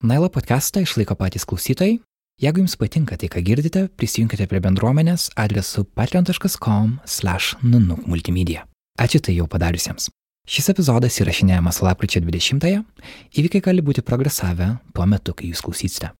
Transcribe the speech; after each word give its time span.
Nailo 0.00 0.32
podcastą 0.32 0.80
išlaiko 0.80 1.12
patys 1.12 1.44
klausytojai. 1.44 2.00
Jeigu 2.40 2.62
jums 2.62 2.72
patinka 2.80 3.20
tai, 3.20 3.28
ką 3.28 3.42
girdite, 3.44 3.82
prisijunkite 4.00 4.48
prie 4.48 4.56
bendruomenės 4.64 5.28
adresu 5.36 5.84
patreon.com/nunuk 5.84 8.08
multimedia. 8.08 8.64
Ačiū 8.96 9.20
tai 9.20 9.36
jau 9.36 9.44
padariusiems. 9.44 10.08
Šis 10.48 10.72
epizodas 10.72 11.20
įrašinėjamas 11.20 11.84
lapkričio 11.84 12.24
20-ąją. 12.24 12.80
Įvykiai 13.36 13.60
gali 13.60 13.84
būti 13.84 14.00
progresavę 14.00 14.80
tuo 14.94 15.04
metu, 15.04 15.36
kai 15.36 15.52
jūs 15.52 15.60
klausysite. 15.60 16.16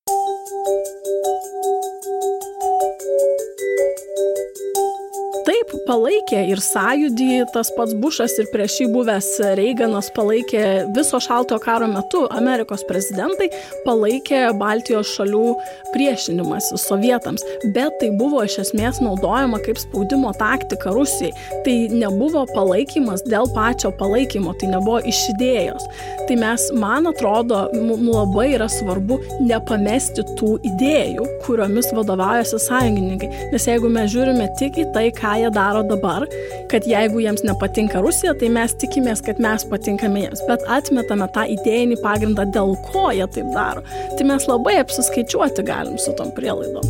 Palaikė 5.91 6.45
ir 6.52 6.61
sąjūdį, 6.62 7.29
tas 7.54 7.70
pats 7.75 7.96
Bušas 7.98 8.36
ir 8.39 8.48
prieš 8.52 8.77
jį 8.82 8.86
buvęs 8.95 9.29
Reiganas 9.59 10.11
palaikė 10.14 10.62
viso 10.95 11.18
šaltojo 11.22 11.59
karo 11.64 11.89
metu, 11.90 12.22
Amerikos 12.30 12.84
prezidentai 12.86 13.48
palaikė 13.82 14.45
Baltijos 14.61 15.11
šalių 15.16 15.49
priešinimąsi 15.94 16.79
sovietams, 16.79 17.43
bet 17.75 17.96
tai 18.03 18.13
buvo 18.21 18.44
iš 18.46 18.61
esmės 18.66 19.00
naudojama 19.03 19.58
kaip 19.64 19.80
spaudimo 19.82 20.30
taktika 20.39 20.94
Rusijai. 20.94 21.32
Tai 21.66 21.76
nebuvo 21.91 22.44
palaikymas 22.54 23.25
dėl 23.27 23.50
pačio 23.57 23.91
palaikymo, 23.99 24.54
tai 24.61 24.71
nebuvo 24.71 25.00
iš 25.11 25.25
idėjos. 25.35 25.88
Tai 26.29 26.38
mes, 26.38 26.68
man 26.79 27.11
atrodo, 27.11 27.64
labai 27.75 28.52
yra 28.54 28.71
svarbu 28.71 29.18
nepamesti 29.49 30.22
tų 30.38 30.54
idėjų, 30.71 31.27
kuriomis 31.46 31.91
vadovaujasi 31.96 32.62
sąjungininkai. 32.69 33.50
Nes 33.50 33.66
jeigu 33.66 33.91
mes 33.91 34.12
žiūrime 34.14 34.47
tik 34.61 34.78
į 34.78 34.88
tai, 34.94 35.08
ką 35.16 35.34
jie 35.42 35.50
daro 35.55 35.80
dabar, 35.86 36.27
kad 36.70 36.86
jeigu 36.89 37.22
jiems 37.25 37.44
nepatinka 37.47 38.02
Rusija, 38.05 38.34
tai 38.38 38.50
mes 38.52 38.75
tikimės, 38.80 39.25
kad 39.27 39.41
mes 39.42 39.66
patinkame 39.70 40.25
jiems, 40.27 40.44
bet 40.48 40.64
atmetame 40.69 41.28
tą 41.34 41.47
idėjinį 41.56 42.00
pagrindą, 42.05 42.47
dėl 42.55 42.77
ko 42.91 43.11
jie 43.16 43.27
taip 43.36 43.50
daro. 43.56 43.84
Tai 44.19 44.30
mes 44.33 44.48
labai 44.50 44.78
apsiskaičiuoti 44.84 45.66
galim 45.66 45.98
su 46.00 46.14
tom 46.19 46.34
prielaidom. 46.36 46.86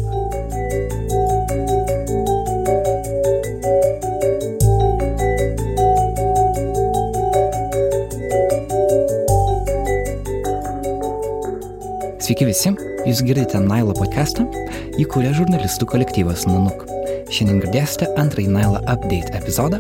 Sveiki 12.31 12.47
visi, 12.47 12.71
jūs 13.09 13.25
girdite 13.27 13.59
Nailo 13.65 13.97
podcastą, 13.97 14.45
jį 14.95 15.09
kūrė 15.11 15.35
žurnalistų 15.41 15.91
kolektyvas 15.91 16.47
Nanuk. 16.47 16.90
Šiandien 17.31 17.61
girdėsite 17.63 18.09
antrąjį 18.19 18.51
Naila 18.51 18.81
Update 18.91 19.31
epizodą. 19.39 19.79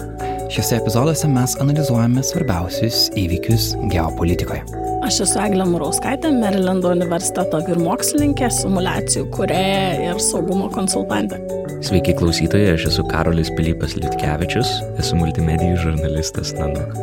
Šiuose 0.54 0.76
epizoduose 0.78 1.30
mes 1.30 1.56
analizuojame 1.62 2.22
svarbiausius 2.26 3.08
įvykius 3.18 3.72
geopolitikoje. 3.90 4.62
Aš 5.02 5.22
esu 5.24 5.40
Eglė 5.42 5.66
Murauskaitė, 5.66 6.30
Marylando 6.36 6.92
universiteto 6.94 7.58
vyrmokslininkė, 7.66 8.52
simulacijų 8.54 9.26
kurėja 9.34 10.12
ir 10.12 10.22
saugumo 10.22 10.70
konsultantė. 10.70 11.40
Sveiki 11.82 12.14
klausytojai, 12.20 12.76
aš 12.76 12.86
esu 12.92 13.06
Karolis 13.10 13.50
Pilypas 13.58 13.96
Litkevičius, 13.98 14.70
esu 15.02 15.18
multimedijų 15.18 15.80
žurnalistas 15.88 16.54
Nanuk. 16.60 16.94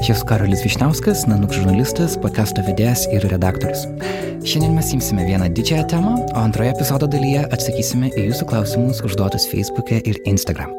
Aš 0.00 0.14
esu 0.14 0.24
Karolis 0.24 0.62
Višniauskas, 0.64 1.26
Nanuk 1.28 1.52
žurnalistas, 1.52 2.14
podcast'o 2.22 2.62
vedėjas 2.64 3.02
ir 3.12 3.26
redaktorius. 3.28 3.82
Šiandien 4.48 4.72
mes 4.72 4.94
imsime 4.96 5.26
vieną 5.28 5.50
didžiąją 5.52 5.84
temą, 5.92 6.16
o 6.32 6.40
antroje 6.40 6.72
epizodo 6.72 7.04
dalyje 7.04 7.44
atsakysime 7.52 8.08
į 8.16 8.30
jūsų 8.30 8.48
klausimus 8.48 9.04
užduotus 9.04 9.44
Facebook'e 9.52 10.00
ir 10.00 10.16
Instagram. 10.24 10.72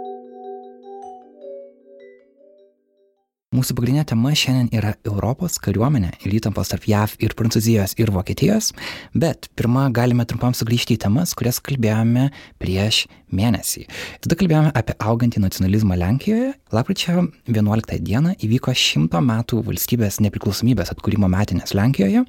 Mūsų 3.54 3.76
pagrindinė 3.78 4.08
tema 4.10 4.34
šiandien 4.34 4.72
yra 4.74 4.96
Europos 5.06 5.60
kariuomenė 5.62 6.16
ir 6.26 6.38
įtampos 6.40 6.74
tarp 6.74 6.90
JAV 6.90 7.14
ir 7.22 7.38
Prancūzijos 7.38 7.94
ir 8.02 8.10
Vokietijos, 8.16 8.72
bet 9.14 9.52
pirmą 9.54 9.90
galime 9.94 10.26
trumpam 10.26 10.58
sugrįžti 10.58 10.98
į 10.98 11.02
temas, 11.06 11.36
kurias 11.38 11.62
kalbėjome 11.62 12.32
prieš 12.64 13.04
mėnesį. 13.36 13.86
Tada 14.24 14.38
kalbėjome 14.40 14.72
apie 14.78 14.96
augantį 15.00 15.44
nacionalizmą 15.44 15.98
Lenkijoje. 16.00 16.52
Lapkričio 16.72 17.28
11 17.52 18.00
dieną 18.06 18.36
įvyko 18.46 18.74
šimto 18.78 19.22
metų 19.26 19.62
valstybės 19.68 20.22
nepriklausomybės 20.24 20.94
atkūrimo 20.94 21.30
metinės 21.32 21.76
Lenkijoje. 21.78 22.24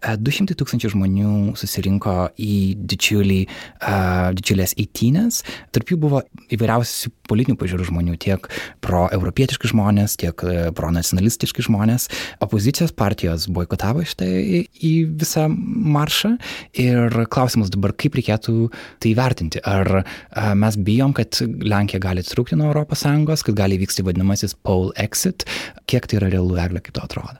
200 0.00 0.56
tūkstančių 0.58 0.92
žmonių 0.94 1.32
susirinko 1.58 2.16
į 2.40 2.58
didžiulį, 2.90 3.40
uh, 3.46 4.30
didžiulės 4.36 4.76
eitynės. 4.80 5.42
Tarp 5.74 5.90
jų 5.92 5.98
buvo 6.04 6.22
įvairiausių 6.54 7.12
politinių 7.30 7.58
pažiūrų 7.60 7.86
žmonių, 7.90 8.16
tiek 8.20 8.46
pro-europietiški 8.84 9.70
žmonės, 9.70 10.16
tiek 10.20 10.44
pro-nacionalistiški 10.76 11.64
žmonės. 11.66 12.08
Opozicijos 12.42 12.94
partijos 12.96 13.46
boikotavo 13.52 14.04
šitą 14.06 14.26
į, 14.26 14.62
į 14.74 14.92
visą 15.20 15.46
maršą. 15.50 16.34
Ir 16.80 17.20
klausimas 17.32 17.72
dabar, 17.72 17.94
kaip 17.94 18.18
reikėtų 18.18 18.70
tai 19.02 19.14
vertinti. 19.18 19.62
Ar 19.66 20.02
mes 20.58 20.78
bijom, 20.80 21.14
kad 21.16 21.40
Lenkija 21.42 22.00
gali 22.02 22.24
atsitrūkti 22.24 22.58
nuo 22.58 22.72
ES, 22.72 23.44
kad 23.46 23.58
gali 23.58 23.78
vykti 23.80 24.04
vadinamasis 24.06 24.56
pole 24.66 24.92
exit. 25.00 25.46
Kiek 25.90 26.06
tai 26.06 26.20
yra 26.20 26.32
realu, 26.32 26.58
Eglė, 26.60 26.82
kaip 26.84 26.96
to 26.96 27.04
atrodo? 27.04 27.38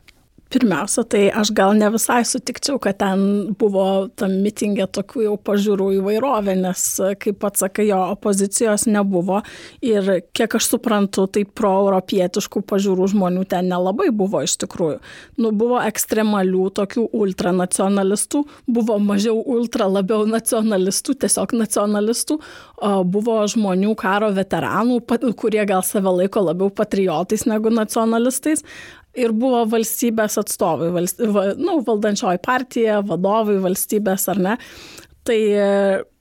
Pirmiausia, 0.50 1.04
tai 1.06 1.28
aš 1.30 1.52
gal 1.54 1.76
ne 1.78 1.86
visai 1.94 2.24
sutikčiau, 2.26 2.80
kad 2.82 2.96
ten 2.98 3.20
buvo 3.54 4.08
tam 4.18 4.32
mitingė 4.42 4.88
tokių 4.90 5.22
jau 5.28 5.34
pažiūrų 5.46 5.86
įvairovė, 6.00 6.56
nes, 6.58 6.82
kaip 7.22 7.38
pats 7.38 7.62
sakai, 7.62 7.84
jo 7.86 8.00
opozicijos 8.16 8.88
nebuvo 8.90 9.44
ir 9.86 10.10
kiek 10.34 10.56
aš 10.58 10.72
suprantu, 10.72 11.28
tai 11.30 11.44
pro-europietiškų 11.46 12.64
pažiūrų 12.66 13.06
žmonių 13.14 13.46
ten 13.52 13.70
nelabai 13.70 14.08
buvo 14.10 14.42
iš 14.42 14.56
tikrųjų. 14.64 14.98
Nu, 15.38 15.52
buvo 15.54 15.78
ekstremalių 15.86 16.66
tokių 16.80 17.06
ultranacionalistų, 17.14 18.42
buvo 18.66 18.98
mažiau 18.98 19.38
ultra, 19.38 19.86
labiau 19.86 20.26
nacionalistų, 20.26 21.14
tiesiog 21.22 21.54
nacionalistų, 21.62 22.40
buvo 23.06 23.38
žmonių 23.54 23.94
karo 24.02 24.34
veteranų, 24.34 24.98
kurie 25.38 25.62
gal 25.70 25.86
save 25.86 26.10
laiko 26.10 26.42
labiau 26.42 26.74
patriotais 26.74 27.46
negu 27.46 27.70
nacionalistais 27.70 28.66
ir 29.18 29.34
buvo 29.36 29.64
valstybės 29.70 30.38
atstovai, 30.40 30.90
valst, 30.94 31.22
va, 31.34 31.50
nu, 31.58 31.80
valdančioji 31.86 32.42
partija, 32.44 33.00
vadovai 33.06 33.58
valstybės 33.62 34.28
ar 34.32 34.42
ne. 34.42 34.56
Tai 35.26 35.36
e, 35.36 35.66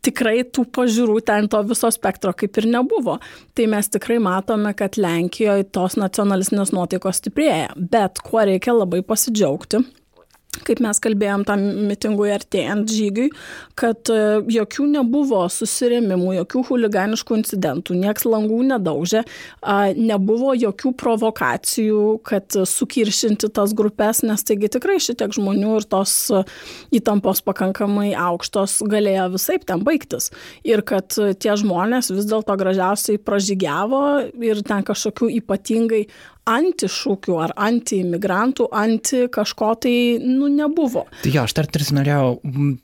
tikrai 0.05 0.41
tų 0.51 0.65
pažiūrų 0.75 1.19
ten 1.27 1.47
to 1.51 1.61
viso 1.69 1.89
spektro 1.93 2.33
kaip 2.37 2.57
ir 2.59 2.67
nebuvo. 2.71 3.17
Tai 3.55 3.67
mes 3.71 3.91
tikrai 3.93 4.19
matome, 4.23 4.73
kad 4.77 4.99
Lenkijoje 4.99 5.69
tos 5.75 5.95
nacionalistinės 5.99 6.73
nuotaikos 6.75 7.21
stiprėja. 7.21 7.71
Bet 7.77 8.21
kuo 8.25 8.43
reikia 8.49 8.75
labai 8.75 9.01
pasidžiaugti, 9.07 9.83
kaip 10.65 10.81
mes 10.81 10.97
kalbėjom 11.01 11.43
tam 11.45 11.61
mitingui 11.89 12.31
artėjant 12.33 12.89
žygiui, 12.89 13.27
kad 13.77 14.09
e, 14.09 14.39
jokių 14.49 14.87
nebuvo 14.95 15.43
susirėmimų, 15.53 16.33
jokių 16.39 16.63
huliganiškų 16.71 17.37
incidentų, 17.39 17.97
nieks 17.99 18.25
langų 18.25 18.61
nedaužė, 18.71 19.23
nebuvo 19.97 20.55
jokių 20.57 20.93
provokacijų, 20.99 22.03
kad 22.25 22.57
sukiršinti 22.69 23.51
tas 23.53 23.75
grupės, 23.77 24.23
nes 24.25 24.43
taigi 24.45 24.71
tikrai 24.73 24.97
šitiek 25.03 25.33
žmonių 25.37 25.75
ir 25.79 25.87
tos 25.89 26.15
įtampos 26.95 27.43
pakankamai 27.45 28.11
aukštos 28.17 28.79
galėjo 28.89 29.29
visai 29.37 29.59
ten 29.61 29.85
baigtis. 29.85 30.31
Ir 30.65 30.81
kad 30.87 31.13
tie 31.13 31.55
žmonės 31.61 32.09
vis 32.15 32.27
dėlto 32.29 32.57
gražiausiai 32.59 33.21
pražygiavo 33.21 34.03
ir 34.49 34.65
ten 34.65 34.85
kažkokių 34.87 35.31
ypatingai 35.39 36.05
antišūkių 36.49 37.37
ar 37.43 37.53
antiimigrantų, 37.69 38.69
anti 38.75 39.25
kažko 39.33 39.71
tai, 39.85 39.95
nu, 40.23 40.49
nebuvo. 40.53 41.05
Tai 41.23 41.33
jo, 41.33 41.45
aš 41.45 41.55
dar 41.57 41.69
tarsi 41.71 41.95
norėjau, 41.97 42.35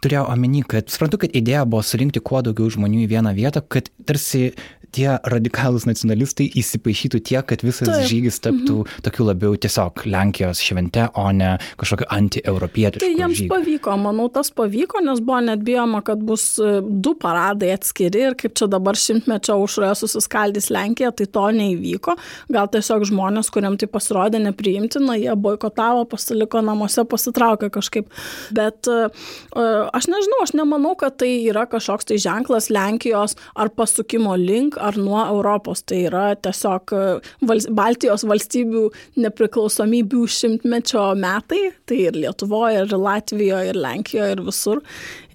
turėjau 0.04 0.26
omeny, 0.34 0.64
kad 0.76 0.90
suprantu, 0.94 1.24
kad 1.26 1.36
idėja 1.38 1.66
buvo 1.70 1.84
surinkti 1.86 2.24
kuo 2.26 2.44
daugiau 2.46 2.72
žmonių 2.78 3.06
į 3.06 3.12
vieną 3.16 3.36
vietą, 3.38 3.64
kad 3.66 3.92
tarsi 4.06 4.52
tie 4.96 5.16
radikalūs 5.28 5.86
nacionalistai 5.90 6.48
įsipaišytų 6.60 7.22
tiek, 7.28 7.44
kad 7.48 7.64
visas 7.66 7.90
Taip. 7.90 8.08
žygis 8.10 8.40
taptų 8.44 8.82
mhm. 8.84 9.04
tokiu 9.06 9.28
labiau 9.28 9.58
tiesiog 9.60 10.06
Lenkijos 10.08 10.62
švente, 10.64 11.08
o 11.20 11.28
ne 11.36 11.56
kažkokiu 11.80 12.08
anti-europietišku. 12.16 13.04
Tai 13.04 13.12
jiems 13.12 13.40
žygiu. 13.42 13.52
pavyko, 13.52 13.96
manau, 14.02 14.28
tas 14.34 14.52
pavyko, 14.56 15.02
nes 15.06 15.22
buvo 15.26 15.42
net 15.50 15.64
bijoma, 15.66 16.02
kad 16.06 16.22
bus 16.26 16.48
e, 16.62 16.78
du 16.82 17.16
paradai 17.20 17.74
atskiri 17.76 18.26
ir 18.30 18.38
kaip 18.40 18.56
čia 18.58 18.70
dabar 18.72 18.98
šimtmečio 19.00 19.58
užroje 19.64 19.96
susiskaldys 20.04 20.72
Lenkija, 20.74 21.12
tai 21.16 21.28
to 21.28 21.46
neįvyko. 21.60 22.16
Gal 22.56 22.72
tiesiog 22.72 23.08
žmonės, 23.12 23.52
kuriam 23.56 23.78
tai 23.80 23.88
pasirodė 23.92 24.42
nepriimtina, 24.44 25.16
jie 25.20 25.34
boikotavo, 25.40 26.06
pasiliko 26.12 26.62
namuose, 26.66 27.06
pasitraukė 27.10 27.72
kažkaip. 27.74 28.12
Bet 28.56 28.90
e, 28.92 29.08
e, 29.08 29.66
aš 29.96 30.10
nežinau, 30.12 30.42
aš 30.44 30.56
nemanau, 30.58 30.96
kad 31.00 31.18
tai 31.22 31.32
yra 31.46 31.66
kažkoks 31.72 32.10
tai 32.12 32.20
ženklas 32.22 32.70
Lenkijos 32.74 33.38
ar 33.56 33.72
pasukimo 33.76 34.36
link 34.40 34.80
ar 34.82 35.00
nuo 35.00 35.22
Europos. 35.24 35.86
Tai 35.88 36.02
yra 36.10 36.26
tiesiog 36.36 36.96
e, 36.96 37.04
val 37.48 37.64
Baltijos 37.86 38.26
valstybių 38.28 38.86
nepriklausomybių 39.24 40.26
šimtmečio 40.32 41.08
metai, 41.20 41.70
tai 41.88 42.02
ir 42.10 42.18
Lietuvoje, 42.26 42.86
ir 42.86 42.98
Latvijoje, 42.98 43.72
ir 43.72 43.80
Lenkijoje, 43.80 44.36
ir 44.36 44.44
visur. 44.46 44.82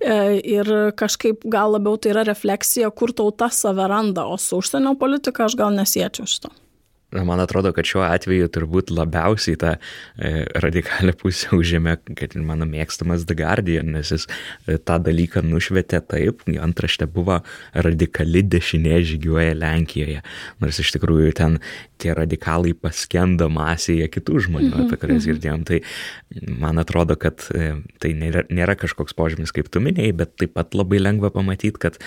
Ir 0.00 0.68
kažkaip 0.96 1.44
gal 1.52 1.74
labiau 1.74 1.98
tai 2.00 2.14
yra 2.14 2.24
refleksija, 2.24 2.88
kur 2.96 3.12
tauta 3.12 3.50
save 3.52 3.84
randa, 3.90 4.24
o 4.24 4.38
su 4.40 4.62
užsienio 4.62 4.94
politika 5.00 5.44
aš 5.44 5.58
gal 5.60 5.76
nesiečiau 5.76 6.28
šito. 6.30 6.54
Man 7.10 7.42
atrodo, 7.42 7.72
kad 7.74 7.88
šiuo 7.88 8.04
atveju 8.06 8.50
turbūt 8.54 8.92
labiausiai 8.94 9.58
tą 9.58 9.74
e, 9.74 10.44
radikalią 10.62 11.16
pusę 11.18 11.50
užėmė, 11.60 11.96
kad 12.14 12.36
ir 12.36 12.46
mano 12.46 12.68
mėgstamas 12.70 13.26
The 13.26 13.34
Guardian, 13.38 13.90
nes 13.96 14.12
jis 14.14 14.28
e, 14.30 14.78
tą 14.78 15.00
dalyką 15.02 15.42
nušvietė 15.46 16.02
taip, 16.06 16.46
antraštė 16.46 17.10
buvo 17.10 17.40
radikali 17.74 18.44
dešinė 18.46 19.00
žygiuoja 19.10 19.58
Lenkijoje, 19.58 20.22
nors 20.62 20.78
iš 20.82 20.94
tikrųjų 20.94 21.34
ten 21.40 21.58
tie 22.00 22.14
radikalai 22.16 22.72
paskendo 22.78 23.50
masėje 23.52 24.06
kitų 24.14 24.46
žmonių, 24.46 24.70
apie 24.70 25.00
Mhm, 25.00 25.00
kurias 25.02 25.26
girdėjom. 25.28 25.64
Tai 25.68 25.80
man 26.60 26.78
atrodo, 26.78 27.16
kad 27.20 27.46
e, 27.54 27.82
tai 28.00 28.12
nėra, 28.14 28.44
nėra 28.50 28.76
kažkoks 28.78 29.16
požymis, 29.16 29.52
kaip 29.52 29.70
tu 29.70 29.82
minėjai, 29.82 30.16
bet 30.16 30.36
taip 30.40 30.54
pat 30.54 30.74
labai 30.74 31.00
lengva 31.00 31.30
pamatyti, 31.30 31.78
kad 31.80 31.98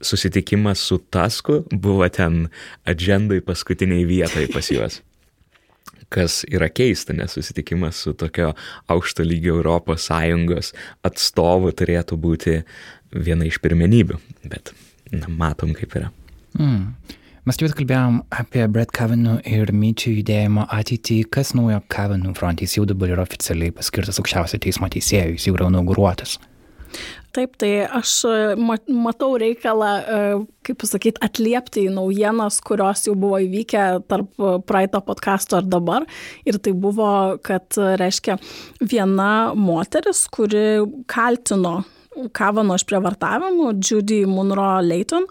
susitikimas 0.00 0.78
su 0.78 0.98
Tasku 0.98 1.64
buvo 1.72 2.08
ten 2.08 2.48
agendai 2.88 3.40
paskutiniai 3.40 4.06
vietai 4.08 4.46
pas 4.52 4.70
juos. 4.70 5.00
Kas 6.10 6.40
yra 6.50 6.66
keista, 6.72 7.14
nes 7.14 7.36
susitikimas 7.36 8.00
su 8.02 8.12
tokio 8.18 8.54
aukšto 8.90 9.22
lygio 9.22 9.60
Europos 9.60 10.08
Sąjungos 10.10 10.72
atstovu 11.06 11.70
turėtų 11.70 12.18
būti 12.18 12.56
viena 13.14 13.46
iš 13.46 13.60
pirmenybių, 13.62 14.18
bet 14.50 14.72
na, 15.12 15.30
matom 15.30 15.74
kaip 15.76 15.94
yra. 16.00 16.10
Mm. 16.58 17.16
Mes 17.48 17.56
jau 17.56 17.70
kalbėjom 17.72 18.18
apie 18.36 18.66
Brett 18.68 18.92
Kavanaugh 18.92 19.46
ir 19.48 19.70
Myčių 19.72 20.12
judėjimo 20.18 20.66
ateitį. 20.76 21.22
Kas 21.32 21.54
naujo 21.56 21.78
Kavanaugh 21.90 22.36
fronte? 22.36 22.66
Jis 22.66 22.76
jau 22.76 22.84
dabar 22.90 23.14
yra 23.14 23.24
oficialiai 23.24 23.72
paskirtas 23.74 24.20
aukščiausio 24.20 24.60
teismo 24.60 24.90
teisėjui, 24.92 25.38
jis 25.38 25.48
jau 25.48 25.54
yra 25.56 25.70
inauguruotas. 25.72 26.36
Taip, 27.30 27.52
tai 27.62 27.84
aš 27.86 28.12
e, 28.26 28.38
ma- 28.58 28.80
matau 28.90 29.36
reikalą, 29.38 29.90
e, 30.02 30.22
kaip 30.66 30.80
pasakyti, 30.82 31.20
atliepti 31.22 31.84
į 31.86 31.92
naujienas, 31.94 32.58
kurios 32.66 33.04
jau 33.06 33.14
buvo 33.14 33.38
įvykę 33.44 33.84
tarp 34.10 34.34
e, 34.42 34.56
praeito 34.66 34.98
podkasto 35.06 35.60
ir 35.62 35.68
dabar. 35.70 36.08
Ir 36.42 36.58
tai 36.58 36.74
buvo, 36.74 37.12
kad, 37.46 37.78
reiškia, 38.02 38.34
viena 38.82 39.30
moteris, 39.54 40.24
kuri 40.34 40.82
kaltino 41.10 41.84
Kavano 42.32 42.76
išprievartavimu, 42.78 43.72
Judy 43.80 44.26
Munro 44.26 44.80
Leighton, 44.84 45.26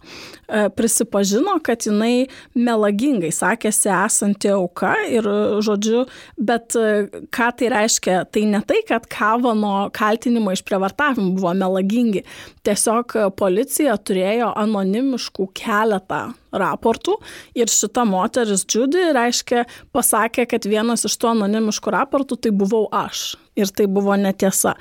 e, 0.48 0.70
prisipažino, 0.76 1.58
kad 1.64 1.86
jinai 1.86 2.28
melagingai 2.56 3.32
sakėsi 3.36 3.92
esanti 3.94 4.52
auka 4.54 4.96
ir, 5.10 5.28
žodžiu, 5.66 6.06
bet 6.38 6.76
e, 6.80 7.08
ką 7.36 7.52
tai 7.60 7.72
reiškia, 7.76 8.24
tai 8.34 8.46
ne 8.50 8.64
tai, 8.66 8.82
kad 8.88 9.08
Kavano 9.12 9.90
kaltinimai 9.96 10.58
išprievartavimu 10.58 11.36
buvo 11.38 11.54
melagingi, 11.58 12.26
tiesiog 12.68 13.18
policija 13.40 13.98
turėjo 14.02 14.54
anonimiškų 14.58 15.52
keletą 15.58 16.30
raportų 16.52 17.18
ir 17.58 17.72
šita 17.72 18.06
moteris 18.08 18.66
Judy, 18.70 19.10
reiškia, 19.16 19.66
pasakė, 19.96 20.48
kad 20.50 20.66
vienas 20.70 21.06
iš 21.08 21.18
tų 21.20 21.34
anonimiškų 21.34 21.94
raportų 21.96 22.40
tai 22.46 22.54
buvau 22.56 22.86
aš. 22.96 23.38
Ir 23.60 23.72
tai 23.76 23.90
buvo 23.92 24.16
netiesa. 24.16 24.76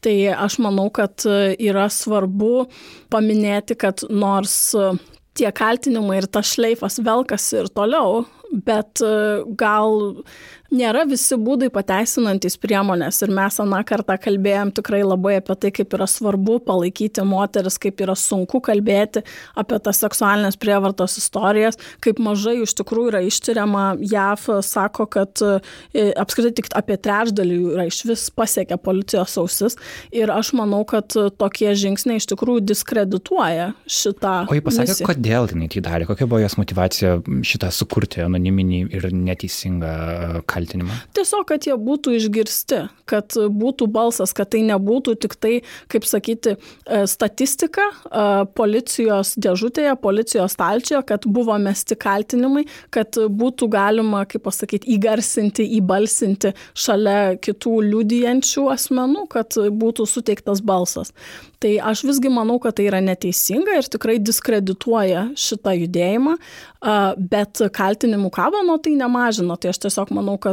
Tai 0.00 0.14
aš 0.46 0.56
manau, 0.64 0.86
kad 0.94 1.26
e, 1.28 1.52
yra 1.60 1.88
svarbu 1.92 2.68
paminėti, 3.12 3.76
kad 3.76 4.06
nors 4.08 4.72
e, 4.72 4.94
tie 5.36 5.50
kaltinimai 5.52 6.22
ir 6.22 6.28
tas 6.32 6.54
šleifas 6.54 7.00
velkasi 7.04 7.60
ir 7.60 7.68
toliau, 7.76 8.22
bet 8.64 9.02
e, 9.04 9.42
gal 9.58 10.22
nėra 10.72 11.04
visi 11.08 11.36
būdai 11.38 11.68
pateisinantis 11.72 12.56
priemonės 12.60 13.20
ir 13.24 13.32
mes 13.34 13.58
aną 13.62 13.82
kartą 13.88 14.16
kalbėjom 14.20 14.72
tikrai 14.78 15.02
labai 15.04 15.36
apie 15.40 15.56
tai, 15.60 15.72
kaip 15.74 15.96
yra 15.96 16.08
svarbu 16.10 16.58
palaikyti 16.66 17.24
moteris, 17.28 17.78
kaip 17.82 18.00
yra 18.04 18.16
sunku 18.18 18.62
kalbėti 18.64 19.22
apie 19.58 19.78
tas 19.84 20.00
seksualinės 20.02 20.58
prievartos 20.60 21.18
istorijas, 21.20 21.78
kaip 22.04 22.20
mažai 22.22 22.58
iš 22.62 22.76
tikrųjų 22.80 23.12
yra 23.12 23.22
ištyriama. 23.28 23.84
JAF 24.12 24.48
sako, 24.66 25.06
kad 25.12 25.42
e, 25.44 26.08
apskritai 26.18 26.54
tik 26.58 26.70
apie 26.78 26.96
trečdalį 27.00 27.58
yra 27.74 27.86
iš 27.88 28.02
vis 28.08 28.26
pasiekę 28.34 28.78
policijos 28.82 29.36
ausis 29.40 29.78
ir 30.14 30.32
aš 30.32 30.52
manau, 30.58 30.82
kad 30.88 31.12
tokie 31.12 31.72
žingsniai 31.78 32.20
iš 32.20 32.28
tikrųjų 32.32 32.64
diskredituoja 32.72 33.72
šitą. 33.86 34.34
O 34.50 34.56
jį 34.56 34.64
pasakė, 34.64 34.94
misiją. 34.94 35.10
kodėl 35.10 35.48
jinai 35.52 35.70
tai 35.72 35.84
darė, 35.84 36.08
kokia 36.08 36.28
buvo 36.28 36.42
jos 36.42 36.58
motivacija 36.60 37.18
šitą 37.46 37.70
sukurti 37.74 38.24
anoniminį 38.24 38.82
ir 38.96 39.08
neteisingą 39.12 40.42
kaltinimą. 40.62 40.94
Tiesiog, 41.16 41.46
kad 41.48 41.66
jie 41.66 41.74
būtų 41.76 42.14
išgirsti, 42.18 42.80
kad 43.06 43.34
būtų 43.34 43.88
balsas, 43.92 44.32
kad 44.32 44.50
tai 44.52 44.62
nebūtų 44.66 45.16
tik 45.20 45.36
tai, 45.36 45.62
kaip 45.92 46.06
sakyti, 46.06 46.56
e, 46.86 47.02
statistika 47.06 47.82
e, 47.82 48.46
policijos 48.54 49.34
dėžutėje, 49.36 49.94
policijos 50.02 50.56
stalčioje, 50.56 51.02
kad 51.06 51.26
buvo 51.26 51.56
mesti 51.58 51.96
kaltinimai, 51.96 52.66
kad 52.90 53.16
būtų 53.16 53.68
galima, 53.72 54.24
kaip 54.26 54.44
pasakyti, 54.46 54.90
įgarsinti, 54.96 55.66
įbalsinti 55.78 56.54
šalia 56.74 57.36
kitų 57.42 57.78
liudijančių 57.90 58.68
asmenų, 58.72 59.26
kad 59.32 59.56
būtų 59.56 60.06
suteiktas 60.08 60.62
balsas. 60.62 61.12
Tai 61.62 61.76
aš 61.92 62.02
visgi 62.08 62.30
manau, 62.32 62.56
kad 62.62 62.74
tai 62.74 62.88
yra 62.88 62.98
neteisinga 63.04 63.76
ir 63.78 63.86
tikrai 63.86 64.16
diskredituoja 64.18 65.28
šitą 65.38 65.76
judėjimą, 65.78 66.34
a, 66.82 66.94
bet 67.16 67.62
kaltinimų 67.76 68.32
kavano 68.34 68.78
tai 68.82 68.96
nemažino. 68.98 69.54
Tai 69.60 69.70
aš 69.70 69.78
tiesiog 69.84 70.10
manau, 70.16 70.34
kad 70.42 70.51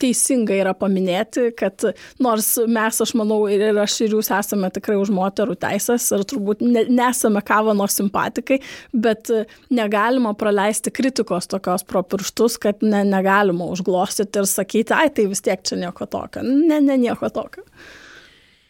teisinga 0.00 0.56
yra 0.56 0.74
paminėti, 0.78 1.48
kad 1.58 1.86
nors 2.22 2.54
mes, 2.70 3.00
aš 3.04 3.14
manau, 3.18 3.42
ir 3.50 3.78
aš 3.82 3.98
ir 4.06 4.16
jūs 4.16 4.30
esame 4.34 4.70
tikrai 4.74 4.96
už 5.00 5.12
moterų 5.14 5.56
teisės 5.60 6.10
ir 6.14 6.24
turbūt 6.30 6.62
ne, 6.64 6.86
nesame 6.90 7.42
kavano 7.46 7.88
simpatikai, 7.90 8.60
bet 8.92 9.32
negalima 9.74 10.34
praleisti 10.38 10.92
kritikos 10.94 11.50
tokios 11.50 11.86
pro 11.88 12.04
pirštus, 12.06 12.58
kad 12.62 12.84
ne, 12.84 13.04
negalima 13.08 13.68
užglostyti 13.74 14.42
ir 14.42 14.50
sakyti, 14.50 14.96
ai 14.96 15.10
tai 15.14 15.28
vis 15.30 15.44
tiek 15.44 15.62
čia 15.64 15.80
nieko 15.80 16.08
tokio. 16.10 16.44
Ne, 16.44 16.80
ne, 16.80 16.98
nieko 17.00 17.30
tokio. 17.34 17.64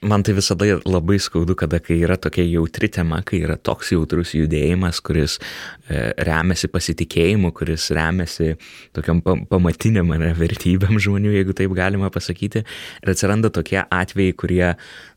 Man 0.05 0.23
tai 0.23 0.35
visada 0.37 0.67
labai 0.85 1.17
skaudu, 1.23 1.55
kada 1.57 1.79
kai 1.81 1.97
yra 2.05 2.19
tokia 2.21 2.45
jautri 2.45 2.91
tema, 2.93 3.23
kai 3.25 3.39
yra 3.47 3.55
toks 3.57 3.95
jautrus 3.95 4.35
judėjimas, 4.37 4.99
kuris 5.05 5.39
e, 5.41 6.11
remiasi 6.29 6.69
pasitikėjimu, 6.69 7.49
kuris 7.57 7.87
remiasi 7.97 8.51
tokiam 8.97 9.23
pa 9.25 9.39
pamatiniam 9.49 10.13
ar 10.13 10.27
vertybėm 10.37 11.01
žmonių, 11.01 11.33
jeigu 11.39 11.57
taip 11.57 11.73
galima 11.79 12.13
pasakyti. 12.13 12.67
Ir 13.01 13.15
atsiranda 13.15 13.49
tokie 13.55 13.81
atvejai, 13.81 14.37
kurie 14.37 14.75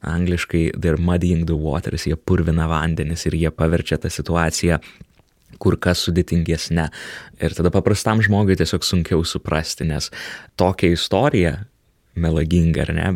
angliškai 0.08 0.64
they're 0.80 1.02
muddying 1.02 1.44
the 1.52 1.60
waters, 1.60 2.08
jie 2.08 2.16
purvina 2.16 2.70
vandenis 2.72 3.28
ir 3.28 3.36
jie 3.36 3.52
paverčia 3.52 4.00
tą 4.00 4.14
situaciją 4.14 4.80
kur 5.60 5.76
kas 5.82 6.06
sudėtingesnė. 6.08 6.88
Ir 7.44 7.56
tada 7.58 7.74
paprastam 7.76 8.24
žmogui 8.24 8.56
tiesiog 8.60 8.88
sunkiau 8.88 9.28
suprasti, 9.28 9.88
nes 9.90 10.12
tokia 10.60 10.96
istorija 10.96 11.58
melaginga, 12.18 12.88
ar 12.88 12.94
ne, 12.98 13.08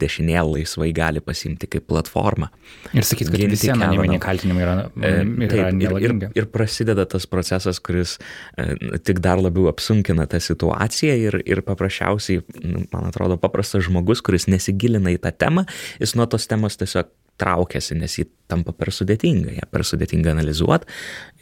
dešinė 0.00 0.42
laisvai 0.44 0.90
gali 0.96 1.22
pasimti 1.24 1.68
kaip 1.70 1.86
platformą. 1.90 2.50
Ir 2.92 3.06
sakyti, 3.06 3.32
kad 3.32 3.56
visi 3.56 3.72
anoniminiai 3.72 4.22
kaltinimai 4.22 4.64
yra, 4.66 4.76
E, 4.96 5.12
yra 5.44 5.68
Taip, 5.70 5.82
ir, 5.82 5.96
ir, 6.06 6.14
ir 6.38 6.48
prasideda 6.52 7.06
tas 7.08 7.26
procesas, 7.28 7.80
kuris 7.84 8.16
e, 8.56 8.98
tik 9.04 9.20
dar 9.24 9.40
labiau 9.42 9.68
apsunkina 9.70 10.26
tą 10.30 10.40
situaciją 10.42 11.16
ir, 11.28 11.38
ir 11.44 11.62
paprasčiausiai, 11.66 12.42
nu, 12.64 12.86
man 12.92 13.10
atrodo, 13.10 13.38
paprastas 13.40 13.86
žmogus, 13.88 14.24
kuris 14.24 14.48
nesigilina 14.50 15.12
į 15.14 15.20
tą 15.24 15.34
temą, 15.36 15.66
jis 16.00 16.16
nuo 16.18 16.28
tos 16.30 16.48
temos 16.50 16.78
tiesiog 16.80 17.12
traukiasi, 17.40 17.96
nes 18.00 18.16
jį 18.16 18.26
tampa 18.50 18.74
per 18.76 18.92
sudėtinga, 18.94 19.56
ją 19.58 19.66
per 19.70 19.84
sudėtinga 19.86 20.32
analizuoti 20.34 20.88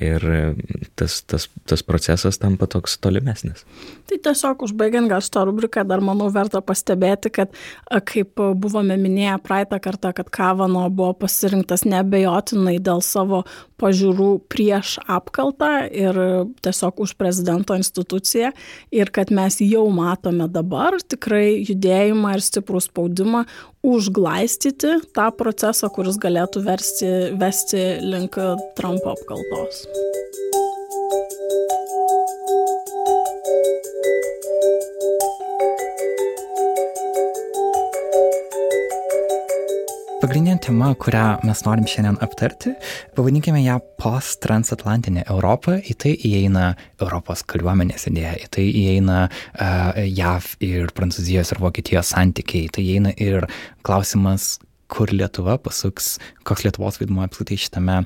ir 0.05 0.25
e, 0.25 0.41
tas, 0.99 1.21
tas, 1.29 1.49
tas 1.69 1.85
procesas 1.87 2.41
tampa 2.43 2.69
toks 2.71 2.97
tolimesnis. 3.03 3.65
Tai 4.11 4.19
tiesiog 4.29 4.65
užbaigiant 4.67 5.11
gal 5.11 5.23
šitą 5.25 5.45
rubriką, 5.49 5.85
dar 5.89 6.03
manau 6.05 6.31
verta 6.35 6.63
pastebėti, 6.65 7.33
kad 7.35 7.53
a, 7.89 8.01
kaip 8.05 8.41
buvome 8.61 8.97
minėję 9.01 9.37
praeitą 9.45 9.81
kartą, 9.85 10.15
kad 10.17 10.33
Kavano 10.35 10.87
buvo 10.91 11.13
pasirinktas 11.25 11.87
nebejotinai 11.89 12.79
dėl 12.83 13.05
savo 13.05 13.45
pažiūrų 13.81 14.31
prieš 14.51 14.97
apkaltą 15.11 15.71
ir 15.91 16.19
tiesiog 16.65 17.03
už 17.05 17.15
prezidento 17.21 17.77
instituciją 17.79 18.53
ir 18.95 19.11
kad 19.15 19.33
mes 19.35 19.61
jau 19.65 19.85
matome 19.95 20.49
dabar 20.53 20.97
tikrai 21.03 21.61
judėjimą 21.67 22.37
ir 22.37 22.45
stiprų 22.45 22.83
spaudimą 22.85 23.45
užglaistyti 23.85 24.95
tą 25.13 25.27
procesą, 25.37 25.91
kuris 25.93 26.17
galėtų 26.21 26.63
versti, 26.65 26.94
vesti 27.41 27.99
link 28.01 28.37
Trumpo 28.77 29.15
apkaltos. 29.15 29.87
Pagrindinė 40.23 40.61
tema, 40.65 40.87
kurią 40.97 41.25
mes 41.45 41.61
norim 41.67 41.89
šiandien 41.91 42.15
aptarti, 42.25 42.71
pavadinkime 43.17 43.61
ją 43.61 43.75
post-transatlantinė 44.01 45.27
Europa. 45.27 45.75
Į 45.85 45.97
tai 46.01 46.15
įeina 46.17 46.71
Europos 46.97 47.43
kariuomenės 47.51 48.07
idėja, 48.09 48.37
į 48.47 48.49
tai 48.57 48.69
įeina 48.71 49.19
uh, 49.27 49.99
JAV 50.01 50.47
ir 50.65 50.95
Prancūzijos 50.97 51.53
ir 51.53 51.61
Vokietijos 51.61 52.15
santykiai, 52.15 52.71
į 52.71 52.73
tai 52.79 52.87
įeina 52.87 53.13
ir 53.21 53.45
klausimas, 53.85 54.55
kur 54.95 55.13
Lietuva 55.13 55.57
pasuks, 55.61 56.15
koks 56.47 56.67
Lietuvos 56.67 57.01
vaidmuo 57.01 57.25
apskritai 57.27 57.59
šitame 57.61 58.01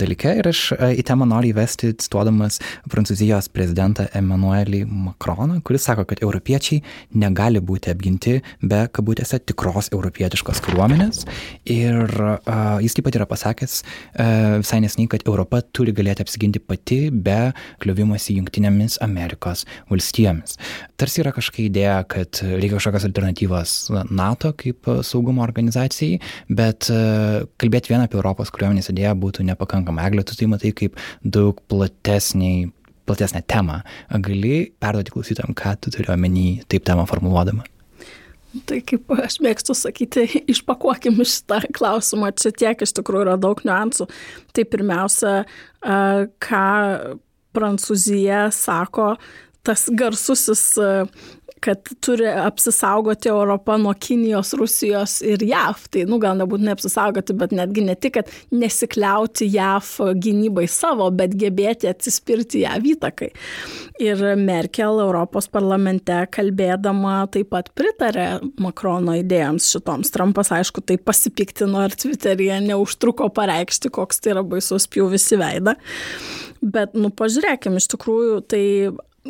dalyke. 0.00 0.32
Ir 0.40 0.48
aš 0.50 0.66
į 0.74 1.04
temą 1.06 1.28
noriu 1.28 1.54
įvesti 1.54 1.92
cituodamas 2.00 2.60
Prancūzijos 2.90 3.48
prezidentą 3.54 4.06
Emmanuelį 4.16 4.84
Macroną, 4.88 5.60
kuris 5.64 5.86
sako, 5.88 6.06
kad 6.08 6.22
europiečiai 6.24 6.80
negali 7.20 7.60
būti 7.64 7.92
apginti 7.92 8.38
be 8.62 8.84
kabutėse 8.94 9.40
tikros 9.44 9.90
europietiškos 9.94 10.62
kariuomenės. 10.64 11.24
Ir 11.70 12.04
uh, 12.08 12.78
jis 12.84 12.96
taip 12.96 13.08
pat 13.08 13.18
yra 13.18 13.28
pasakęs 13.28 13.80
uh, 13.82 14.58
visai 14.62 14.80
nesnei, 14.84 15.08
kad 15.10 15.24
Europa 15.28 15.62
turi 15.74 15.94
galėti 15.96 16.24
apsiginti 16.24 16.62
pati 16.62 17.00
be 17.10 17.52
kliuvimosi 17.82 18.38
Junktinėmis 18.38 18.98
Amerikos 19.04 19.64
valstijomis. 19.90 20.58
Tarsi 21.00 21.22
yra 21.24 21.34
kažkokia 21.34 21.68
idėja, 21.68 21.96
kad 22.10 22.40
reikia 22.44 22.78
kažkokios 22.78 23.08
alternatyvos 23.10 23.76
NATO 24.14 24.54
kaip 24.60 24.88
saugumo 25.06 25.44
organizacijai, 25.44 26.20
bet 26.48 26.90
uh, 26.92 27.44
kalbėti 27.60 27.73
vien 27.90 28.04
apie 28.04 28.18
Europos 28.20 28.52
kariuomenės 28.54 28.92
idėją 28.92 29.16
būtų 29.18 29.46
nepakankama. 29.50 30.06
Eglė, 30.06 30.24
tu 30.26 30.38
tai 30.38 30.48
matai 30.50 30.72
kaip 30.76 30.98
daug 31.24 31.58
platesniai 31.70 32.70
platesnę 33.04 33.42
temą. 33.46 33.80
Gali 34.24 34.72
perduoti 34.80 35.12
klausytam, 35.12 35.54
ką 35.56 35.76
tu 35.80 35.92
turi 35.92 36.08
omeny 36.12 36.62
taip 36.68 36.86
temą 36.88 37.04
formuluodama? 37.08 37.66
Tai 38.68 38.78
kaip 38.86 39.10
aš 39.18 39.40
mėgstu 39.42 39.74
sakyti, 39.74 40.26
išpakuokim 40.52 41.18
šitą 41.26 41.64
klausimą, 41.74 42.30
čia 42.38 42.54
tiek 42.54 42.86
iš 42.86 42.94
tikrųjų 42.96 43.26
yra 43.26 43.36
daug 43.40 43.60
niuansų. 43.66 44.06
Tai 44.54 44.66
pirmiausia, 44.70 45.34
ką 45.82 46.66
Prancūzija 47.54 48.48
sako, 48.54 49.14
tas 49.66 49.86
garsusis 49.94 50.64
kad 51.64 51.88
turi 52.04 52.26
apsisaugoti 52.28 53.30
Europą 53.32 53.78
nuo 53.80 53.94
Kinijos, 54.00 54.52
Rusijos 54.58 55.18
ir 55.24 55.42
JAV. 55.44 55.86
Tai, 55.90 56.04
nu, 56.10 56.18
gal 56.22 56.36
nebūtinai 56.36 56.74
apsisaugoti, 56.76 57.36
bet 57.40 57.54
netgi 57.56 57.84
ne 57.86 57.94
tik, 57.96 58.18
kad 58.18 58.32
nesikliauti 58.52 59.48
JAV 59.48 59.88
gynybai 60.20 60.66
savo, 60.70 61.08
bet 61.16 61.36
gebėti 61.40 61.88
atsispirti 61.88 62.64
JAV 62.64 62.90
įtakai. 62.94 63.30
Ir 64.04 64.20
Merkel 64.40 65.00
Europos 65.04 65.48
parlamente 65.52 66.18
kalbėdama 66.34 67.16
taip 67.32 67.52
pat 67.54 67.70
pritarė 67.78 68.28
Makrono 68.60 69.16
idėjams 69.20 69.70
šitoms. 69.72 70.12
Trumpas, 70.14 70.52
aišku, 70.54 70.84
tai 70.84 70.98
pasipiktino 71.00 71.86
ir 71.86 71.96
Twitter'yje 71.96 72.60
neužtruko 72.68 73.30
pareikšti, 73.34 73.92
koks 73.94 74.20
tai 74.20 74.34
yra 74.36 74.44
baisus 74.46 74.88
pjūvis 74.90 75.30
į 75.32 75.40
veidą. 75.40 75.78
Bet, 76.64 76.94
nu, 76.96 77.10
pažiūrėkime, 77.12 77.80
iš 77.80 77.90
tikrųjų, 77.92 78.38
tai 78.48 78.64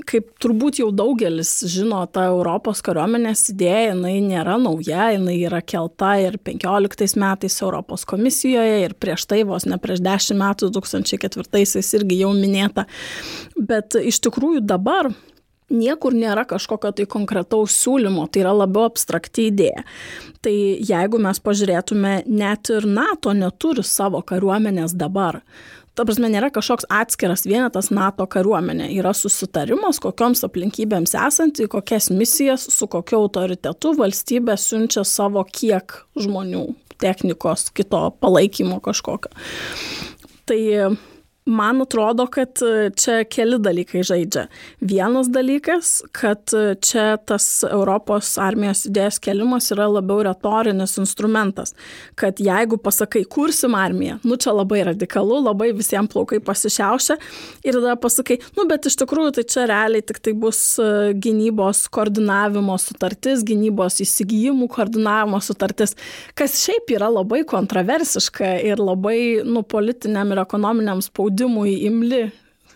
kaip 0.03 0.33
turbūt 0.43 0.81
jau 0.81 0.89
daugelis 0.95 1.51
žino, 1.71 2.01
ta 2.11 2.27
Europos 2.33 2.81
kariuomenės 2.85 3.45
idėja, 3.53 3.93
jinai 3.93 4.17
nėra 4.25 4.57
nauja, 4.59 5.13
jinai 5.15 5.37
yra 5.47 5.61
kelta 5.63 6.17
ir 6.23 6.39
15 6.43 7.15
metais 7.21 7.61
Europos 7.63 8.07
komisijoje 8.09 8.81
ir 8.89 8.97
prieš 8.99 9.29
tai 9.31 9.45
vos 9.47 9.69
ne 9.71 9.79
prieš 9.79 10.03
10 10.03 10.41
metų, 10.41 10.73
2004-aisiais 10.75 11.93
irgi 12.01 12.25
jau 12.25 12.33
minėta. 12.35 12.89
Bet 13.55 13.95
iš 14.01 14.19
tikrųjų 14.27 14.65
dabar 14.67 15.13
niekur 15.71 16.15
nėra 16.17 16.45
kažkokio 16.49 16.91
tai 16.99 17.07
konkretaus 17.11 17.77
siūlymo, 17.79 18.27
tai 18.33 18.43
yra 18.45 18.55
labiau 18.57 18.89
abstrakti 18.89 19.49
idėja. 19.53 19.85
Tai 20.45 20.55
jeigu 20.55 21.21
mes 21.23 21.41
pažiūrėtume, 21.41 22.17
net 22.29 22.71
ir 22.75 22.89
NATO 22.91 23.33
neturi 23.37 23.87
savo 23.87 24.21
kariuomenės 24.27 24.97
dabar 24.99 25.41
ta 25.95 26.05
prasme 26.07 26.31
nėra 26.33 26.51
kažkoks 26.55 26.89
atskiras 26.93 27.47
vienetas 27.47 27.91
NATO 27.95 28.27
kariuomenė, 28.31 28.89
yra 28.99 29.15
susitarimas, 29.17 30.01
kokioms 30.03 30.45
aplinkybėms 30.47 31.15
esant, 31.27 31.61
į 31.63 31.69
kokias 31.73 32.11
misijas, 32.15 32.67
su 32.75 32.89
kokiu 32.91 33.23
autoritetu 33.23 33.95
valstybė 33.99 34.59
siunčia 34.61 35.07
savo 35.09 35.45
kiek 35.47 36.01
žmonių, 36.19 36.67
technikos, 37.03 37.69
kito 37.75 38.07
palaikymo 38.21 38.81
kažkokio. 38.85 39.33
Tai 40.45 40.61
Man 41.47 41.83
atrodo, 41.83 42.25
kad 42.27 42.49
e, 42.63 42.91
čia 42.97 43.19
keli 43.29 43.59
dalykai 43.61 44.01
žaidžia. 44.09 44.47
Vienas 44.81 45.27
dalykas, 45.29 45.99
kad 46.17 46.49
e, 46.57 46.73
čia 46.81 47.19
tas 47.21 47.45
Europos 47.69 48.31
armijos 48.41 48.87
idėjos 48.89 49.19
kelimas 49.21 49.69
yra 49.75 49.85
labiau 49.93 50.23
retorinis 50.25 50.97
instrumentas. 51.03 51.75
Kad 52.17 52.41
jeigu 52.41 52.79
pasakai, 52.81 53.27
kursim 53.29 53.77
armiją, 53.77 54.23
nu 54.25 54.39
čia 54.41 54.55
labai 54.57 54.87
radikalu, 54.89 55.43
labai 55.45 55.75
visiems 55.77 56.09
plaukai 56.15 56.41
pasišiaušia 56.41 57.19
ir 57.61 57.77
tada 57.77 57.99
pasakai, 58.01 58.39
nu 58.57 58.65
bet 58.71 58.89
iš 58.89 58.97
tikrųjų 59.05 59.37
tai 59.37 59.45
čia 59.45 59.67
realiai 59.69 60.01
tik 60.01 60.23
tai 60.25 60.33
bus 60.33 60.63
e, 60.81 61.13
gynybos 61.13 61.85
koordinavimo 61.93 62.79
sutartis, 62.81 63.45
gynybos 63.45 64.01
įsigijimų 64.07 64.71
koordinavimo 64.73 65.43
sutartis, 65.45 65.93
kas 66.33 66.57
šiaip 66.65 66.97
yra 66.97 67.13
labai 67.13 67.45
kontroversiška 67.53 68.57
ir 68.65 68.81
labai, 68.81 69.45
nu, 69.45 69.61
politiniam 69.61 70.33
ir 70.33 70.45
ekonominiam 70.47 71.05
spaudimui 71.05 71.34
spaudimui 71.35 71.85
imli 71.85 72.31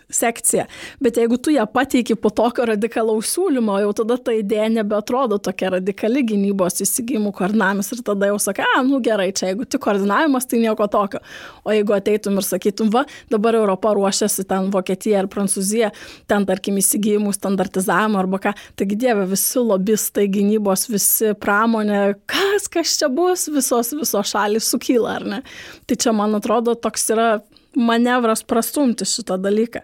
sekcija. 0.09 0.65
Bet 0.99 1.17
jeigu 1.17 1.37
tu 1.37 1.51
ją 1.51 1.67
pateiki 1.69 2.15
po 2.17 2.31
tokio 2.33 2.65
radikalaus 2.65 3.29
siūlymo, 3.35 3.75
jau 3.83 3.91
tada 3.93 4.17
ta 4.17 4.33
idėja 4.33 4.69
nebeatrodo 4.73 5.37
tokia 5.37 5.69
radikali 5.75 6.23
gynybos 6.25 6.81
įsigymų 6.81 7.31
koordinavimas 7.37 7.91
ir 7.93 8.01
tada 8.07 8.31
jau 8.31 8.39
sakai, 8.41 8.65
a, 8.73 8.81
nu 8.85 8.97
gerai, 9.05 9.29
čia 9.37 9.51
jeigu 9.51 9.67
tik 9.69 9.83
koordinavimas, 9.85 10.47
tai 10.49 10.63
nieko 10.63 10.87
tokio. 10.89 11.21
O 11.61 11.75
jeigu 11.75 11.93
ateitum 11.93 12.39
ir 12.41 12.47
sakytum, 12.47 12.89
va, 12.93 13.03
dabar 13.29 13.59
Europa 13.59 13.93
ruošiasi 13.93 14.47
ten 14.49 14.71
Vokietija 14.73 15.21
ir 15.21 15.29
Prancūzija, 15.29 15.91
ten 16.29 16.49
tarkim 16.49 16.81
įsigymų 16.81 17.35
standartizavimo 17.37 18.17
arba 18.23 18.41
ką, 18.47 18.55
taigi 18.81 18.97
dieve, 19.05 19.27
visi 19.29 19.61
lobistai 19.61 20.25
gynybos, 20.33 20.87
visi 20.89 21.35
pramonė, 21.37 22.01
kas, 22.29 22.65
kas 22.71 22.97
čia 22.97 23.13
bus, 23.13 23.45
visos, 23.53 23.93
visos 23.93 24.33
šalis 24.33 24.73
sukyla, 24.73 25.19
ar 25.19 25.29
ne? 25.35 25.41
Tai 25.85 26.01
čia, 26.01 26.17
man 26.17 26.33
atrodo, 26.41 26.73
toks 26.73 27.11
yra 27.13 27.29
manevras 27.77 28.43
prastumti 28.43 29.07
šitą 29.07 29.39
dalyką. 29.41 29.83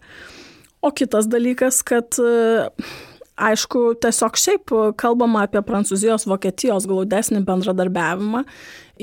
O 0.85 0.91
kitas 0.93 1.27
dalykas, 1.29 1.81
kad 1.85 2.17
aišku, 3.35 3.95
tiesiog 4.01 4.37
šiaip 4.39 4.75
kalbama 4.99 5.45
apie 5.45 5.61
Prancūzijos, 5.65 6.27
Vokietijos 6.29 6.87
glaudesnį 6.89 7.41
bendradarbiavimą 7.47 8.45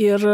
ir 0.00 0.24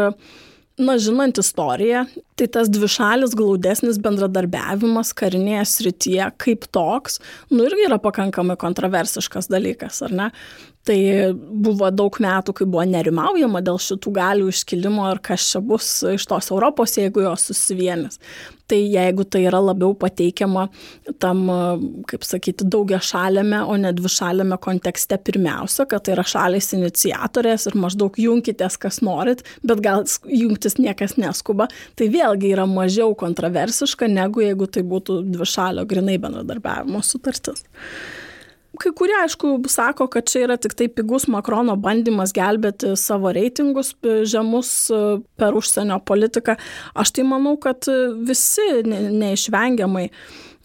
na, 0.79 0.95
žinant 1.01 1.39
istoriją, 1.41 2.05
tai 2.39 2.47
tas 2.53 2.69
dvišalis 2.71 3.35
glaudesnis 3.37 3.99
bendradarbiavimas 4.03 5.11
karinėje 5.17 5.65
srityje 5.73 6.29
kaip 6.39 6.69
toks, 6.75 7.19
nu 7.51 7.65
irgi 7.67 7.89
yra 7.89 7.99
pakankamai 8.01 8.55
kontroversiškas 8.59 9.51
dalykas, 9.51 9.99
ar 10.07 10.15
ne? 10.15 10.29
Tai 10.87 10.97
buvo 11.35 11.89
daug 11.91 12.15
metų, 12.23 12.53
kai 12.55 12.65
buvo 12.65 12.85
nerimaujama 12.87 13.59
dėl 13.61 13.77
šitų 13.83 14.13
galių 14.15 14.47
iškilimo 14.49 15.09
ir 15.11 15.19
kas 15.21 15.49
čia 15.51 15.59
bus 15.61 15.89
iš 16.07 16.23
tos 16.29 16.47
Europos, 16.53 16.95
jeigu 16.97 17.25
jos 17.25 17.49
susivienis. 17.49 18.15
Tai 18.69 18.77
jeigu 18.77 19.25
tai 19.25 19.41
yra 19.49 19.59
labiau 19.59 19.91
pateikiama 19.97 20.67
tam, 21.21 21.41
kaip 22.09 22.23
sakyti, 22.25 22.67
daugia 22.69 23.01
šalėme, 23.03 23.59
o 23.65 23.75
ne 23.81 23.91
dvi 23.97 24.11
šalėme 24.13 24.59
kontekste 24.61 25.17
pirmiausia, 25.25 25.87
kad 25.89 26.05
tai 26.05 26.13
yra 26.15 26.25
šalis 26.29 26.71
iniciatorės 26.77 27.67
ir 27.69 27.77
maždaug 27.81 28.15
jungitės, 28.21 28.77
kas 28.79 29.01
norit, 29.05 29.43
bet 29.65 29.83
gal 29.85 30.05
jungtis 30.29 30.79
niekas 30.79 31.17
neskuba, 31.19 31.67
tai 31.99 32.07
vėlgi 32.13 32.53
yra 32.53 32.69
mažiau 32.69 33.17
kontroversiška, 33.19 34.07
negu 34.09 34.45
jeigu 34.45 34.69
tai 34.69 34.85
būtų 34.87 35.19
dvi 35.33 35.49
šalio 35.49 35.85
grinai 35.89 36.19
bendradarbiavimo 36.21 37.03
sutartis. 37.05 37.65
Kai 38.79 38.93
kurie, 38.95 39.15
aišku, 39.19 39.57
sako, 39.67 40.07
kad 40.11 40.29
čia 40.31 40.45
yra 40.45 40.55
tik 40.61 40.75
tai 40.79 40.87
pigus 40.87 41.27
Makrono 41.27 41.75
bandymas 41.75 42.31
gelbėti 42.35 42.93
savo 42.99 43.33
reitingus 43.35 43.91
žemus 44.31 44.69
e, 44.87 44.99
per 45.39 45.57
užsienio 45.59 45.99
politiką. 46.07 46.55
Aš 46.95 47.11
tai 47.17 47.25
manau, 47.27 47.57
kad 47.59 47.89
visi 48.29 48.69
neišvengiamai 48.87 50.07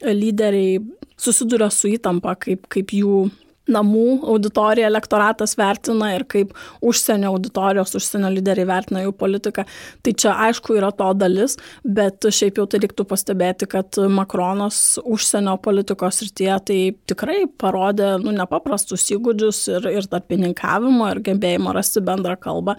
lyderiai 0.05 0.79
susiduria 1.19 1.71
su 1.75 1.91
įtampa, 1.91 2.37
kaip, 2.47 2.69
kaip 2.71 2.95
jų 2.95 3.25
namų 3.71 4.19
auditorija 4.29 4.89
elektoratas 4.91 5.57
vertina 5.59 6.11
ir 6.15 6.27
kaip 6.29 6.53
užsienio 6.85 7.33
auditorijos, 7.33 7.95
užsienio 7.97 8.31
lyderiai 8.35 8.69
vertina 8.69 9.05
jų 9.05 9.15
politiką. 9.17 9.65
Tai 10.05 10.15
čia 10.21 10.35
aišku 10.49 10.77
yra 10.79 10.91
to 10.97 11.09
dalis, 11.17 11.57
bet 11.85 12.29
šiaip 12.29 12.61
jau 12.61 12.69
tai 12.69 12.83
reiktų 12.85 13.07
pastebėti, 13.09 13.69
kad 13.71 13.99
Makronas 14.13 15.01
užsienio 15.05 15.57
politikos 15.65 16.23
rytyje 16.27 16.61
tai 16.71 16.79
tikrai 17.09 17.45
parodė 17.61 18.15
nu, 18.23 18.35
nepaprastus 18.37 19.07
įgūdžius 19.17 19.65
ir, 19.79 19.91
ir 20.01 20.09
tarpininkavimo, 20.13 21.11
ir 21.13 21.25
gebėjimo 21.25 21.75
rasti 21.77 22.05
bendrą 22.05 22.37
kalbą. 22.41 22.79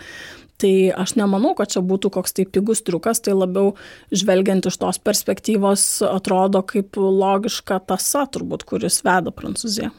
Tai 0.61 0.71
aš 0.95 1.17
nemanau, 1.19 1.51
kad 1.57 1.73
čia 1.73 1.81
būtų 1.83 2.13
koks 2.15 2.37
tai 2.37 2.45
pigus 2.47 2.79
triukas, 2.87 3.19
tai 3.19 3.35
labiau 3.35 3.73
žvelgiant 4.15 4.69
iš 4.69 4.79
tos 4.79 5.01
perspektyvos 5.03 5.83
atrodo 6.07 6.63
kaip 6.63 6.95
logiška 6.95 7.81
tasa 7.91 8.23
turbūt, 8.31 8.63
kuris 8.69 9.01
veda 9.03 9.35
Prancūziją. 9.35 9.91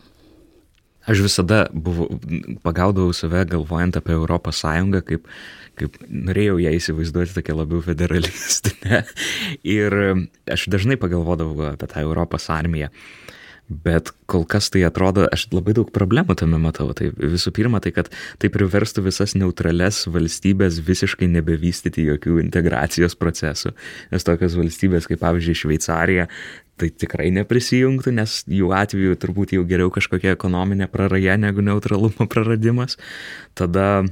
Aš 1.07 1.23
visada 1.23 1.67
buvau, 1.71 2.09
pagaudavau 2.67 3.15
save 3.15 3.45
galvojant 3.51 3.99
apie 3.99 4.17
Europos 4.17 4.59
Sąjungą, 4.65 5.05
kaip, 5.07 5.29
kaip 5.79 6.01
norėjau 6.11 6.59
ją 6.65 6.73
įsivaizduoti 6.81 7.37
tokia 7.37 7.55
labiau 7.61 7.85
federalistinė. 7.85 9.05
Ir 9.79 9.99
aš 10.51 10.67
dažnai 10.73 10.99
pagalvodavau 10.99 11.71
apie 11.73 11.91
tą 11.93 12.03
Europos 12.03 12.51
armiją. 12.51 12.91
Bet 13.67 14.13
kol 14.31 14.45
kas 14.47 14.69
tai 14.71 14.85
atrodo, 14.87 15.25
aš 15.35 15.49
labai 15.51 15.73
daug 15.75 15.89
problemų 15.95 16.37
tame 16.39 16.59
matau. 16.63 16.93
Tai 16.95 17.09
visų 17.19 17.51
pirma, 17.55 17.81
tai 17.83 17.91
kad 17.97 18.13
tai 18.39 18.51
priverstų 18.55 19.03
visas 19.09 19.35
neutrales 19.35 20.05
valstybės 20.07 20.79
visiškai 20.87 21.27
nebevystyti 21.33 22.05
jokių 22.07 22.39
integracijos 22.45 23.19
procesų. 23.19 23.75
Nes 24.15 24.27
tokios 24.27 24.55
valstybės 24.59 25.11
kaip 25.11 25.19
pavyzdžiui 25.25 25.59
Šveicarija, 25.65 26.29
tai 26.81 26.91
tikrai 26.93 27.31
neprisijungtų, 27.37 28.13
nes 28.19 28.43
jų 28.53 28.71
atveju 28.77 29.17
turbūt 29.23 29.57
jau 29.57 29.65
geriau 29.69 29.93
kažkokia 29.95 30.37
ekonominė 30.37 30.91
praraja 30.93 31.39
negu 31.41 31.65
neutralumo 31.65 32.29
praradimas. 32.33 32.99
Tada 33.57 34.05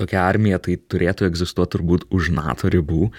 tokia 0.00 0.22
armija 0.24 0.58
tai 0.62 0.76
turėtų 0.80 1.26
egzistuoti 1.28 1.76
turbūt 1.76 2.06
už 2.14 2.30
NATO 2.34 2.70
ribų, 2.72 3.10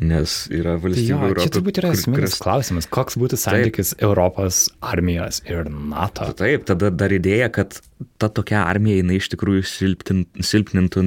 nes 0.00 0.36
yra 0.52 0.76
valstybių 0.80 1.06
Tai 1.06 1.06
jo, 1.06 1.18
Europoje. 1.28 1.44
čia 1.44 1.54
turbūt 1.56 1.80
yra 1.82 1.92
esminis 1.96 2.36
klausimas, 2.40 2.88
koks 2.90 3.18
būtų 3.20 3.38
santykis 3.40 3.94
Europos 4.00 4.62
armijos 4.92 5.42
ir 5.48 5.68
NATO. 5.70 6.30
Taip, 6.38 6.64
tada 6.70 6.90
dar 6.94 7.12
idėja, 7.14 7.50
kad 7.54 7.80
ta 8.20 8.30
tokia 8.32 8.64
armija 8.64 9.00
jinai 9.00 9.18
iš 9.20 9.30
tikrųjų 9.34 9.66
silpnintų 9.68 11.04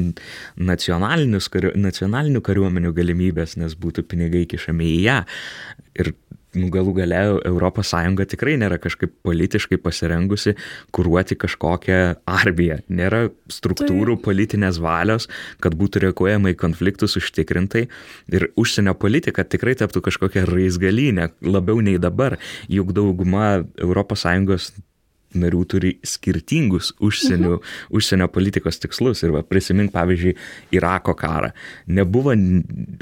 nacionalinių 0.70 2.44
kariuomenių 2.46 2.94
galimybės, 2.98 3.58
nes 3.62 3.78
būtų 3.80 4.06
pinigai 4.10 4.46
kišami 4.50 4.94
į 4.98 5.02
ją. 5.08 5.20
Ir 5.94 6.14
nu, 6.60 6.70
galų 6.74 6.94
gale 6.98 7.22
ES 7.44 7.94
tikrai 8.34 8.56
nėra 8.62 8.80
kažkaip 8.82 9.14
politiškai 9.26 9.80
pasirengusi 9.82 10.56
kūruoti 10.96 11.38
kažkokią 11.40 12.00
armiją. 12.30 12.80
Nėra 12.90 13.26
struktūrų 13.52 14.18
tai... 14.18 14.24
politinės 14.28 14.80
valios, 14.84 15.30
kad 15.64 15.76
būtų 15.80 16.06
reaguojama 16.08 16.54
į 16.54 16.60
konfliktus 16.60 17.18
užtikrintai 17.20 17.88
ir 18.34 18.48
užsienio 18.60 18.96
politika 19.00 19.46
tikrai 19.46 19.76
taptų 19.80 20.04
kažkokia 20.10 20.46
raizgalinė, 20.50 21.32
labiau 21.42 21.82
nei 21.84 22.00
dabar, 22.02 22.38
juk 22.72 22.94
dauguma 22.96 23.64
ES 23.78 24.72
narių 25.40 25.64
turi 25.70 25.94
skirtingus 26.06 26.94
užsienio, 27.04 27.58
mhm. 27.58 27.90
užsienio 27.98 28.30
politikos 28.34 28.80
tikslus. 28.84 29.24
Ir 29.26 29.36
va, 29.36 29.44
prisimink, 29.48 29.94
pavyzdžiui, 29.96 30.36
Irako 30.78 31.16
karą. 31.20 31.52
Nebuvo 31.88 32.36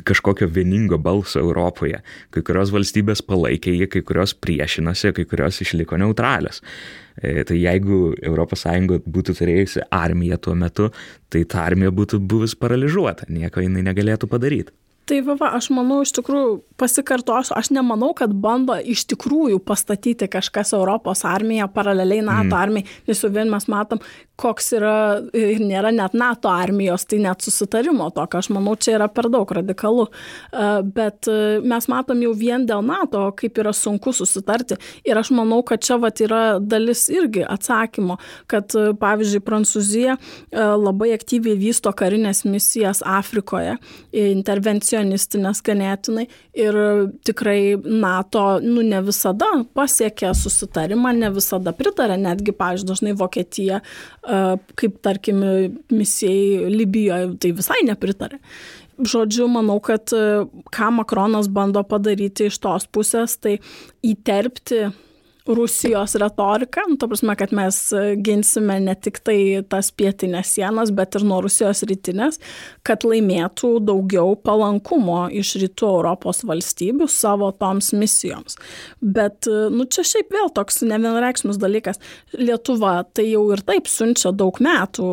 kažkokio 0.07 0.49
vieningo 0.51 0.99
balso 1.01 1.41
Europoje. 1.41 2.01
Kai 2.31 2.43
kurios 2.47 2.73
valstybės 2.73 3.23
palaikė 3.25 3.75
jį, 3.75 3.89
kai 3.95 4.03
kurios 4.07 4.35
priešinosi, 4.37 5.13
kai 5.17 5.27
kurios 5.29 5.61
išliko 5.63 5.99
neutralios. 6.01 6.61
E, 7.21 7.43
tai 7.47 7.57
jeigu 7.59 8.13
ES 8.21 8.67
būtų 9.05 9.35
turėjusi 9.37 9.87
armiją 9.91 10.39
tuo 10.41 10.55
metu, 10.55 10.91
tai 11.29 11.43
ta 11.43 11.65
armija 11.67 11.91
būtų 11.91 12.21
buvus 12.23 12.55
paralyžiuota, 12.55 13.27
nieko 13.29 13.63
jinai 13.63 13.83
negalėtų 13.89 14.29
padaryti. 14.31 14.71
Tai 15.09 15.17
va, 15.25 15.35
va, 15.39 15.47
aš 15.57 15.71
manau, 15.73 16.01
iš 16.05 16.13
tikrųjų, 16.15 16.59
pasikartosiu, 16.79 17.55
aš 17.57 17.71
nemanau, 17.73 18.11
kad 18.17 18.31
bando 18.43 18.75
iš 18.77 19.03
tikrųjų 19.11 19.57
pastatyti 19.65 20.27
kažkas 20.31 20.73
Europos 20.77 21.23
armiją 21.27 21.67
paraleliai 21.73 22.21
NATO 22.25 22.53
mm. 22.53 22.59
armijai, 22.59 22.99
nes 23.09 23.23
jau 23.23 23.31
vien 23.33 23.49
mes 23.51 23.65
matom, 23.71 24.01
koks 24.41 24.71
yra 24.77 24.93
ir 25.37 25.61
nėra 25.61 25.91
net 25.93 26.15
NATO 26.17 26.49
armijos, 26.49 27.05
tai 27.09 27.19
net 27.21 27.43
susitarimo 27.45 28.07
tokio, 28.15 28.41
aš 28.41 28.49
manau, 28.53 28.73
čia 28.79 28.95
yra 28.97 29.07
per 29.13 29.29
daug 29.33 29.51
radikalu. 29.57 30.07
Bet 30.95 31.29
mes 31.65 31.89
matom 31.91 32.23
jau 32.25 32.31
vien 32.37 32.65
dėl 32.69 32.81
NATO, 32.85 33.27
kaip 33.37 33.59
yra 33.61 33.73
sunku 33.77 34.13
susitarti. 34.15 34.77
Ir 35.05 35.19
aš 35.21 35.33
manau, 35.37 35.61
kad 35.67 35.83
čia 35.85 35.99
vat 36.01 36.21
yra 36.23 36.41
dalis 36.57 37.07
irgi 37.13 37.45
atsakymo, 37.45 38.17
kad 38.51 38.73
pavyzdžiui, 39.01 39.43
Prancūzija 39.45 40.17
labai 40.81 41.11
aktyviai 41.15 41.59
vysto 41.59 41.93
karinės 41.97 42.43
misijas 42.47 43.03
Afrikoje, 43.05 43.77
intervencionistinės 44.91 45.61
ganėtinai. 45.65 46.27
Ir 46.57 46.77
tikrai 47.25 47.77
NATO, 47.85 48.59
nu, 48.63 48.81
ne 48.81 49.01
visada 49.05 49.47
pasiekia 49.75 50.33
susitarimą, 50.33 51.13
ne 51.15 51.31
visada 51.31 51.73
pritarė, 51.73 52.17
netgi, 52.19 52.51
pavyzdžiui, 52.51 52.89
dažnai 52.91 53.15
Vokietija 53.17 53.81
kaip 54.75 55.01
tarkim 55.01 55.41
misijai 55.91 56.69
Libijoje, 56.71 57.35
tai 57.41 57.51
visai 57.57 57.81
nepritarė. 57.87 58.39
Žodžiu, 59.01 59.47
manau, 59.49 59.79
kad 59.81 60.11
ką 60.71 60.89
Makronas 60.93 61.47
bando 61.49 61.81
padaryti 61.83 62.51
iš 62.51 62.59
tos 62.61 62.85
pusės, 62.85 63.37
tai 63.41 63.57
įterpti 64.05 64.91
Rusijos 65.47 66.15
retorika, 66.21 66.83
nu, 66.89 66.97
to 67.01 67.07
prasme, 67.09 67.35
kad 67.39 67.53
mes 67.55 67.77
ginsime 68.21 68.77
ne 68.83 68.93
tik 68.95 69.19
tai 69.25 69.37
tas 69.69 69.89
pietinės 69.97 70.53
sienas, 70.55 70.91
bet 70.93 71.17
ir 71.17 71.25
nuo 71.25 71.39
Rusijos 71.41 71.81
rytinės, 71.89 72.37
kad 72.85 73.05
laimėtų 73.07 73.71
daugiau 73.87 74.35
palankumo 74.37 75.23
iš 75.33 75.55
rytų 75.63 75.89
Europos 75.97 76.43
valstybių 76.47 77.07
savo 77.09 77.49
toms 77.57 77.91
misijoms. 77.97 78.57
Bet, 79.01 79.49
nu, 79.73 79.87
čia 79.89 80.05
šiaip 80.07 80.29
vėl 80.35 80.51
toks 80.53 80.81
nevienareikšmis 80.85 81.59
dalykas. 81.61 82.01
Lietuva 82.37 82.99
tai 83.09 83.27
jau 83.31 83.47
ir 83.55 83.63
taip 83.65 83.89
siunčia 83.89 84.33
daug 84.35 84.59
metų 84.61 85.07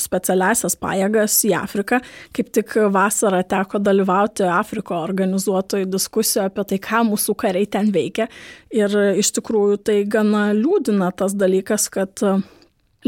specialiasias 0.00 0.78
pajėgas 0.80 1.36
į 1.48 1.52
Afriką. 1.60 2.00
Kaip 2.36 2.52
tik 2.56 2.72
vasarą 2.94 3.42
teko 3.48 3.82
dalyvauti 3.82 4.48
Afriko 4.48 5.02
organizuotojų 5.04 5.90
diskusijoje 5.92 6.48
apie 6.48 6.66
tai, 6.72 6.80
ką 6.88 7.04
mūsų 7.12 7.36
kariai 7.38 7.68
ten 7.70 7.92
veikia. 7.94 8.28
Ir 8.74 8.92
iš 9.16 9.32
tikrųjų 9.38 9.78
tai 9.80 10.02
gana 10.04 10.50
liūdina 10.56 11.08
tas 11.16 11.32
dalykas, 11.38 11.86
kad 11.92 12.20
e, 12.20 12.34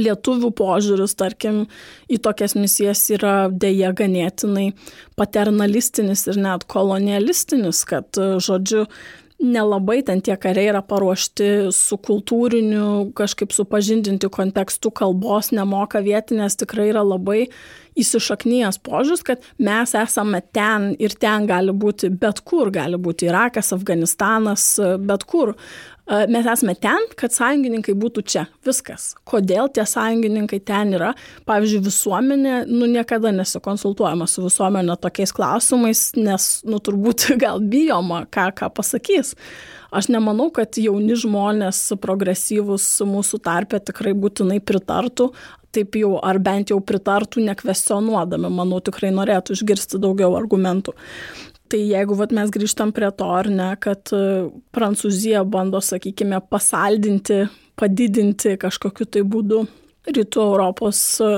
lietuvių 0.01 0.51
požiūris, 0.57 1.16
tarkim, 1.20 1.66
į 2.09 2.20
tokias 2.25 2.57
misijas 2.57 3.03
yra 3.12 3.51
dėja 3.53 3.92
ganėtinai 3.96 4.70
paternalistinis 5.20 6.25
ir 6.31 6.40
net 6.40 6.64
kolonialistinis, 6.70 7.85
kad, 7.88 8.09
e, 8.16 8.38
žodžiu, 8.40 8.87
nelabai 9.40 10.03
ten 10.05 10.20
tie 10.22 10.37
kariai 10.37 10.70
yra 10.70 10.83
paruošti 10.85 11.70
su 11.74 11.98
kultūriniu, 12.00 13.11
kažkaip 13.16 13.55
supažindinti 13.57 14.29
kontekstu, 14.33 14.92
kalbos 14.92 15.50
nemoka 15.57 16.03
vietinės, 16.05 16.59
tikrai 16.61 16.90
yra 16.92 17.03
labai 17.07 17.46
įsišaknyjas 18.00 18.79
požiūris, 18.87 19.24
kad 19.26 19.46
mes 19.59 19.94
esame 19.98 20.42
ten 20.55 20.90
ir 21.03 21.16
ten 21.20 21.48
gali 21.50 21.74
būti 21.74 22.12
bet 22.20 22.42
kur, 22.46 22.70
gali 22.74 23.00
būti 23.00 23.29
Irakas, 23.29 23.72
Afganistanas, 23.76 24.66
bet 25.00 25.26
kur 25.29 25.57
mes 26.11 26.46
esame 26.51 26.75
ten, 26.75 27.05
kad 27.18 27.35
sąjungininkai 27.35 27.94
būtų 27.99 28.25
čia. 28.27 28.44
Viskas. 28.66 29.12
Kodėl 29.29 29.70
tie 29.75 29.85
sąjungininkai 29.87 30.59
ten 30.66 30.94
yra? 30.99 31.12
Pavyzdžiui, 31.46 31.83
visuomenė, 31.87 32.55
nu, 32.70 32.88
niekada 32.90 33.31
nesikonsultuojama 33.37 34.27
su 34.31 34.42
visuomenė 34.46 34.96
tokiais 35.01 35.35
klausimais, 35.37 36.09
nes, 36.18 36.49
nu, 36.66 36.81
turbūt 36.83 37.31
gal 37.44 37.62
bijoma, 37.62 38.25
ką, 38.27 38.51
ką 38.59 38.73
pasakys. 38.75 39.37
Aš 39.94 40.11
nemanau, 40.11 40.51
kad 40.55 40.79
jauni 40.79 41.16
žmonės 41.18 41.88
progresyvus 42.03 42.87
mūsų 43.07 43.40
tarpė 43.46 43.81
tikrai 43.90 44.12
būtinai 44.14 44.61
pritartų, 44.62 45.33
taip 45.75 45.94
jau, 45.99 46.16
ar 46.27 46.38
bent 46.42 46.70
jau 46.73 46.81
pritartų 46.83 47.44
nekvestionuodami, 47.46 48.51
manau, 48.51 48.81
tikrai 48.83 49.12
norėtų 49.14 49.55
išgirsti 49.55 50.01
daugiau 50.03 50.35
argumentų. 50.38 50.94
Tai 51.71 51.79
jeigu 51.79 52.17
vat, 52.19 52.33
mes 52.35 52.51
grįžtam 52.51 52.91
prie 52.95 53.13
to, 53.15 53.29
ar 53.31 53.47
ne, 53.47 53.69
kad 53.79 54.11
e, 54.17 54.23
Prancūzija 54.75 55.45
bando, 55.47 55.79
sakykime, 55.79 56.41
pasaldinti, 56.51 57.45
padidinti 57.79 58.57
kažkokiu 58.59 59.07
tai 59.07 59.23
būdu 59.23 59.61
rytų 60.11 60.43
Europos, 60.49 61.05
e, 61.23 61.31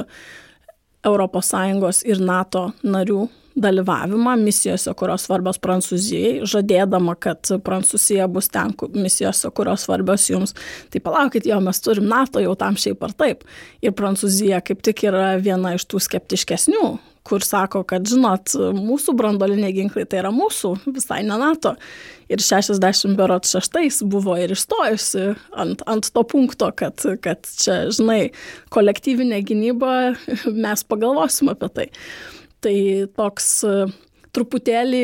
Europos 1.05 1.53
Sąjungos 1.53 2.01
ir 2.09 2.25
NATO 2.25 2.71
narių 2.81 3.27
dalyvavimą 3.61 4.39
misijose, 4.41 4.95
kurios 4.97 5.27
svarbios 5.27 5.61
Prancūzijai, 5.61 6.47
žadėdama, 6.49 7.19
kad 7.21 7.53
Prancūzija 7.67 8.25
bus 8.33 8.49
ten 8.49 8.73
misijose, 8.97 9.53
kurios 9.53 9.85
svarbios 9.85 10.31
jums. 10.33 10.57
Tai 10.89 11.05
palaukit, 11.05 11.45
jo 11.45 11.61
mes 11.61 11.85
turim 11.85 12.09
NATO 12.09 12.41
jau 12.41 12.57
tam 12.57 12.81
šiaip 12.81 13.05
ar 13.05 13.13
taip. 13.13 13.45
Ir 13.85 13.93
Prancūzija 13.99 14.65
kaip 14.65 14.81
tik 14.81 15.05
yra 15.13 15.35
viena 15.45 15.77
iš 15.77 15.85
tų 15.93 16.01
skeptiškesnių 16.09 16.87
kur 17.27 17.45
sako, 17.45 17.83
kad, 17.89 18.07
žinot, 18.09 18.55
mūsų 18.77 19.15
brandoliniai 19.19 19.75
ginklai 19.77 20.05
tai 20.09 20.23
yra 20.23 20.33
mūsų, 20.35 20.75
visai 20.97 21.21
ne 21.27 21.39
NATO. 21.41 21.75
Ir 22.33 22.43
60 22.43 23.17
berot 23.19 23.47
šeštais 23.49 24.01
buvo 24.11 24.35
ir 24.41 24.55
išstojusi 24.55 25.27
ant, 25.63 25.85
ant 25.91 26.09
to 26.15 26.25
punkto, 26.27 26.71
kad, 26.77 27.03
kad 27.25 27.47
čia, 27.47 27.85
žinai, 27.95 28.33
kolektyvinė 28.75 29.43
gynyba, 29.47 29.93
mes 30.65 30.87
pagalvosim 30.89 31.53
apie 31.53 31.71
tai. 31.77 31.91
Tai 32.63 32.79
toks 33.19 33.53
truputėlį, 34.33 35.03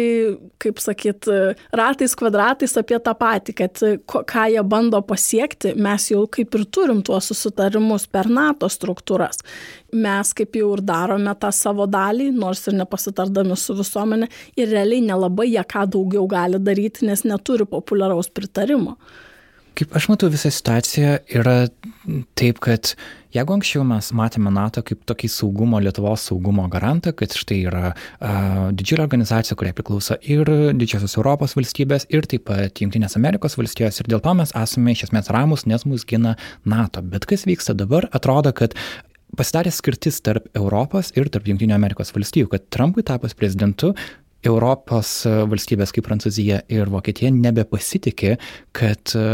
kaip 0.62 0.80
sakyt, 0.80 1.28
ratais 1.76 2.14
kvadratais 2.16 2.74
apie 2.80 2.96
tą 3.04 3.12
patį, 3.18 3.54
kad 3.60 3.82
ką 4.08 4.46
jie 4.52 4.64
bando 4.64 5.00
pasiekti, 5.04 5.74
mes 5.76 6.08
jau 6.12 6.24
kaip 6.32 6.56
ir 6.56 6.64
turim 6.72 7.02
tuos 7.04 7.28
susitarimus 7.30 8.08
per 8.08 8.30
NATO 8.32 8.70
struktūras. 8.72 9.44
Mes 9.92 10.32
kaip 10.36 10.56
jau 10.56 10.72
ir 10.76 10.84
darome 10.84 11.34
tą 11.40 11.52
savo 11.52 11.86
dalį, 11.88 12.30
nors 12.36 12.64
ir 12.68 12.78
nepasitardami 12.80 13.56
su 13.56 13.76
visuomenė, 13.76 14.28
ir 14.56 14.72
realiai 14.72 15.04
nelabai 15.04 15.50
jie 15.52 15.64
ką 15.76 15.86
daugiau 15.92 16.28
gali 16.28 16.60
daryti, 16.60 17.06
nes 17.08 17.24
neturi 17.28 17.68
populiaraus 17.68 18.32
pritarimo. 18.32 18.96
Kaip 19.78 19.94
aš 19.94 20.08
matau, 20.10 20.30
visa 20.32 20.50
situacija 20.50 21.20
yra 21.38 21.68
taip, 22.38 22.58
kad 22.64 22.96
Jeigu 23.28 23.52
anksčiau 23.52 23.82
mes 23.84 24.06
matėme 24.16 24.48
NATO 24.54 24.80
kaip 24.88 25.02
tokį 25.08 25.28
saugumo, 25.28 25.76
Lietuvos 25.84 26.22
saugumo 26.30 26.64
garantą, 26.72 27.12
kad 27.12 27.34
štai 27.36 27.58
yra 27.68 27.90
a, 27.92 28.30
didžiulė 28.72 29.04
organizacija, 29.04 29.56
kuriai 29.58 29.76
priklauso 29.76 30.16
ir 30.24 30.48
didžiosios 30.78 31.18
Europos 31.18 31.52
valstybės, 31.58 32.06
ir 32.08 32.24
taip 32.30 32.46
pat 32.48 32.80
Junktinės 32.80 33.18
Amerikos 33.20 33.58
valstijos, 33.60 34.00
ir 34.00 34.08
dėl 34.08 34.22
to 34.24 34.32
mes 34.38 34.54
esame 34.56 34.96
iš 34.96 35.04
esmės 35.10 35.28
ramus, 35.34 35.66
nes 35.68 35.84
mus 35.84 36.06
gina 36.08 36.38
NATO. 36.64 37.04
Bet 37.04 37.28
kas 37.28 37.44
vyksta 37.48 37.76
dabar, 37.76 38.08
atrodo, 38.16 38.54
kad 38.56 38.78
pasidarė 39.36 39.74
skirtis 39.76 40.22
tarp 40.24 40.48
Europos 40.56 41.12
ir 41.18 41.28
tarp 41.28 41.52
Junktinių 41.52 41.76
Amerikos 41.76 42.14
valstijų, 42.16 42.48
kad 42.54 42.64
Trumpui 42.72 43.04
tapus 43.04 43.36
prezidentu 43.36 43.92
Europos 44.46 45.10
e, 45.26 45.32
valstybės 45.50 45.92
kaip 45.94 46.06
Prancūzija 46.06 46.60
ir 46.70 46.90
Vokietija 46.92 47.30
nebepasitikė, 47.34 48.36
kad, 48.76 49.14
e, 49.18 49.24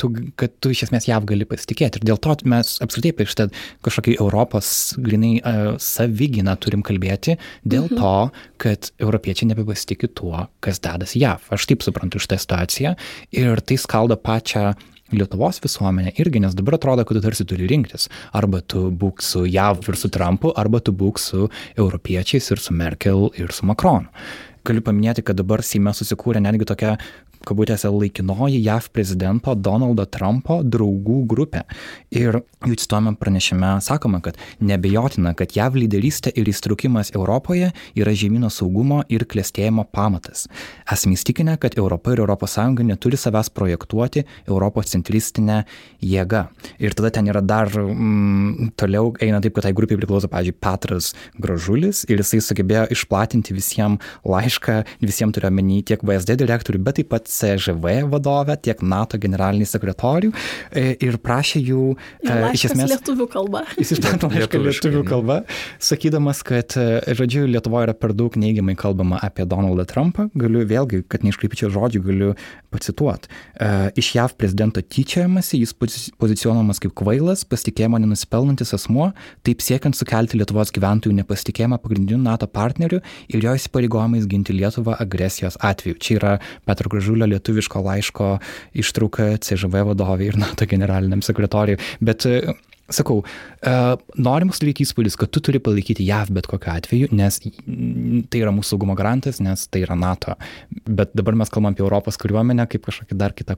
tu, 0.00 0.10
kad 0.40 0.54
tu 0.64 0.72
iš 0.72 0.86
esmės 0.88 1.08
jav 1.10 1.26
gali 1.28 1.46
pasitikėti. 1.48 2.00
Ir 2.00 2.08
dėl 2.12 2.20
to 2.24 2.36
mes 2.48 2.76
apskritai 2.84 3.12
apie 3.14 3.28
šitą 3.28 3.48
kažkokį 3.84 4.16
Europos 4.16 4.68
grinai 5.04 5.36
uh, 5.38 5.74
savyginą 5.80 6.56
turim 6.62 6.82
kalbėti, 6.86 7.36
dėl 7.68 7.86
mhm. 7.90 8.00
to, 8.00 8.48
kad 8.64 8.90
europiečiai 9.02 9.50
nebepasitikė 9.52 10.10
tuo, 10.16 10.46
kas 10.64 10.80
dedas 10.84 11.14
jav. 11.18 11.44
Aš 11.54 11.68
taip 11.70 11.84
suprantu 11.84 12.22
šitą 12.22 12.40
situaciją 12.40 12.94
ir 13.36 13.62
tai 13.64 13.78
skaldo 13.80 14.18
pačią 14.20 14.72
Lietuvos 15.12 15.60
visuomenė 15.60 16.14
irgi, 16.16 16.40
nes 16.40 16.54
dabar 16.56 16.78
atrodo, 16.78 17.04
kad 17.04 17.18
tu 17.18 17.22
tarsi 17.24 17.44
turi 17.44 17.68
rinktis. 17.68 18.08
Arba 18.32 18.62
tu 18.64 18.86
būk 18.88 19.20
su 19.22 19.44
JAV 19.44 19.82
ir 19.90 19.98
su 20.00 20.08
Trumpu, 20.08 20.54
arba 20.56 20.80
tu 20.80 20.94
būk 20.96 21.20
su 21.20 21.50
europiečiais 21.76 22.48
ir 22.54 22.62
su 22.62 22.72
Merkel 22.72 23.28
ir 23.36 23.52
su 23.52 23.68
Macronu. 23.68 24.08
Galiu 24.64 24.80
paminėti, 24.80 25.20
kad 25.20 25.36
dabar 25.36 25.60
Seime 25.60 25.92
susikūrė 25.92 26.40
netgi 26.40 26.64
tokia 26.70 26.94
kabutėse 27.48 27.90
laikinoji 27.92 28.60
JAV 28.64 28.88
prezidento 28.94 29.54
Donaldo 29.54 30.06
Trumpo 30.06 30.60
draugų 30.64 31.20
grupė. 31.30 31.64
Ir 32.14 32.40
jų 32.64 32.76
cituojame 32.80 33.14
pranešime 33.20 33.74
sakoma, 33.84 34.20
kad 34.24 34.38
nebejotina, 34.60 35.34
kad 35.38 35.54
JAV 35.56 35.78
lyderystė 35.82 36.32
ir 36.34 36.48
įstrukimas 36.50 37.12
Europoje 37.14 37.72
yra 37.98 38.14
žemynų 38.16 38.50
saugumo 38.52 39.02
ir 39.12 39.26
klėstėjimo 39.28 39.86
pamatas. 39.94 40.46
Esame 40.90 41.18
įstikinę, 41.18 41.56
kad 41.60 41.78
Europa 41.78 42.14
ir 42.14 42.24
ES 42.24 42.58
neturi 42.84 43.18
savęs 43.20 43.50
projektuoti 43.54 44.24
Europos 44.46 44.90
centristinę 44.92 45.64
jėgą. 46.02 46.46
Ir 46.78 46.94
tada 46.96 47.10
ten 47.14 47.28
yra 47.30 47.42
dar 47.44 47.70
mm, 47.72 48.74
toliau 48.78 49.12
eina 49.22 49.40
taip, 49.42 49.54
kad 49.56 49.66
tai 49.66 49.74
grupiai 49.76 49.98
priklauso, 50.00 50.28
pavyzdžiui, 50.30 50.58
Petras 50.60 51.12
Gražulis 51.40 52.04
ir 52.08 52.20
jisai 52.22 52.40
sugebėjo 52.44 52.86
išplatinti 52.94 53.54
visiems 53.56 54.02
laišką, 54.24 54.80
visiems 55.04 55.36
turiu 55.36 55.50
omeny 55.50 55.82
tiek 55.86 56.02
VSD 56.04 56.38
direktorių, 56.40 56.82
bet 56.84 57.00
taip 57.00 57.10
pat 57.12 57.30
CŽV 57.34 57.94
vadovę, 58.12 58.56
tiek 58.62 58.82
NATO 58.84 59.18
generalinį 59.20 59.66
sekretorių 59.68 60.30
e, 60.70 60.86
ir 61.04 61.18
prašė 61.22 61.62
jų 61.64 61.84
e, 61.94 62.36
iš 62.56 62.68
esmės. 62.70 62.92
Lietuvių 62.94 63.28
kalba. 63.32 63.64
Jis 63.80 63.94
išplatino 63.96 64.30
laišką 64.32 64.60
lietuvių 64.64 65.04
kalba, 65.08 65.40
sakydamas, 65.82 66.44
kad, 66.46 66.76
e, 66.80 67.16
žodžiu, 67.18 67.46
Lietuvoje 67.50 67.88
yra 67.88 67.96
per 67.98 68.14
daug 68.16 68.36
neigiamai 68.40 68.76
kalbama 68.78 69.20
apie 69.24 69.46
Donaldą 69.48 69.86
Trumpą. 69.90 70.28
Galiu 70.38 70.64
vėlgi, 70.68 71.04
kad 71.10 71.26
neiškreipčiau 71.26 71.72
žodžių, 71.74 72.02
galiu 72.04 72.30
pacituoti. 72.74 73.30
Iš 74.00 74.08
JAV 74.16 74.34
prezidento 74.38 74.82
tyčiojamasi, 74.82 75.60
jis 75.62 75.74
pozicionuojamas 76.18 76.80
kaip 76.82 76.94
kvailas, 76.98 77.44
pasitikėjimo 77.46 78.00
nenusipelnantis 78.02 78.74
asmuo, 78.74 79.12
taip 79.46 79.62
siekiant 79.64 79.96
sukelti 79.96 80.40
Lietuvos 80.40 80.72
gyventojų 80.74 81.14
nepasitikėjimą 81.20 81.78
pagrindiniu 81.82 82.18
NATO 82.22 82.48
partneriu 82.50 83.00
ir 83.28 83.44
jo 83.44 83.54
įsipareigojimais 83.58 84.26
ginti 84.30 84.56
Lietuvą 84.56 84.98
agresijos 85.04 85.58
atveju. 85.62 85.98
Čia 86.02 86.18
yra 86.18 86.34
Petro 86.66 86.90
Gražulio 86.92 87.23
didžiulio 87.24 87.38
lietuviško 87.38 87.82
laiško 87.82 88.38
ištrauka 88.74 89.36
CŽV 89.38 89.84
vadovai 89.90 90.28
ir 90.28 90.36
NATO 90.36 90.66
generaliniam 90.66 91.22
sekretoriui. 91.22 91.78
Bet 92.00 92.26
e, 92.26 92.54
sakau, 92.92 93.22
uh, 93.24 93.94
norim 94.20 94.50
sudaryti 94.52 94.84
įspūdis, 94.84 95.16
kad 95.16 95.30
tu 95.32 95.40
turi 95.40 95.56
palaikyti 95.62 96.04
JAV 96.04 96.34
bet 96.36 96.48
kokiu 96.50 96.68
atveju, 96.74 97.08
nes 97.16 97.38
tai 97.40 98.42
yra 98.42 98.52
mūsų 98.52 98.74
saugumo 98.74 98.96
garantas, 98.98 99.40
nes 99.40 99.64
tai 99.72 99.84
yra 99.86 99.96
NATO. 99.96 100.34
Bet 100.84 101.14
dabar 101.16 101.36
mes 101.40 101.48
kalbam 101.52 101.72
apie 101.72 101.84
Europos 101.84 102.20
kariuomenę 102.20 102.66
kaip 102.68 102.84
kažkokį 102.84 103.16
dar 103.16 103.32
kitą 103.32 103.56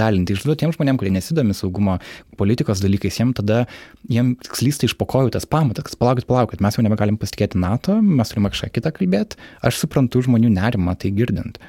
dalį. 0.00 0.24
Tai 0.24 0.38
išduodu 0.38 0.56
tiems 0.62 0.78
žmonėms, 0.78 1.02
kurie 1.02 1.12
nesidomi 1.12 1.56
saugumo 1.56 1.98
politikos 2.40 2.80
dalykais, 2.84 3.20
jiems 3.20 3.36
tada 3.42 3.66
jiems 4.08 4.48
slysta 4.56 4.88
iš 4.88 4.96
pokojų 5.00 5.34
tas 5.36 5.44
pamatas, 5.44 5.84
kad 5.90 6.00
palaukit, 6.00 6.28
palaukit, 6.30 6.64
mes 6.64 6.78
jau 6.78 6.86
nebegalim 6.86 7.20
pasitikėti 7.20 7.60
NATO, 7.60 8.00
mes 8.00 8.32
turime 8.32 8.52
kažką 8.54 8.72
kitą 8.72 8.96
kalbėti. 8.96 9.40
Aš 9.60 9.84
suprantu 9.84 10.24
žmonių 10.24 10.56
nerimą 10.56 10.96
tai 10.96 11.12
girdint. 11.12 11.60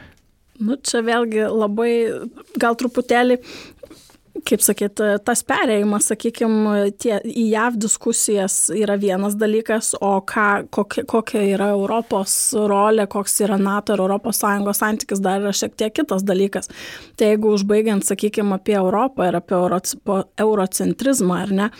Nu, 0.60 0.78
čia 0.80 1.02
vėlgi 1.04 1.48
labai, 1.52 1.94
gal 2.60 2.78
truputėlį 2.80 3.42
kaip 4.46 4.64
sakyt, 4.64 5.00
tas 5.26 5.42
perėjimas, 5.48 6.10
sakykime, 6.12 6.74
tie, 7.02 7.16
į 7.26 7.46
JAV 7.54 7.78
diskusijas 7.86 8.58
yra 8.76 8.98
vienas 9.00 9.38
dalykas, 9.40 9.94
o 10.04 10.18
ką, 10.28 10.66
kokia, 10.76 11.06
kokia 11.10 11.44
yra 11.56 11.72
Europos 11.74 12.36
rolė, 12.54 13.08
koks 13.12 13.40
yra 13.46 13.58
NATO 13.62 13.96
ir 13.96 14.04
ES 14.06 14.82
santykis 14.82 15.24
dar 15.24 15.42
yra 15.42 15.54
šiek 15.56 15.78
tiek 15.80 15.96
kitas 15.96 16.26
dalykas. 16.28 16.70
Tai 17.16 17.32
jeigu 17.32 17.56
užbaigiant, 17.56 18.06
sakykime, 18.06 18.60
apie 18.60 18.76
Europą 18.78 19.30
ir 19.30 19.40
apie 19.40 19.58
euro, 19.58 19.80
eurocentrizmą, 20.46 21.42
ar 21.46 21.56
ne, 21.62 21.72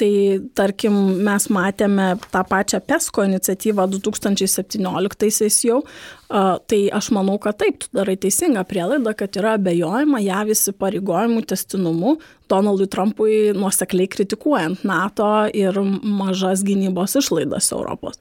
Tai 0.00 0.14
tarkim, 0.56 0.94
mes 1.26 1.44
matėme 1.52 2.14
tą 2.32 2.40
pačią 2.48 2.78
PESCO 2.88 3.26
iniciatyvą 3.28 3.84
2017-aisiais 3.98 5.58
jau, 5.66 5.82
tai 6.30 6.80
aš 6.94 7.10
manau, 7.16 7.38
kad 7.42 7.58
taip, 7.58 7.80
tu 7.82 7.90
darai 7.96 8.16
teisingą 8.20 8.62
prielaidą, 8.68 9.14
kad 9.18 9.34
yra 9.40 9.56
abejojama 9.58 10.20
jav 10.22 10.52
įsipareigojimų 10.54 11.42
testinumu 11.50 12.18
Donaldui 12.50 12.86
Trumpui 12.90 13.34
nuosekliai 13.54 14.10
kritikuojant 14.10 14.84
NATO 14.86 15.28
ir 15.54 15.76
mažas 16.02 16.64
gynybos 16.66 17.14
išlaidas 17.20 17.70
Europos. 17.74 18.18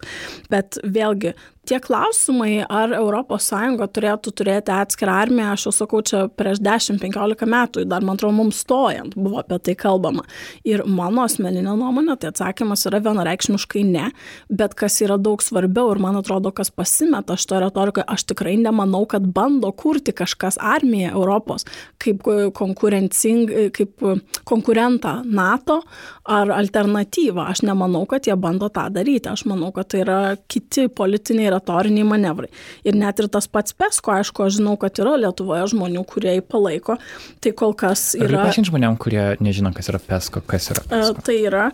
Bet 0.54 0.78
vėlgi, 0.86 1.34
tie 1.70 1.80
klausimai, 1.82 2.64
ar 2.66 2.94
ES 2.98 3.50
turėtų 3.96 4.34
turėti 4.38 4.74
atskirą 4.74 5.18
armiją, 5.24 5.54
aš 5.54 5.66
jau 5.68 5.74
sakau, 5.82 6.02
čia 6.06 6.24
prieš 6.30 6.62
10-15 6.66 7.50
metų, 7.50 7.86
dar 7.90 8.06
man 8.06 8.18
atrodo, 8.18 8.36
mums 8.38 8.62
stojant 8.64 9.16
buvo 9.18 9.42
apie 9.42 9.60
tai 9.66 9.76
kalbama. 9.80 10.26
Ir 10.68 10.84
mano 10.86 11.26
asmeninė 11.26 11.76
nuomonė, 11.78 12.18
tai 12.20 12.32
atsakymas 12.34 12.86
yra 12.90 13.02
vienareikšmiškai 13.06 13.84
ne, 13.90 14.10
bet 14.50 14.76
kas 14.80 15.00
yra 15.06 15.20
daug 15.22 15.44
svarbiau 15.46 15.94
ir 15.94 16.02
man 16.02 16.20
atrodo, 16.22 16.54
kas 16.56 16.74
pasimeta 16.74 17.38
šito 17.40 17.60
retorikoje, 18.00 18.04
aš 18.08 18.24
tikrai 18.24 18.58
nemanau, 18.58 19.06
kad 19.06 19.22
bando 19.22 19.72
kurti 19.72 20.12
kažkas 20.12 20.58
armiją 20.60 21.12
Europos 21.14 21.66
kaip 21.98 22.24
konkurencing, 22.54 23.50
kaip 23.74 24.00
konkurentą 24.44 25.24
NATO 25.26 25.82
ar 26.30 26.52
alternatyvą. 26.54 27.48
Aš 27.50 27.64
nemanau, 27.66 28.04
kad 28.10 28.28
jie 28.30 28.36
bando 28.38 28.70
tą 28.74 28.86
daryti. 28.94 29.32
Aš 29.32 29.46
manau, 29.50 29.72
kad 29.76 29.90
tai 29.90 30.04
yra 30.04 30.20
kiti 30.52 30.86
politiniai 30.94 31.50
retoriniai 31.56 32.06
manevrai. 32.08 32.52
Ir 32.86 32.98
net 33.00 33.20
ir 33.22 33.30
tas 33.34 33.50
pats 33.50 33.74
PESCO, 33.74 34.14
aišku, 34.20 34.46
aš 34.46 34.60
žinau, 34.60 34.76
kad 34.82 35.02
yra 35.02 35.16
Lietuvoje 35.24 35.72
žmonių, 35.74 36.04
kurie 36.10 36.36
jį 36.38 36.44
palaiko. 36.46 37.00
Tai 37.42 37.54
kol 37.58 37.74
kas 37.78 38.12
yra... 38.20 38.46
Paaiškink 38.46 38.70
žmonėm, 38.70 39.00
kurie 39.02 39.24
nežino, 39.42 39.74
kas 39.76 39.90
yra 39.92 40.02
PESCO, 40.06 40.44
kas 40.50 40.70
yra 40.76 40.86
PESCO. 40.86 41.26
Tai 41.26 41.38
yra 41.50 41.66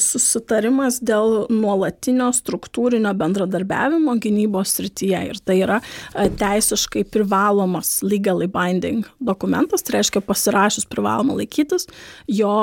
susitarimas 0.00 0.98
dėl 1.04 1.46
nuolatinio 1.52 2.30
struktūrinio 2.34 3.12
bendradarbiavimo 3.18 4.14
gynybos 4.22 4.76
srityje. 4.78 5.22
Ir 5.30 5.40
tai 5.44 5.58
yra 5.62 5.80
teisiškai 6.14 7.04
privalomas 7.12 7.98
legally 8.06 8.48
binding 8.50 9.06
dokumentas, 9.20 9.84
tai 9.84 9.98
reiškia 9.98 10.22
pasirašus 10.24 10.88
privaloma 10.90 11.36
laikytis. 11.38 11.86
Jo 12.30 12.54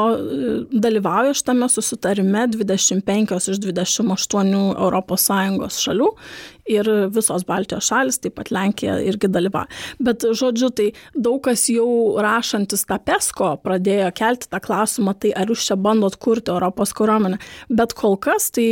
dalyvauja 1.13 1.33
šitame 1.33 1.69
susitarime 1.69 2.47
25 2.47 3.51
iš 3.51 3.59
28 3.59 5.67
ES 5.67 5.77
šalių 5.85 6.09
ir 6.69 6.87
visos 7.13 7.43
Baltijos 7.47 7.87
šalis, 7.89 8.19
taip 8.23 8.37
pat 8.37 8.51
Lenkija 8.53 8.97
irgi 9.03 9.29
dalyvauja. 9.31 9.67
Bet, 10.03 10.23
žodžiu, 10.23 10.69
tai 10.75 10.89
daug 11.13 11.41
kas 11.43 11.65
jau 11.71 12.15
rašantis 12.23 12.85
tą 12.87 12.99
PESCO 13.03 13.49
pradėjo 13.63 14.09
kelti 14.15 14.49
tą 14.51 14.61
klausimą, 14.63 15.15
tai 15.19 15.33
ar 15.37 15.51
jūs 15.51 15.67
čia 15.67 15.77
bandot 15.79 16.15
kurti 16.21 16.53
Europos 16.53 16.93
kariuomenę. 16.95 17.39
Bet 17.69 17.95
kol 17.97 18.15
kas 18.21 18.49
tai 18.55 18.67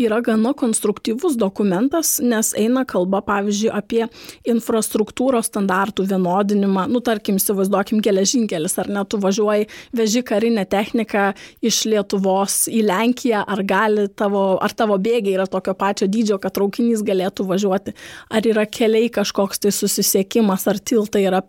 yra 0.00 0.20
gana 0.24 0.54
konstruktyvus 0.58 1.36
dokumentas, 1.40 2.16
nes 2.22 2.52
eina 2.58 2.84
kalba, 2.88 3.22
pavyzdžiui, 3.26 3.72
apie 3.74 4.06
infrastruktūros 4.48 5.50
standartų 5.50 6.06
vienodinimą. 6.12 6.86
Nu, 6.92 7.02
tarkim, 7.04 7.40
įsivaizduokim 7.40 8.02
geležinkelis, 8.04 8.78
ar 8.82 8.90
net 8.92 9.10
tu 9.12 9.20
važiuoji, 9.22 9.68
veži 9.96 10.22
karinę 10.26 10.64
techniką 10.70 11.32
iš 11.64 11.82
Lietuvos 11.90 12.66
į 12.70 12.84
Lenkiją, 12.86 13.42
ar 13.42 13.64
gali 13.66 14.06
tavo, 14.16 14.44
ar 14.62 14.74
tavo 14.76 14.98
bėgiai 15.02 15.36
yra 15.36 15.48
tokio 15.50 15.74
pačio 15.78 16.08
dydžio, 16.10 16.38
kad 16.42 16.54
traukinys 16.56 17.02
galėtų 17.06 17.31
galėtų 17.32 17.46
važiuoti, 17.48 17.94
ar 18.30 18.46
yra 18.46 18.66
keliai 18.66 19.10
kažkoks 19.10 19.60
tai 19.60 19.72
susisiekimas, 19.72 20.66
ar 20.68 20.78
tiltai 20.78 21.24
yra, 21.26 21.42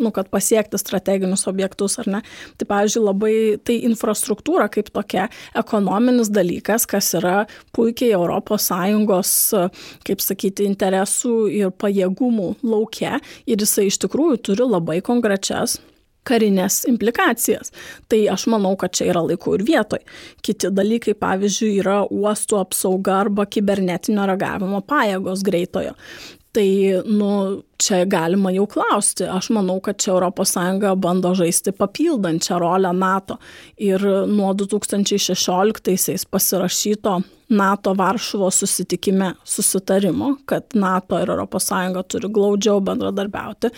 nu, 0.00 0.10
kad 0.10 0.28
pasiekti 0.30 0.78
strateginius 0.78 1.46
objektus 1.46 1.98
ar 1.98 2.06
ne. 2.08 2.22
Tai, 2.58 2.66
pavyzdžiui, 2.66 3.04
labai 3.04 3.58
tai 3.62 3.78
infrastruktūra 3.86 4.68
kaip 4.68 4.90
tokia 4.90 5.28
ekonominis 5.54 6.30
dalykas, 6.30 6.86
kas 6.86 7.14
yra 7.14 7.46
puikiai 7.72 8.16
ES, 8.18 9.54
kaip 10.04 10.20
sakyti, 10.20 10.66
interesų 10.66 11.48
ir 11.50 11.70
pajėgumų 11.70 12.56
laukia 12.62 13.20
ir 13.46 13.58
jisai 13.58 13.88
iš 13.88 13.98
tikrųjų 14.04 14.40
turi 14.42 14.66
labai 14.66 15.00
konkrečias 15.02 15.78
karinės 16.28 16.82
implikacijas. 16.90 17.72
Tai 18.08 18.20
aš 18.34 18.46
manau, 18.52 18.74
kad 18.80 18.94
čia 18.96 19.08
yra 19.12 19.24
laikų 19.26 19.58
ir 19.58 19.66
vietoj. 19.68 20.02
Kiti 20.44 20.72
dalykai, 20.74 21.16
pavyzdžiui, 21.18 21.76
yra 21.82 22.00
uostų 22.04 22.60
apsauga 22.62 23.22
arba 23.24 23.48
kibernetinio 23.48 24.28
reagavimo 24.28 24.82
pajėgos 24.88 25.44
greitojo. 25.46 25.96
Tai, 26.56 26.68
nu, 27.06 27.32
čia 27.78 28.04
galima 28.04 28.50
jau 28.52 28.66
klausti. 28.66 29.26
Aš 29.30 29.50
manau, 29.54 29.78
kad 29.80 29.98
čia 30.02 30.18
ES 30.18 30.54
bando 30.96 31.34
žaisti 31.34 31.72
papildančią 31.72 32.58
rolę 32.58 32.92
NATO. 32.92 33.38
Ir 33.76 34.02
nuo 34.26 34.52
2016 34.54 36.26
pasirašyto 36.30 37.20
NATO 37.48 37.94
Varšuvo 37.94 38.50
susitikime 38.50 39.34
susitarimo, 39.44 40.36
kad 40.44 40.64
NATO 40.74 41.20
ir 41.20 41.30
ES 41.30 41.68
turi 42.08 42.28
glaudžiau 42.28 42.80
bendradarbiauti, 42.80 43.70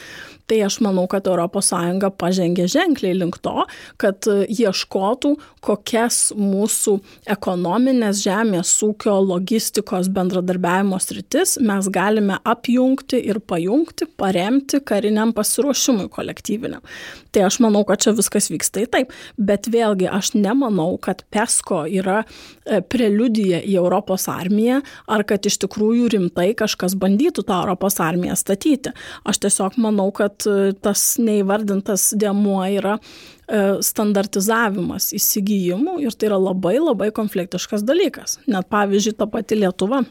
tai 0.46 0.58
aš 0.66 0.80
manau, 0.82 1.06
kad 1.06 1.26
ES 1.26 1.70
pažengė 2.18 2.66
ženkliai 2.66 3.14
link 3.14 3.38
to, 3.38 3.66
kad 3.96 4.26
ieškotų, 4.26 5.36
kokias 5.62 6.32
mūsų 6.34 6.96
ekonominės 7.30 8.24
žemės 8.24 8.74
ūkio 8.82 9.14
logistikos 9.22 10.10
bendradarbiavimo 10.10 10.98
sritis 10.98 11.58
mes 11.62 11.88
galime 11.88 12.40
apjungti 12.44 13.22
ir 13.22 13.38
pajungti, 13.38 13.89
paremti 14.20 14.80
kariniam 14.84 15.32
pasiruošimui 15.36 16.08
kolektyviniam. 16.12 16.82
Tai 17.30 17.44
aš 17.46 17.60
manau, 17.62 17.82
kad 17.86 18.02
čia 18.02 18.14
viskas 18.16 18.50
vyksta 18.50 18.84
į 18.84 18.88
taip, 18.90 19.14
bet 19.38 19.68
vėlgi 19.70 20.08
aš 20.10 20.32
nemanau, 20.36 20.96
kad 21.02 21.22
PESCO 21.30 21.84
yra 22.00 22.22
e, 22.24 22.80
preliudija 22.82 23.60
į 23.62 23.76
Europos 23.80 24.26
armiją, 24.30 24.80
ar 25.10 25.24
kad 25.28 25.46
iš 25.46 25.60
tikrųjų 25.64 26.10
rimtai 26.16 26.50
kažkas 26.58 26.96
bandytų 27.00 27.46
tą 27.46 27.60
Europos 27.64 28.00
armiją 28.02 28.36
statyti. 28.38 28.94
Aš 29.24 29.42
tiesiog 29.44 29.78
manau, 29.82 30.10
kad 30.16 30.46
e, 30.46 30.72
tas 30.82 31.04
neįvardintas 31.22 32.10
dėmuo 32.18 32.62
yra 32.70 32.96
e, 32.98 33.82
standartizavimas 33.86 35.12
įsigijimų 35.16 36.00
ir 36.04 36.16
tai 36.16 36.32
yra 36.32 36.40
labai 36.40 36.78
labai 36.80 37.12
konfliktiškas 37.14 37.86
dalykas. 37.86 38.40
Net 38.50 38.70
pavyzdžiui, 38.72 39.16
ta 39.18 39.30
pati 39.30 39.60
Lietuva 39.60 40.02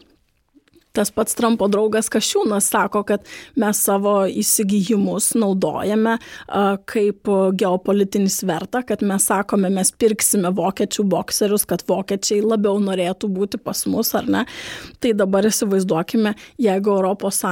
Tas 0.94 1.12
pats 1.14 1.36
Trumpo 1.38 1.68
draugas 1.70 2.10
Kašiūnas 2.10 2.66
sako, 2.74 3.04
kad 3.06 3.26
mes 3.60 3.78
savo 3.86 4.24
įsigijimus 4.26 5.36
naudojame 5.38 6.16
kaip 6.90 7.30
geopolitinį 7.62 8.32
svertą, 8.34 8.82
kad 8.88 9.04
mes 9.06 9.28
sakome, 9.30 9.70
mes 9.74 9.92
pirksime 9.94 10.50
vokiečių 10.58 11.06
bokserius, 11.12 11.68
kad 11.70 11.84
vokiečiai 11.90 12.42
labiau 12.42 12.80
norėtų 12.82 13.30
būti 13.30 13.60
pas 13.62 13.84
mus 13.90 14.16
ar 14.18 14.26
ne. 14.30 14.46
Tai 15.00 15.14
dabar 15.20 15.46
įsivaizduokime, 15.50 16.34
jeigu 16.62 16.98
ES 17.30 17.44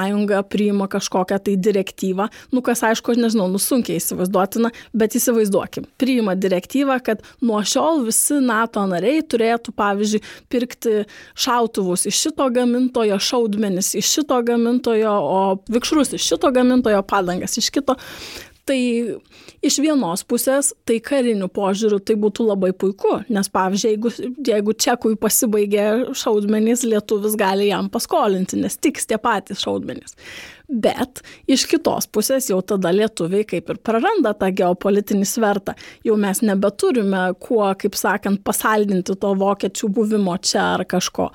priima 0.49 0.87
kažkokią 0.89 1.37
tai 1.45 1.55
direktyvą, 1.61 2.27
nu 2.55 2.63
kas 2.65 2.81
aišku, 2.89 3.13
aš 3.13 3.21
nežinau, 3.21 3.47
nusunkiai 3.53 4.01
įsivaizduotina, 4.01 4.71
bet 4.97 5.15
įsivaizduokim, 5.19 5.85
priima 6.01 6.33
direktyvą, 6.35 6.97
kad 7.05 7.21
nuo 7.45 7.61
šiol 7.61 8.01
visi 8.07 8.41
NATO 8.41 8.81
nariai 8.89 9.21
turėtų, 9.21 9.75
pavyzdžiui, 9.77 10.23
pirkti 10.49 10.97
šautuvus 11.37 12.07
iš 12.09 12.25
šito 12.27 12.49
gamintojo, 12.53 13.19
šaudmenis 13.37 13.95
iš 13.95 14.11
šito 14.17 14.41
gamintojo, 14.41 15.11
o 15.11 15.57
vikšrus 15.69 16.13
iš 16.13 16.27
šito 16.33 16.51
gamintojo, 16.51 17.01
padangas 17.03 17.57
iš 17.57 17.69
kito. 17.69 17.95
Tai 18.67 18.79
iš 19.63 19.77
vienos 19.79 20.25
pusės, 20.27 20.73
tai 20.83 20.97
kariniu 20.99 21.47
požiūriu 21.47 22.01
tai 22.03 22.17
būtų 22.19 22.49
labai 22.49 22.73
puiku, 22.75 23.21
nes 23.31 23.47
pavyzdžiui, 23.47 23.93
jeigu, 23.93 24.11
jeigu 24.49 24.75
čekui 24.75 25.15
pasibaigė 25.15 25.85
šaudmenys, 26.11 26.83
lietuvis 26.83 27.37
gali 27.39 27.69
jam 27.69 27.87
paskolinti, 27.89 28.59
nes 28.59 28.75
tiks 28.75 29.07
tie 29.07 29.15
patys 29.23 29.63
šaudmenys 29.63 30.17
bet 30.67 31.21
iš 31.47 31.63
kitos 31.71 32.09
pusės 32.11 32.49
jau 32.51 32.59
tada 32.65 32.91
lietuviai 32.91 33.45
kaip 33.47 33.69
ir 33.71 33.79
praranda 33.79 34.33
tą 34.35 34.49
geopolitinį 34.51 35.27
svertą. 35.27 35.77
Jau 36.05 36.17
mes 36.19 36.41
nebeturime 36.43 37.21
kuo, 37.39 37.63
kaip 37.79 37.95
sakant, 37.95 38.41
pasaldinti 38.45 39.15
to 39.15 39.31
vokiečių 39.39 39.89
buvimo 39.95 40.35
čia 40.43 40.63
ar 40.75 40.83
kažko. 40.89 41.29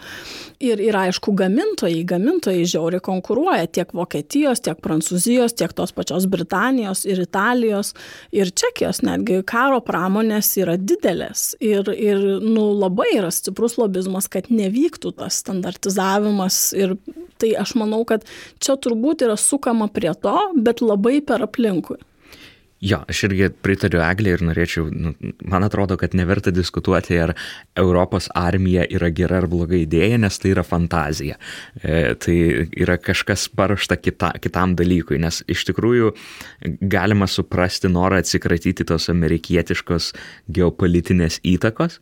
Ir, 0.62 0.82
ir 0.84 0.98
aišku, 1.00 1.32
gamintojai, 1.38 2.02
gamintojai 2.08 2.66
žiauriai 2.68 3.02
konkuruoja 3.04 3.70
tiek 3.72 3.94
Vokietijos, 3.96 4.60
tiek 4.64 4.78
Prancūzijos, 4.84 5.56
tiek 5.56 5.72
tos 5.76 5.94
pačios 5.96 6.28
Britanijos 6.30 7.06
ir 7.08 7.24
Italijos 7.24 7.94
ir 8.36 8.52
Čekijos 8.52 9.00
netgi 9.06 9.40
karo 9.48 9.80
pramonės 9.84 10.52
yra 10.60 10.76
didelės. 10.76 11.54
Ir, 11.64 11.88
ir 11.96 12.20
nu, 12.44 12.68
labai 12.76 13.08
yra 13.16 13.32
stiprus 13.32 13.78
lobizmas, 13.80 14.28
kad 14.32 14.52
nevyktų 14.52 15.16
tas 15.16 15.40
standartizavimas. 15.40 16.60
Ir 16.76 16.98
tai 17.42 17.52
aš 17.58 17.74
manau, 17.80 18.02
kad 18.06 18.24
čia 18.62 18.76
turbūt 18.78 19.21
yra 19.24 19.36
sukama 19.40 19.88
prie 19.92 20.14
to, 20.22 20.36
bet 20.56 20.82
labai 20.84 21.20
per 21.26 21.44
aplinkui. 21.48 22.00
Jo, 22.82 22.98
aš 23.06 23.20
irgi 23.28 23.46
pritariu 23.62 24.00
Eglė 24.02 24.32
ir 24.34 24.40
norėčiau, 24.42 24.88
nu, 24.90 25.12
man 25.46 25.62
atrodo, 25.62 25.94
kad 26.00 26.16
neverta 26.18 26.50
diskutuoti, 26.50 27.14
ar 27.22 27.30
Europos 27.78 28.26
armija 28.34 28.88
yra 28.90 29.12
gera 29.14 29.38
ar 29.38 29.46
bloga 29.50 29.76
idėja, 29.78 30.16
nes 30.18 30.38
tai 30.42 30.50
yra 30.50 30.64
fantazija. 30.66 31.36
E, 31.78 32.16
tai 32.18 32.34
yra 32.74 32.96
kažkas 32.98 33.44
paruošta 33.54 34.00
kita, 34.02 34.32
kitam 34.42 34.74
dalykui, 34.78 35.20
nes 35.22 35.44
iš 35.46 35.62
tikrųjų 35.70 36.10
galima 36.90 37.30
suprasti 37.30 37.86
norą 37.92 38.18
atsikratyti 38.24 38.88
tos 38.90 39.06
amerikietiškos 39.14 40.10
geopolitinės 40.50 41.38
įtakos, 41.52 42.00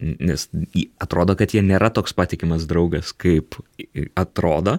nes 0.00 0.48
atrodo, 1.04 1.36
kad 1.36 1.52
jie 1.52 1.60
nėra 1.60 1.92
toks 1.92 2.16
patikimas 2.16 2.64
draugas, 2.70 3.12
kaip 3.12 3.60
atrodo 4.16 4.78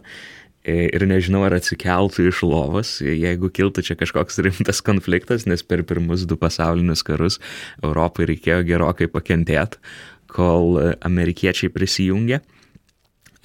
ir 0.66 1.06
nežinau, 1.08 1.44
ar 1.46 1.58
atsikeltų 1.60 2.28
iš 2.32 2.42
lovos, 2.48 2.98
jeigu 3.06 3.52
kiltų 3.54 3.84
čia 3.86 3.98
kažkoks 4.00 4.42
rimtas 4.46 4.82
konfliktas, 4.86 5.46
nes 5.50 5.64
per 5.64 5.86
pirmus 5.88 6.26
du 6.26 6.38
pasaulinius 6.42 7.06
karus 7.06 7.40
Europai 7.84 8.28
reikėjo 8.32 8.66
gerokai 8.68 9.08
pakentėti, 9.12 9.82
kol 10.36 10.80
amerikiečiai 11.06 11.72
prisijungė. 11.74 12.42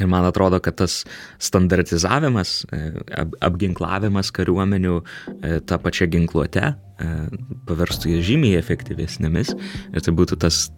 Ir 0.01 0.09
man 0.09 0.25
atrodo, 0.25 0.57
kad 0.65 0.79
tas 0.81 1.03
standartizavimas, 1.45 2.63
apginklavimas 3.45 4.33
kariuomenių 4.33 4.95
tą 5.69 5.79
pačią 5.85 6.09
ginkluotę 6.15 6.73
paverstų 7.69 8.15
jas 8.15 8.25
žymiai 8.31 8.57
efektyvesnėmis. 8.63 9.53
Ir 9.93 10.07
tai 10.07 10.17
būtų 10.17 10.41
tas 10.41 10.71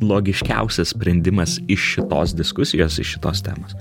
logiškiausias 0.00 0.94
sprendimas 0.94 1.58
iš 1.66 1.96
šitos 1.96 2.38
diskusijos, 2.38 3.02
iš 3.02 3.16
šitos 3.16 3.42
temos. 3.50 3.74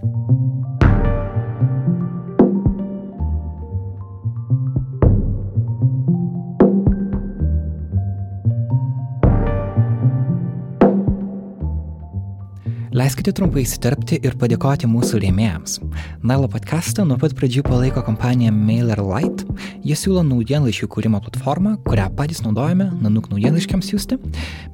Leiskite 12.99 13.31
trumpai 13.31 13.62
įsiterpti 13.63 14.17
ir 14.27 14.33
padėkoti 14.35 14.88
mūsų 14.89 15.21
rėmėjams. 15.23 15.77
Nailo 16.25 16.49
podcastą 16.51 17.05
nuo 17.07 17.15
pat 17.21 17.31
pradžių 17.38 17.62
palaiko 17.63 18.01
kompanija 18.03 18.51
MailerLite. 18.51 19.45
Jie 19.88 19.95
siūlo 19.95 20.23
naujienlaiškių 20.27 20.89
kūrimo 20.91 21.21
platformą, 21.23 21.77
kurią 21.85 22.09
patys 22.17 22.41
naudojame 22.43 22.89
Nanuk 22.99 23.29
naujienlaiškiams 23.31 23.91
siūsti. 23.93 24.17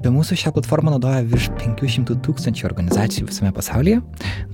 Be 0.01 0.13
mūsų 0.15 0.39
šią 0.41 0.55
platformą 0.55 0.95
naudoja 0.95 1.21
virš 1.27 1.51
500 1.59 2.17
tūkstančių 2.25 2.65
organizacijų 2.71 3.27
visame 3.29 3.51
pasaulyje, 3.53 3.99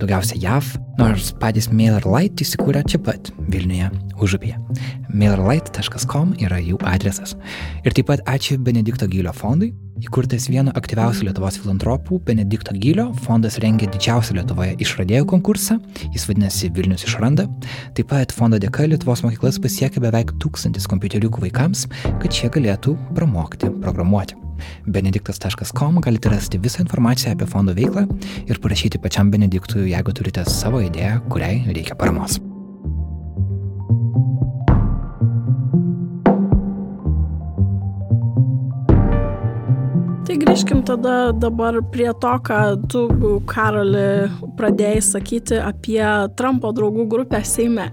daugiausia 0.02 0.36
JAV, 0.42 0.74
nors 1.00 1.30
patys 1.40 1.70
MailerLite 1.72 2.44
įsikūrė 2.44 2.84
čia 2.92 3.00
pat, 3.06 3.32
Vilniuje, 3.46 3.88
Užupyje. 4.20 4.58
MailerLite.com 5.14 6.36
yra 6.44 6.60
jų 6.60 6.82
adresas. 6.92 7.38
Ir 7.86 7.96
taip 7.96 8.10
pat 8.12 8.26
ačiū 8.28 8.60
Benedikto 8.60 9.08
Gylio 9.08 9.32
fondui, 9.32 9.72
Įkurtas 10.02 10.48
vieno 10.50 10.72
aktyviausių 10.74 11.28
Lietuvos 11.28 11.60
filantropų 11.62 12.18
Benedikto 12.26 12.74
Gylio, 12.74 13.04
fondas 13.22 13.60
rengia 13.62 13.86
didžiausią 13.92 14.34
Lietuvoje 14.40 14.74
išradėjų 14.82 15.28
konkursą, 15.30 15.76
jis 16.10 16.26
vadinasi 16.26 16.72
Vilnius 16.74 17.06
išranda. 17.06 17.46
Taip 17.94 18.10
pat 18.10 18.34
fondo 18.34 18.58
dėka 18.62 18.88
Lietuvos 18.90 19.22
mokyklas 19.22 19.60
pasiekia 19.62 20.02
beveik 20.02 20.34
tūkstantis 20.42 20.88
kompiuteriukų 20.90 21.46
vaikams, 21.46 21.86
kad 22.08 22.30
šie 22.34 22.50
galėtų 22.50 22.96
pramokti 23.14 23.70
programuoti. 23.82 24.38
Benediktas.com 24.90 26.00
galite 26.02 26.32
rasti 26.34 26.58
visą 26.62 26.82
informaciją 26.82 27.36
apie 27.36 27.46
fondo 27.50 27.74
veiklą 27.78 28.08
ir 28.46 28.62
parašyti 28.62 29.02
pačiam 29.02 29.30
Benediktui, 29.30 29.92
jeigu 29.94 30.14
turite 30.18 30.46
savo 30.50 30.82
idėją, 30.82 31.20
kuriai 31.30 31.62
reikia 31.70 31.98
paramos. 31.98 32.42
Tai 40.32 40.38
grįžkim 40.40 40.78
tada 40.88 41.14
dabar 41.36 41.76
prie 41.92 42.06
to, 42.16 42.30
ką 42.40 42.58
tu, 42.88 43.00
Karoli, 43.44 44.30
pradėjai 44.56 45.02
sakyti 45.04 45.58
apie 45.60 46.00
Trumpo 46.40 46.70
draugų 46.72 47.04
grupę 47.12 47.42
Seime. 47.44 47.90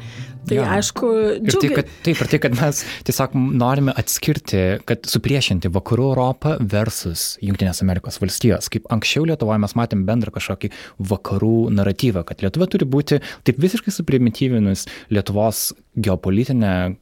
Tai 0.47 0.55
ja. 0.55 0.69
aišku, 0.77 1.09
džiugi... 1.43 1.49
ir 1.51 1.57
tai, 1.59 1.71
kad, 1.73 1.89
taip, 2.05 2.21
ir 2.23 2.29
tai, 2.31 2.39
kad 2.45 2.55
mes 2.55 2.79
tiesiog 3.09 3.35
norime 3.59 3.91
atskirti, 3.99 4.61
kad 4.87 5.03
supriešinti 5.11 5.67
vakarų 5.75 6.05
Europą 6.13 6.55
versus 6.63 7.33
Junktinės 7.43 7.83
Amerikos 7.83 8.21
valstijos. 8.23 8.71
Kaip 8.71 8.87
anksčiau 8.95 9.27
Lietuvoje 9.27 9.59
mes 9.65 9.75
matėm 9.75 10.07
bendrą 10.07 10.31
kažkokį 10.39 10.71
vakarų 11.11 11.53
naratyvą, 11.75 12.23
kad 12.31 12.39
Lietuva 12.45 12.71
turi 12.71 12.87
būti 12.87 13.19
taip 13.43 13.59
visiškai 13.59 13.91
suprimityvinus 13.99 14.87
Lietuvos 15.11 15.73
geopolitinę 15.99 16.95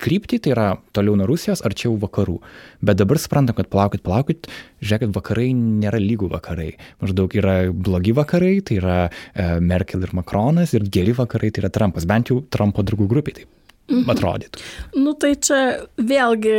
kryptį, 0.00 0.40
tai 0.44 0.54
yra 0.54 0.66
toliau 0.96 1.16
nuo 1.18 1.28
Rusijos, 1.28 1.62
arčiau 1.66 1.94
vakarų. 2.00 2.38
Bet 2.84 3.00
dabar 3.00 3.20
suprantam, 3.20 3.58
kad 3.58 3.70
palaukit, 3.72 4.02
palaukit, 4.06 4.50
žiūrėkit, 4.82 5.14
vakarai 5.16 5.50
nėra 5.56 6.00
lygų 6.02 6.30
vakarai. 6.32 6.72
Maždaug 7.02 7.36
yra 7.38 7.56
blogi 7.70 8.16
vakarai, 8.16 8.56
tai 8.64 8.80
yra 8.80 8.98
e, 9.06 9.48
Merkel 9.60 10.06
ir 10.06 10.14
Macronas, 10.16 10.74
ir 10.76 10.88
geri 10.92 11.14
vakarai, 11.16 11.52
tai 11.52 11.64
yra 11.64 11.72
Trumpas, 11.74 12.08
bent 12.08 12.32
jau 12.32 12.40
Trumpo 12.52 12.86
draugų 12.86 13.08
grupiai. 13.10 13.42
Taip 13.90 14.04
mhm. 14.04 14.10
atrodytų. 14.12 14.64
Nu 15.02 15.16
tai 15.18 15.32
čia 15.42 15.60
vėlgi 15.98 16.56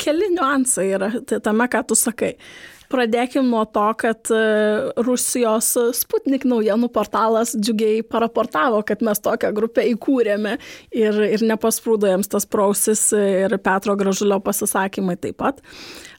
keli 0.00 0.32
niuansai 0.34 0.88
yra 0.96 1.10
tame, 1.22 1.68
ką 1.70 1.84
tu 1.90 1.98
sakai. 1.98 2.34
Pradėkim 2.94 3.48
nuo 3.50 3.64
to, 3.66 3.88
kad 3.98 4.30
e, 4.30 4.40
Rusijos 5.02 5.72
Sputnik 5.98 6.46
naujienų 6.46 6.88
portalas 6.94 7.56
džiugiai 7.58 8.04
paraportavo, 8.06 8.84
kad 8.86 9.02
mes 9.02 9.18
tokią 9.24 9.50
grupę 9.56 9.82
įkūrėme 9.90 10.56
ir, 10.94 11.20
ir 11.26 11.46
nepasprūdo 11.50 12.12
jiems 12.12 12.30
tas 12.30 12.46
prausis 12.46 13.08
ir 13.18 13.58
Petro 13.64 13.96
Gražulio 13.98 14.38
pasisakymai 14.44 15.18
taip 15.18 15.40
pat. 15.42 15.62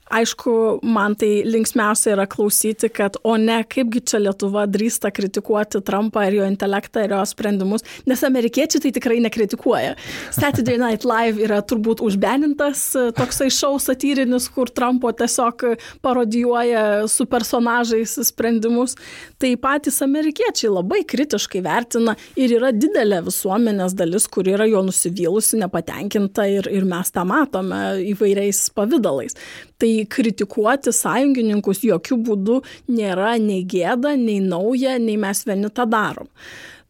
Aišku, 0.06 0.84
man 0.86 1.16
tai 1.18 1.42
linksmiausia 1.50 2.12
yra 2.14 2.28
klausyti, 2.30 2.92
kad 2.94 3.16
o 3.26 3.34
ne, 3.42 3.58
kaipgi 3.66 4.04
čia 4.06 4.20
Lietuva 4.22 4.68
drįsta 4.70 5.10
kritikuoti 5.10 5.82
Trumpą 5.86 6.28
ir 6.28 6.38
jo 6.38 6.46
intelektą 6.46 7.08
ir 7.08 7.16
jo 7.16 7.24
sprendimus, 7.26 7.82
nes 8.06 8.22
amerikiečiai 8.28 8.84
tai 8.84 8.92
tikrai 8.94 9.18
nekritikuoja. 9.26 9.96
Saturday 10.36 10.78
Night 10.78 11.08
Live 11.10 11.42
yra 11.42 11.58
turbūt 11.66 12.04
užbenintas 12.06 12.84
toksai 13.18 13.50
šou 13.50 13.80
satyrinis, 13.82 14.46
kur 14.54 14.70
Trumpo 14.70 15.10
tiesiog 15.10 15.66
parodijuoja 16.06 17.08
su 17.10 17.26
personažais 17.26 18.14
sprendimus. 18.30 18.94
Tai 19.42 19.52
patys 19.60 19.98
amerikiečiai 20.06 20.72
labai 20.72 21.02
kritiškai 21.08 21.60
vertina 21.66 22.14
ir 22.40 22.54
yra 22.56 22.72
didelė 22.72 23.20
visuomenės 23.26 23.96
dalis, 24.00 24.30
kur 24.32 24.48
yra 24.48 24.68
jo 24.70 24.80
nusivylusi, 24.88 25.60
nepatenkinta 25.60 26.46
ir, 26.52 26.70
ir 26.72 26.88
mes 26.88 27.12
tą 27.12 27.26
matome 27.28 27.82
įvairiais 28.14 28.62
pavydalais. 28.78 29.36
Tai 29.82 29.92
kritikuoti 30.16 30.94
sąjungininkus 30.96 31.84
jokių 31.84 32.20
būdų 32.30 32.62
nėra 32.96 33.36
nei 33.44 33.66
gėda, 33.68 34.16
nei 34.20 34.40
nauja, 34.44 34.96
nei 35.04 35.20
mes 35.20 35.44
vieni 35.48 35.72
tą 35.74 35.88
darom. 35.92 36.32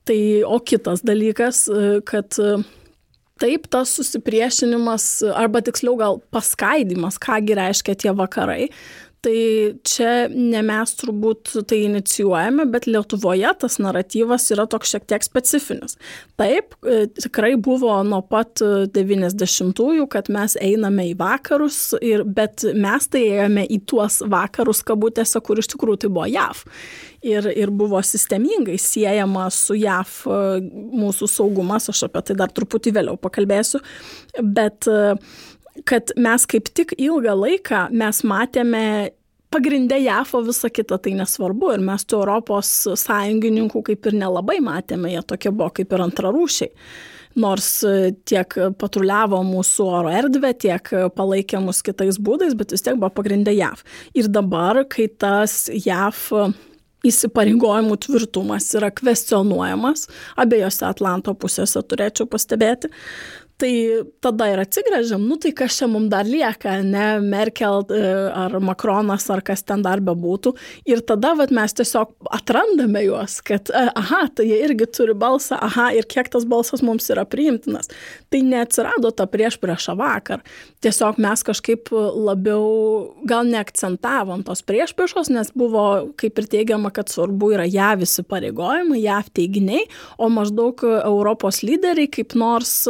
Tai 0.05 0.19
o 0.45 0.59
kitas 0.61 1.01
dalykas, 1.01 1.65
kad 2.05 2.37
taip 3.41 3.65
tas 3.73 3.95
susipriešinimas, 3.97 5.07
arba 5.33 5.63
tiksliau 5.65 5.97
gal 5.99 6.21
paskaidimas, 6.31 7.17
kągi 7.21 7.57
reiškia 7.57 7.97
tie 8.05 8.13
vakarai, 8.15 8.69
tai 9.25 9.39
čia 9.87 10.27
ne 10.29 10.61
mes 10.65 10.91
turbūt 10.99 11.55
tai 11.69 11.81
inicijuojame, 11.87 12.67
bet 12.69 12.85
Lietuvoje 12.89 13.49
tas 13.61 13.79
naratyvas 13.81 14.45
yra 14.53 14.67
toks 14.69 14.93
šiek 14.93 15.07
tiek 15.09 15.25
specifinis. 15.25 15.97
Taip, 16.39 16.75
e, 16.85 17.05
tikrai 17.17 17.55
buvo 17.57 17.95
nuo 18.05 18.21
pat 18.29 18.61
90-ųjų, 18.61 20.05
kad 20.11 20.29
mes 20.33 20.57
einame 20.61 21.07
į 21.11 21.15
vakarus, 21.21 21.79
ir, 22.05 22.25
bet 22.25 22.67
mes 22.75 23.09
tai 23.09 23.23
ėjome 23.31 23.65
į 23.65 23.81
tuos 23.89 24.21
vakarus 24.29 24.83
kabutėse, 24.85 25.41
kur 25.41 25.61
iš 25.61 25.71
tikrųjų 25.73 26.05
tai 26.05 26.13
buvo 26.13 26.29
JAV. 26.29 26.61
Ir, 27.25 27.49
ir 27.57 27.71
buvo 27.73 27.97
sistemingai 28.05 28.77
siejama 28.81 29.47
su 29.53 29.79
JAV 29.79 30.13
e, 30.29 30.39
mūsų 31.01 31.31
saugumas, 31.31 31.89
aš 31.89 32.05
apie 32.11 32.21
tai 32.29 32.37
dar 32.37 32.53
truputį 32.53 32.93
vėliau 32.99 33.17
pakalbėsiu, 33.17 33.81
bet 34.45 34.85
uh, 34.91 35.17
kad 35.83 36.13
mes 36.15 36.47
kaip 36.47 36.71
tik 36.73 36.95
ilgą 36.97 37.35
laiką 37.35 37.87
mes 37.91 38.21
matėme 38.27 38.85
pagrindė 39.55 39.99
JAF, 40.03 40.33
o 40.35 40.43
visa 40.45 40.69
kita 40.73 40.97
tai 41.01 41.15
nesvarbu. 41.17 41.73
Ir 41.75 41.83
mes 41.85 42.05
tų 42.07 42.21
Europos 42.23 42.71
sąjungininkų 43.05 43.83
kaip 43.91 44.07
ir 44.09 44.17
nelabai 44.19 44.59
matėme, 44.63 45.11
jie 45.13 45.23
tokie 45.27 45.51
buvo 45.51 45.71
kaip 45.75 45.95
ir 45.95 46.05
antrarūšiai. 46.07 46.71
Nors 47.43 47.67
tiek 48.23 48.55
patruliavo 48.79 49.41
mūsų 49.43 49.87
oro 49.91 50.11
erdvę, 50.15 50.53
tiek 50.55 50.91
palaikė 51.17 51.59
mus 51.63 51.81
kitais 51.83 52.15
būdais, 52.15 52.55
bet 52.55 52.71
vis 52.71 52.85
tiek 52.85 52.95
buvo 52.95 53.11
pagrindė 53.17 53.51
JAV. 53.57 53.83
Ir 54.15 54.31
dabar, 54.31 54.85
kai 54.87 55.09
tas 55.11 55.65
JAV 55.67 56.21
įsipareigojimų 57.05 57.97
tvirtumas 58.05 58.69
yra 58.79 58.89
kvestionuojamas, 58.95 60.07
abiejose 60.41 60.87
Atlanto 60.87 61.35
pusėse 61.37 61.83
turėčiau 61.85 62.25
pastebėti, 62.31 62.89
Tai 63.55 63.71
tada 64.19 64.49
ir 64.51 64.59
atsigrėžiam, 64.59 65.21
nu 65.23 65.37
tai 65.39 65.53
kas 65.55 65.77
čia 65.79 65.87
mums 65.87 66.09
dar 66.11 66.27
lieka, 66.27 66.73
ne 66.83 67.21
Merkel 67.23 67.85
e, 67.87 67.99
ar 68.35 68.57
Makronas 68.59 69.29
ar 69.31 69.39
kas 69.47 69.63
ten 69.63 69.79
dar 69.85 70.01
bebūtų. 70.03 70.51
Ir 70.91 70.99
tada 71.07 71.31
vat, 71.39 71.53
mes 71.55 71.71
tiesiog 71.77 72.11
atrandame 72.35 73.05
juos, 73.05 73.37
kad, 73.47 73.71
e, 73.71 73.85
aha, 73.95 74.25
tai 74.35 74.49
jie 74.49 74.57
irgi 74.65 74.89
turi 74.97 75.15
balsą, 75.15 75.55
aha, 75.69 75.85
ir 75.95 76.03
kiek 76.11 76.27
tas 76.33 76.43
balsas 76.51 76.83
mums 76.83 77.07
yra 77.13 77.23
priimtinas. 77.23 77.87
Tai 78.27 78.41
neatsirado 78.43 79.13
ta 79.15 79.23
prieš 79.31 79.55
priešą 79.63 79.95
vakar. 80.01 80.43
Tiesiog 80.83 81.23
mes 81.23 81.45
kažkaip 81.47 81.93
labiau 81.95 83.15
gal 83.23 83.47
neakcentavom 83.47 84.43
tos 84.43 84.65
prieš 84.67 84.91
priešos, 84.99 85.31
nes 85.31 85.53
buvo 85.55 85.85
kaip 86.19 86.43
ir 86.43 86.51
teigiama, 86.57 86.91
kad 86.91 87.07
svarbu 87.07 87.53
yra 87.55 87.69
JAV 87.71 88.03
įsipareigojimai, 88.03 88.99
JAV 88.99 89.31
teiginiai, 89.39 89.87
o 90.19 90.27
maždaug 90.27 90.83
Europos 90.99 91.63
lyderiai 91.63 92.11
kaip 92.11 92.35
nors 92.35 92.81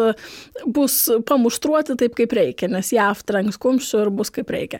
bus 0.63 0.97
pamuštruoti 1.27 1.97
taip, 1.99 2.15
kaip 2.17 2.35
reikia, 2.35 2.69
nes 2.71 2.91
JAV 2.95 3.23
trenks 3.27 3.59
kumščių 3.61 4.05
ir 4.05 4.13
bus 4.15 4.31
kaip 4.35 4.53
reikia. 4.53 4.79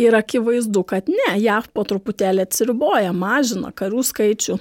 Ir 0.00 0.16
akivaizdu, 0.18 0.84
kad 0.88 1.08
ne, 1.10 1.30
JAV 1.40 1.70
po 1.72 1.86
truputėlį 1.88 2.44
atsiriboja, 2.44 3.14
mažina 3.16 3.72
karių 3.76 4.04
skaičių. 4.04 4.58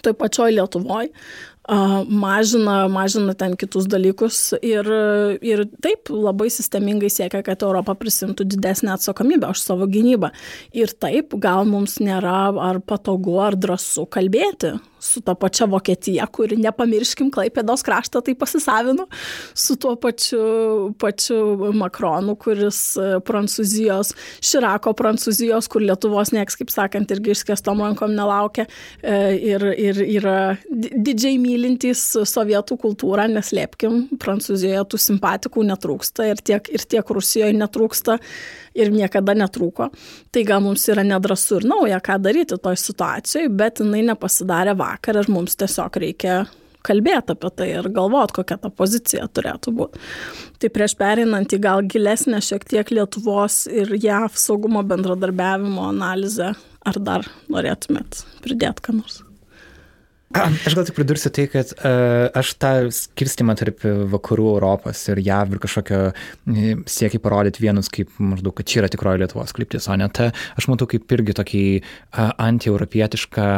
Toj 0.00 0.14
pačioj 0.16 0.54
Lietuvoje 0.56 1.10
mažina, 2.08 2.88
mažina 2.88 3.34
ten 3.34 3.56
kitus 3.56 3.86
dalykus 3.88 4.52
ir, 4.60 4.88
ir 5.40 5.64
taip 5.80 6.10
labai 6.12 6.50
sistemingai 6.52 7.08
siekia, 7.08 7.42
kad 7.42 7.62
Europa 7.62 7.94
prisimtų 7.96 8.44
didesnę 8.44 8.92
atsakomybę 8.94 9.48
už 9.48 9.62
savo 9.62 9.88
gynybą. 9.88 10.30
Ir 10.76 10.92
taip, 10.92 11.34
gal 11.40 11.64
mums 11.64 11.98
nėra 12.00 12.52
ar 12.60 12.80
patogu, 12.84 13.38
ar 13.40 13.56
drąsu 13.56 14.04
kalbėti 14.06 14.76
su 15.04 15.20
ta 15.24 15.34
pačia 15.38 15.66
Vokietija, 15.70 16.26
kuri, 16.32 16.56
nepamirškim, 16.60 17.30
Klaipėdos 17.34 17.84
kraštą 17.84 18.22
tai 18.24 18.34
pasisavino, 18.38 19.06
su 19.54 19.76
tuo 19.80 19.94
pačiu, 20.00 20.94
pačiu 21.00 21.72
Makronu, 21.76 22.36
kuris 22.40 22.80
e, 23.00 23.18
Prancūzijos, 23.26 24.14
Širako 24.44 24.94
Prancūzijos, 24.96 25.68
kur 25.72 25.84
Lietuvos 25.84 26.32
nieks, 26.34 26.56
kaip 26.60 26.72
sakant, 26.72 27.12
irgi 27.14 27.34
išskėstom 27.34 27.84
rankom 27.84 28.14
nelaukia 28.16 28.66
e, 28.66 29.18
ir, 29.52 29.66
ir 29.76 30.02
yra 30.06 30.38
didžiai 30.70 31.36
mylintys 31.42 32.06
sovietų 32.30 32.78
kultūrą, 32.86 33.28
neslėpkim, 33.36 34.04
Prancūzijoje 34.22 34.88
tų 34.90 35.02
simpatikų 35.08 35.68
netrūksta 35.72 36.32
ir 36.32 36.44
tiek, 36.44 36.72
ir 36.72 36.88
tiek 36.88 37.16
Rusijoje 37.18 37.54
netrūksta 37.60 38.18
ir 38.74 38.90
niekada 38.94 39.36
netrūko. 39.38 39.88
Tai 40.34 40.44
gal 40.46 40.62
mums 40.64 40.84
yra 40.92 41.04
nedrasu 41.06 41.60
ir 41.60 41.68
nauja, 41.70 42.00
ką 42.04 42.18
daryti 42.22 42.58
toj 42.60 42.78
situacijoje, 42.80 43.52
bet 43.54 43.82
jinai 43.82 44.04
nepasidarė 44.10 44.76
vakar 44.78 45.22
ir 45.22 45.32
mums 45.32 45.58
tiesiog 45.60 45.98
reikia 46.02 46.44
kalbėti 46.84 47.32
apie 47.32 47.50
tai 47.56 47.68
ir 47.78 47.88
galvoti, 47.94 48.36
kokia 48.40 48.58
ta 48.60 48.70
pozicija 48.70 49.28
turėtų 49.32 49.72
būti. 49.78 50.02
Tai 50.60 50.72
prieš 50.74 50.96
pereinant 51.00 51.56
į 51.56 51.60
gal 51.64 51.84
gilesnę 51.88 52.42
šiek 52.44 52.66
tiek 52.68 52.92
Lietuvos 52.92 53.64
ir 53.72 53.94
JAV 53.96 54.36
saugumo 54.40 54.84
bendradarbiavimo 54.86 55.88
analizę, 55.88 56.52
ar 56.84 57.00
dar 57.00 57.30
norėtumėt 57.52 58.26
pridėti 58.44 58.84
ką 58.84 58.98
nors? 59.00 59.23
Aš 60.34 60.74
gal 60.74 60.86
tik 60.86 60.96
pridursiu 60.96 61.30
tai, 61.34 61.46
kad 61.52 61.70
uh, 61.76 62.26
aš 62.34 62.54
tą 62.62 62.72
skirstimą 62.94 63.54
tarp 63.58 63.84
vakarų 64.12 64.48
Europos 64.56 65.04
ir 65.12 65.22
JAV 65.22 65.54
ir 65.54 65.62
kažkokio 65.62 66.00
siekiai 66.90 67.22
parodyti 67.22 67.62
vienus 67.64 67.90
kaip 67.92 68.10
maždaug, 68.18 68.56
kad 68.58 68.68
čia 68.70 68.82
yra 68.82 68.90
tikroji 68.92 69.22
Lietuvos 69.22 69.54
kryptis, 69.56 69.86
o 69.88 69.96
ne 69.98 70.08
ta, 70.10 70.32
aš 70.58 70.68
matau 70.72 70.90
kaip 70.90 71.10
irgi 71.16 71.36
tokį 71.38 71.64
uh, 71.78 72.34
antieuropietišką 72.48 73.48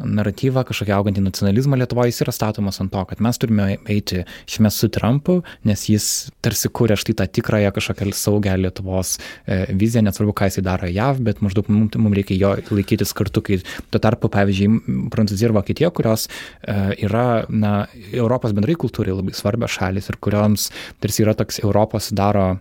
naratyvą, 0.00 0.64
kažkokį 0.68 0.94
augantį 0.96 1.22
nacionalizmą 1.24 1.78
Lietuvoje, 1.78 2.12
jis 2.12 2.22
yra 2.24 2.34
statomas 2.34 2.80
ant 2.82 2.92
to, 2.94 3.02
kad 3.10 3.22
mes 3.24 3.38
turime 3.40 3.66
eiti 3.90 4.24
mes 4.64 4.78
su 4.80 4.88
Trumpu, 4.92 5.40
nes 5.68 5.86
jis 5.90 6.08
tarsi 6.44 6.70
kūrė 6.72 6.96
štai 7.00 7.16
tą 7.20 7.28
tikrąją 7.38 7.72
kažkokią 7.76 8.10
saugią 8.16 8.56
Lietuvos 8.60 9.16
e, 9.18 9.64
viziją, 9.74 10.04
nesvarbu, 10.06 10.34
ką 10.36 10.50
jisai 10.50 10.64
daro 10.66 10.90
JAV, 10.90 11.22
bet 11.26 11.42
maždaug 11.44 11.70
mums, 11.72 11.98
mums 12.00 12.18
reikia 12.18 12.38
jo 12.40 12.52
laikytis 12.74 13.14
kartu, 13.16 13.42
kai 13.44 13.60
tuo 13.92 14.02
tarpu, 14.02 14.30
pavyzdžiui, 14.32 15.08
Prancūzija 15.14 15.50
ir 15.50 15.56
Vokietija, 15.56 15.92
kurios 15.94 16.28
e, 16.28 16.78
yra, 17.06 17.44
na, 17.48 17.74
Europos 18.12 18.54
bendrai 18.56 18.76
kultūrai 18.80 19.14
labai 19.14 19.34
svarbios 19.36 19.74
šalis 19.74 20.10
ir 20.10 20.20
kurioms 20.22 20.70
tarsi 21.02 21.24
yra 21.24 21.36
toks 21.38 21.62
Europos 21.62 22.10
daro 22.14 22.54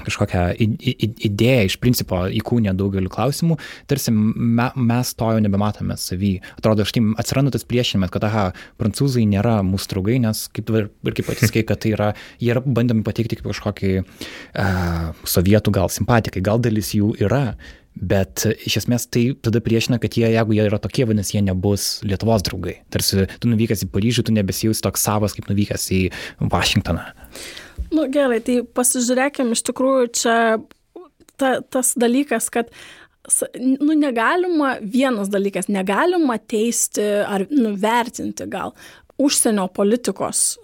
kažkokią 0.00 0.44
idėją 1.28 1.66
iš 1.68 1.76
principo 1.82 2.22
įkūnė 2.32 2.72
daugeliu 2.78 3.10
klausimų, 3.12 3.58
tarsi 3.90 4.14
me, 4.14 4.70
mes 4.76 5.12
to 5.18 5.28
jau 5.34 5.42
nebematome 5.44 5.96
savy. 6.00 6.38
Atrodo, 6.56 6.86
štai 6.88 7.04
atsiranda 7.20 7.52
tas 7.54 7.66
priešinimas, 7.68 8.12
kad, 8.14 8.24
aha, 8.28 8.46
prancūzai 8.80 9.26
nėra 9.28 9.58
mūsų 9.66 9.92
draugai, 9.92 10.16
nes 10.24 10.46
kaip 10.56 10.72
ir, 10.72 10.88
ir 11.04 11.18
kaip 11.18 11.28
patys 11.28 11.52
sakė, 11.52 11.66
kad 11.68 11.84
tai 11.84 11.92
yra, 11.96 12.08
jie 12.40 12.54
yra 12.54 12.64
bandomi 12.64 13.04
pateikti 13.06 13.38
kaip 13.38 13.52
kažkokį 13.52 13.92
uh, 14.00 15.12
sovietų 15.28 15.76
gal 15.76 15.92
simpatikai, 15.92 16.44
gal 16.44 16.62
dalis 16.62 16.94
jų 16.96 17.14
yra. 17.22 17.44
Bet 17.92 18.46
iš 18.48 18.78
esmės 18.80 19.04
tai 19.12 19.34
tada 19.44 19.60
priešina, 19.60 19.98
kad 20.00 20.14
jie, 20.16 20.24
jeigu 20.32 20.54
jie 20.56 20.62
yra 20.64 20.78
tokie, 20.80 21.04
vadinasi, 21.04 21.34
jie 21.36 21.42
nebus 21.44 21.98
Lietuvos 22.08 22.40
draugai. 22.46 22.78
Tarsi 22.88 23.26
tu 23.36 23.50
nuvykęs 23.50 23.84
į 23.84 23.90
Paryžių, 23.92 24.24
tu 24.24 24.32
nebesijausi 24.32 24.80
toks 24.86 25.04
savas, 25.04 25.36
kaip 25.36 25.50
nuvykęs 25.52 25.84
į 25.92 26.00
Vašingtoną. 26.40 27.04
Nu 27.92 28.06
gerai, 28.12 28.40
tai 28.44 28.62
pasižiūrėkime, 28.64 29.52
iš 29.56 29.64
tikrųjų 29.68 30.08
čia 30.16 30.36
ta, 31.36 31.58
tas 31.60 31.92
dalykas, 31.98 32.48
kad 32.52 32.72
nu, 33.60 33.94
negalima, 33.94 34.76
vienas 34.80 35.30
dalykas, 35.32 35.68
negalima 35.70 36.38
teisti 36.38 37.04
ar 37.22 37.46
nuvertinti 37.52 38.48
gal 38.50 38.74
užsienio 39.22 39.68
politikos 39.76 40.56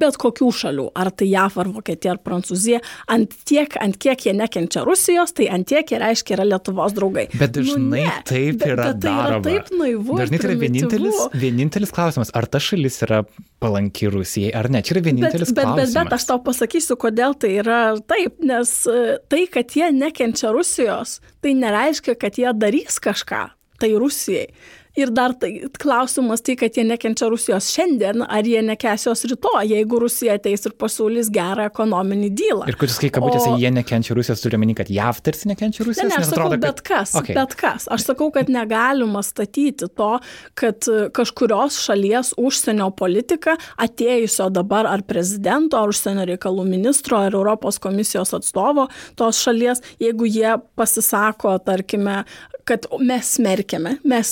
bet 0.00 0.18
kokių 0.20 0.50
šalių, 0.54 0.86
ar 0.98 1.10
tai 1.14 1.28
JAV, 1.30 1.58
ar 1.62 1.70
Vokietija, 1.74 2.14
ar 2.14 2.20
Prancūzija, 2.24 2.80
ant 3.14 3.34
tiek, 3.48 3.76
ant 3.82 3.98
kiek 4.00 4.26
jie 4.26 4.34
nekenčia 4.36 4.84
Rusijos, 4.86 5.34
tai 5.36 5.48
ant 5.54 5.68
tiek 5.70 5.88
jie 5.90 6.00
reiškia 6.02 6.38
yra 6.38 6.46
Lietuvos 6.48 6.94
draugai. 6.96 7.26
Bet 7.34 7.54
dažnai 7.56 7.80
nu, 7.80 7.90
ne, 7.96 8.14
taip 8.28 8.62
yra 8.66 8.90
bet, 8.90 9.00
bet 9.00 9.02
tai. 9.06 9.14
Yra 9.30 9.40
taip 9.46 9.72
naivu. 9.74 10.18
Dažnai 10.20 10.42
tai 10.42 10.50
yra 10.50 10.60
vienintelis, 10.62 11.24
vienintelis 11.44 11.94
klausimas, 11.94 12.32
ar 12.36 12.48
ta 12.50 12.62
šalis 12.62 13.00
yra 13.06 13.24
palanki 13.64 14.10
Rusijai, 14.12 14.52
ar 14.56 14.70
ne. 14.72 14.84
Čia 14.84 14.98
yra 14.98 15.04
vienintelis 15.08 15.52
bet, 15.52 15.64
klausimas. 15.64 15.90
Bet, 15.90 15.96
bet, 15.96 16.12
bet 16.12 16.18
aš 16.18 16.28
tau 16.30 16.40
pasakysiu, 16.44 16.98
kodėl 17.00 17.36
tai 17.40 17.56
yra 17.62 17.82
taip, 18.10 18.38
nes 18.44 18.76
e, 18.90 19.18
tai, 19.32 19.44
kad 19.52 19.76
jie 19.76 19.90
nekenčia 19.94 20.52
Rusijos, 20.54 21.18
tai 21.44 21.56
nereiškia, 21.58 22.18
kad 22.20 22.40
jie 22.40 22.50
darys 22.56 23.00
kažką 23.02 23.46
tai 23.80 23.94
Rusijai. 23.98 24.48
Ir 24.94 25.10
dar 25.10 25.32
tai 25.34 25.50
klausimas 25.80 26.44
tai, 26.46 26.54
kad 26.58 26.76
jie 26.76 26.84
nekenčia 26.86 27.26
Rusijos 27.32 27.66
šiandien, 27.74 28.22
ar 28.22 28.46
jie 28.46 28.60
nekes 28.62 29.08
jos 29.08 29.24
rytoj, 29.26 29.64
jeigu 29.72 29.98
Rusija 30.02 30.36
ateis 30.38 30.68
ir 30.68 30.76
pasiūlys 30.78 31.32
gerą 31.34 31.66
ekonominį 31.70 32.28
dylą. 32.38 32.68
Ir 32.70 32.78
kuris, 32.78 33.00
kai 33.02 33.10
kabutėse, 33.14 33.50
o... 33.50 33.58
jie 33.58 33.72
nekenčia 33.74 34.14
Rusijos, 34.14 34.44
turiu 34.44 34.60
meni, 34.62 34.76
kad 34.78 34.92
JAV 34.94 35.18
tarsi 35.26 35.50
nekenčia 35.50 35.86
Rusijos. 35.88 36.06
Ne, 36.06 36.14
ne 36.14 36.20
aš 36.20 36.30
sakau, 36.30 36.46
atrodo, 36.46 36.60
bet 36.62 36.82
kad... 36.82 36.84
kas, 36.92 37.16
okay. 37.18 37.34
bet 37.34 37.56
kas. 37.58 37.88
Aš 37.90 38.06
sakau, 38.06 38.30
kad 38.34 38.52
negalima 38.54 39.24
statyti 39.26 39.90
to, 39.98 40.12
kad 40.54 40.90
kažkurios 41.18 41.80
šalies 41.82 42.34
užsienio 42.38 42.92
politika 42.94 43.58
atėjusio 43.82 44.46
dabar 44.54 44.86
ar 44.90 45.02
prezidento, 45.02 45.80
ar 45.80 45.90
užsienio 45.90 46.28
reikalų 46.34 46.68
ministro, 46.70 47.18
ar 47.18 47.34
Europos 47.34 47.82
komisijos 47.82 48.34
atstovo 48.38 48.86
tos 49.18 49.42
šalies, 49.42 49.82
jeigu 50.02 50.30
jie 50.30 50.54
pasisako, 50.78 51.58
tarkime, 51.66 52.22
kad 52.64 52.86
mes 53.00 53.34
smerkiame, 53.36 53.98
mes 54.08 54.30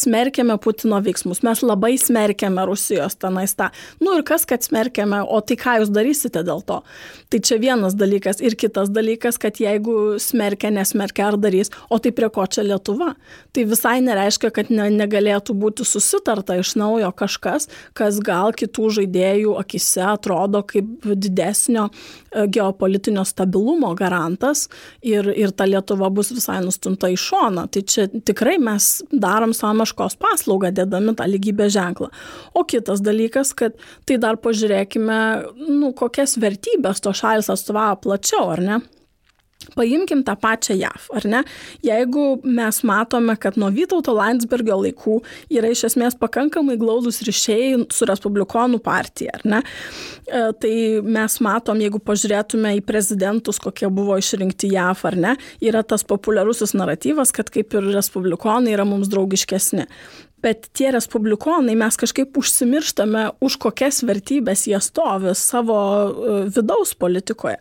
smerkiame 0.52 0.58
Putino 0.58 1.00
veiksmus, 1.00 1.42
mes 1.42 1.62
labai 1.62 1.96
smerkiame 1.98 2.66
Rusijos 2.66 3.16
tenais 3.16 3.54
tą. 3.54 3.70
Nu 4.00 4.16
ir 4.16 4.22
kas, 4.22 4.44
kad 4.44 4.62
smerkiame, 4.62 5.22
o 5.24 5.40
tai 5.40 5.56
ką 5.56 5.80
jūs 5.80 5.90
darysite 5.90 6.42
dėl 6.44 6.62
to? 6.62 6.82
Tai 7.30 7.38
čia 7.40 7.58
vienas 7.58 7.94
dalykas. 7.94 8.40
Ir 8.40 8.54
kitas 8.56 8.90
dalykas, 8.90 9.38
kad 9.38 9.56
jeigu 9.56 10.18
smerkia, 10.18 10.70
nesmerkia 10.70 11.28
ar 11.30 11.38
darys, 11.38 11.70
o 11.90 11.98
tai 11.98 12.12
prie 12.12 12.28
ko 12.28 12.46
čia 12.46 12.62
Lietuva? 12.62 13.14
Tai 13.52 13.64
visai 13.64 14.00
nereiškia, 14.02 14.50
kad 14.52 14.70
ne, 14.70 14.90
negalėtų 14.90 15.54
būti 15.54 15.84
susitarta 15.84 16.58
iš 16.60 16.74
naujo 16.76 17.12
kažkas, 17.12 17.68
kas 17.94 18.20
gal 18.20 18.52
kitų 18.52 18.90
žaidėjų 18.98 19.56
akise 19.58 20.04
atrodo 20.04 20.62
kaip 20.62 21.06
didesnio 21.16 21.88
e, 21.88 22.46
geopolitinio 22.46 23.24
stabilumo 23.24 23.94
garantas 23.94 24.68
ir, 25.02 25.28
ir 25.36 25.52
ta 25.52 25.66
Lietuva 25.66 26.10
bus 26.12 26.32
visai 26.32 26.60
nustumta 26.64 27.10
į 27.12 27.18
šoną. 27.20 27.68
Tai 27.72 27.82
čia 27.82 28.08
tikrai 28.12 28.58
mes 28.62 29.02
darom 29.12 29.54
savo 29.56 29.80
meškos 29.82 30.18
paslaugą, 30.42 30.72
dėdami 30.74 31.14
tą 31.16 31.28
lygybės 31.30 31.72
ženklą. 31.76 32.10
O 32.54 32.64
kitas 32.64 33.00
dalykas, 33.00 33.54
kad 33.54 33.76
tai 34.06 34.18
dar 34.18 34.36
pažiūrėkime, 34.36 35.20
nu, 35.68 35.92
kokias 35.92 36.36
vertybės 36.38 37.00
to 37.00 37.12
šalis 37.12 37.50
atstovauja 37.52 38.00
plačiau, 38.02 38.50
ar 38.56 38.60
ne? 38.60 38.82
Paimkim 39.76 40.24
tą 40.26 40.34
pačią 40.36 40.74
JAV, 40.74 41.04
ar 41.14 41.26
ne? 41.28 41.40
Jeigu 41.86 42.40
mes 42.42 42.80
matome, 42.82 43.36
kad 43.38 43.54
nuo 43.60 43.68
Vytauto 43.70 44.10
Landsbergio 44.16 44.74
laikų 44.80 45.20
yra 45.54 45.70
iš 45.70 45.84
esmės 45.92 46.16
pakankamai 46.18 46.74
glaudus 46.80 47.20
ryšiai 47.22 47.84
su 47.94 48.08
Respublikonų 48.08 48.82
partija, 48.82 49.36
ar 49.38 49.46
ne? 49.46 49.62
E, 50.26 50.42
tai 50.58 50.74
mes 51.06 51.38
matom, 51.44 51.78
jeigu 51.78 52.02
pažiūrėtume 52.02 52.74
į 52.80 52.82
prezidentus, 52.88 53.62
kokie 53.62 53.86
buvo 53.86 54.18
išrinkti 54.18 54.72
JAV, 54.74 55.06
ar 55.12 55.18
ne, 55.28 55.36
yra 55.62 55.84
tas 55.86 56.02
populiarusis 56.10 56.74
naratyvas, 56.74 57.30
kad 57.34 57.52
kaip 57.52 57.78
ir 57.78 57.92
Respublikonai 57.94 58.74
yra 58.74 58.88
mums 58.88 59.12
draugiškesni 59.12 59.86
bet 60.42 60.68
tie 60.76 60.90
respublikonai 60.94 61.76
mes 61.78 61.98
kažkaip 62.00 62.36
užsimirštame, 62.38 63.28
už 63.44 63.58
kokias 63.62 64.02
vertybės 64.06 64.66
jie 64.70 64.80
stovi 64.82 65.34
savo 65.38 65.78
e, 65.78 66.38
vidaus 66.52 66.96
politikoje. 66.98 67.58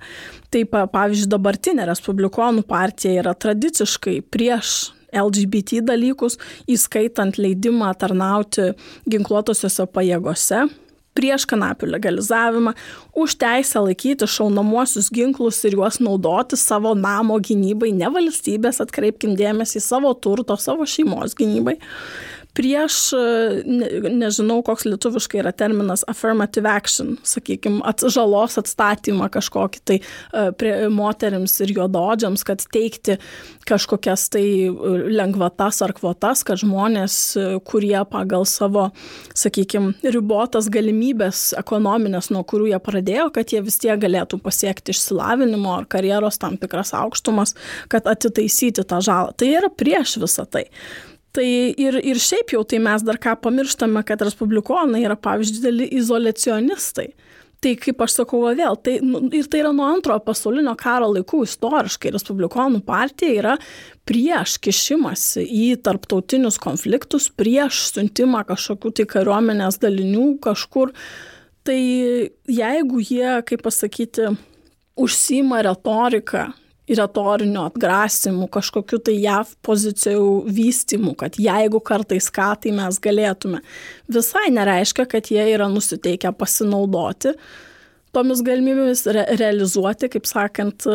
Taip, 0.52 0.76
pavyzdžiui, 0.94 1.30
dabartinė 1.32 1.88
respublikonų 1.92 2.66
partija 2.68 3.22
yra 3.22 3.36
tradiciškai 3.38 4.20
prieš 4.34 4.92
LGBT 5.12 5.82
dalykus, 5.84 6.38
įskaitant 6.72 7.38
leidimą 7.40 7.92
tarnauti 8.00 8.72
ginkluotosiuose 9.12 9.86
pajėgose, 9.92 10.66
prieš 11.18 11.46
kanapių 11.52 11.90
legalizavimą, 11.92 12.72
už 13.20 13.36
teisę 13.42 13.84
laikyti 13.84 14.28
šaunamuosius 14.32 15.12
ginklus 15.12 15.60
ir 15.68 15.76
juos 15.76 16.00
naudoti 16.00 16.60
savo 16.60 16.94
namo 16.96 17.40
gynybai, 17.44 17.92
ne 17.96 18.08
valstybės, 18.14 18.80
atkreipkim 18.84 19.36
dėmesį, 19.40 19.84
savo 19.84 20.14
turto, 20.16 20.56
savo 20.56 20.88
šeimos 20.88 21.36
gynybai 21.36 21.78
prieš, 22.58 22.98
ne, 23.66 23.88
nežinau, 24.12 24.60
koks 24.66 24.86
lietuviškai 24.90 25.42
yra 25.44 25.54
terminas 25.56 26.04
affirmative 26.12 26.68
action, 26.70 27.16
sakykime, 27.28 27.82
at, 27.88 28.04
žalos 28.12 28.58
atstatymą 28.60 29.30
kažkokį 29.32 29.82
tai 29.88 29.98
e, 30.02 30.46
prie 30.58 30.74
moteriams 30.92 31.56
ir 31.64 31.74
juododžiams, 31.78 32.44
kad 32.48 32.64
teikti 32.74 33.18
kažkokias 33.70 34.28
tai 34.34 34.46
e, 34.68 34.72
lengvatas 35.16 35.82
ar 35.86 35.94
kvotas, 35.98 36.44
kad 36.48 36.60
žmonės, 36.62 37.18
e, 37.40 37.46
kurie 37.68 37.98
pagal 38.12 38.46
savo, 38.50 38.90
sakykime, 39.38 39.96
ribotas 40.16 40.70
galimybės 40.74 41.52
ekonominės, 41.60 42.32
nuo 42.34 42.44
kurių 42.48 42.72
jie 42.74 42.82
pradėjo, 42.84 43.30
kad 43.36 43.54
jie 43.54 43.64
vis 43.66 43.80
tiek 43.82 44.00
galėtų 44.02 44.42
pasiekti 44.44 44.96
išsilavinimo 44.96 45.78
ar 45.80 45.88
karjeros 45.92 46.42
tam 46.42 46.58
tikras 46.62 46.96
aukštumas, 46.98 47.56
kad 47.92 48.10
atitaisyti 48.10 48.86
tą 48.88 49.02
žalą. 49.04 49.36
Tai 49.38 49.50
yra 49.62 49.72
prieš 49.72 50.20
visą 50.22 50.48
tai. 50.50 50.68
Tai 51.32 51.48
ir, 51.80 51.96
ir 52.04 52.20
šiaip 52.20 52.52
jau 52.56 52.64
tai 52.68 52.82
mes 52.84 53.04
dar 53.08 53.20
ką 53.22 53.38
pamirštame, 53.46 54.04
kad 54.08 54.24
respublikonai 54.26 55.06
yra, 55.06 55.16
pavyzdžiui, 55.16 55.62
dideli 55.62 55.88
izolacionistai. 56.02 57.12
Tai 57.62 57.76
kaip 57.78 58.00
aš 58.02 58.16
sakau 58.18 58.40
vėl, 58.58 58.74
tai, 58.82 58.96
nu, 59.06 59.20
ir 59.38 59.46
tai 59.46 59.60
yra 59.62 59.70
nuo 59.76 59.86
antrojo 59.86 60.24
pasaulinio 60.26 60.74
karo 60.80 61.12
laikų 61.14 61.44
istoriškai 61.46 62.10
Respublikonų 62.16 62.80
partija 62.88 63.36
yra 63.38 63.52
prieš 64.10 64.56
kišimąsi 64.66 65.44
į 65.46 65.68
tarptautinius 65.86 66.58
konfliktus, 66.62 67.30
prieš 67.30 67.84
siuntimą 67.92 68.42
kažkokių 68.50 68.96
tai 68.98 69.06
kariuomenės 69.14 69.78
dalinių 69.84 70.26
kažkur. 70.42 70.96
Tai 71.62 71.78
jeigu 71.78 73.04
jie, 73.06 73.30
kaip 73.46 73.62
pasakyti, 73.68 74.32
užsima 74.98 75.62
retoriką 75.70 76.48
retorinių 76.98 77.66
atgrasimų, 77.70 78.48
kažkokiu 78.52 79.00
tai 79.06 79.18
JAV 79.22 79.56
pozicijų 79.66 80.30
vystimų, 80.52 81.16
kad 81.24 81.40
jeigu 81.42 81.82
kartais 81.84 82.30
ką, 82.34 82.52
tai 82.64 82.76
mes 82.76 83.00
galėtume. 83.04 83.62
Visai 84.12 84.50
nereiškia, 84.54 85.08
kad 85.10 85.32
jie 85.32 85.44
yra 85.54 85.70
nusiteikę 85.72 86.34
pasinaudoti 86.38 87.36
tomis 88.16 88.44
galimybėmis 88.46 89.06
re 89.16 89.28
realizuoti, 89.40 90.10
kaip 90.12 90.28
sakant, 90.30 90.88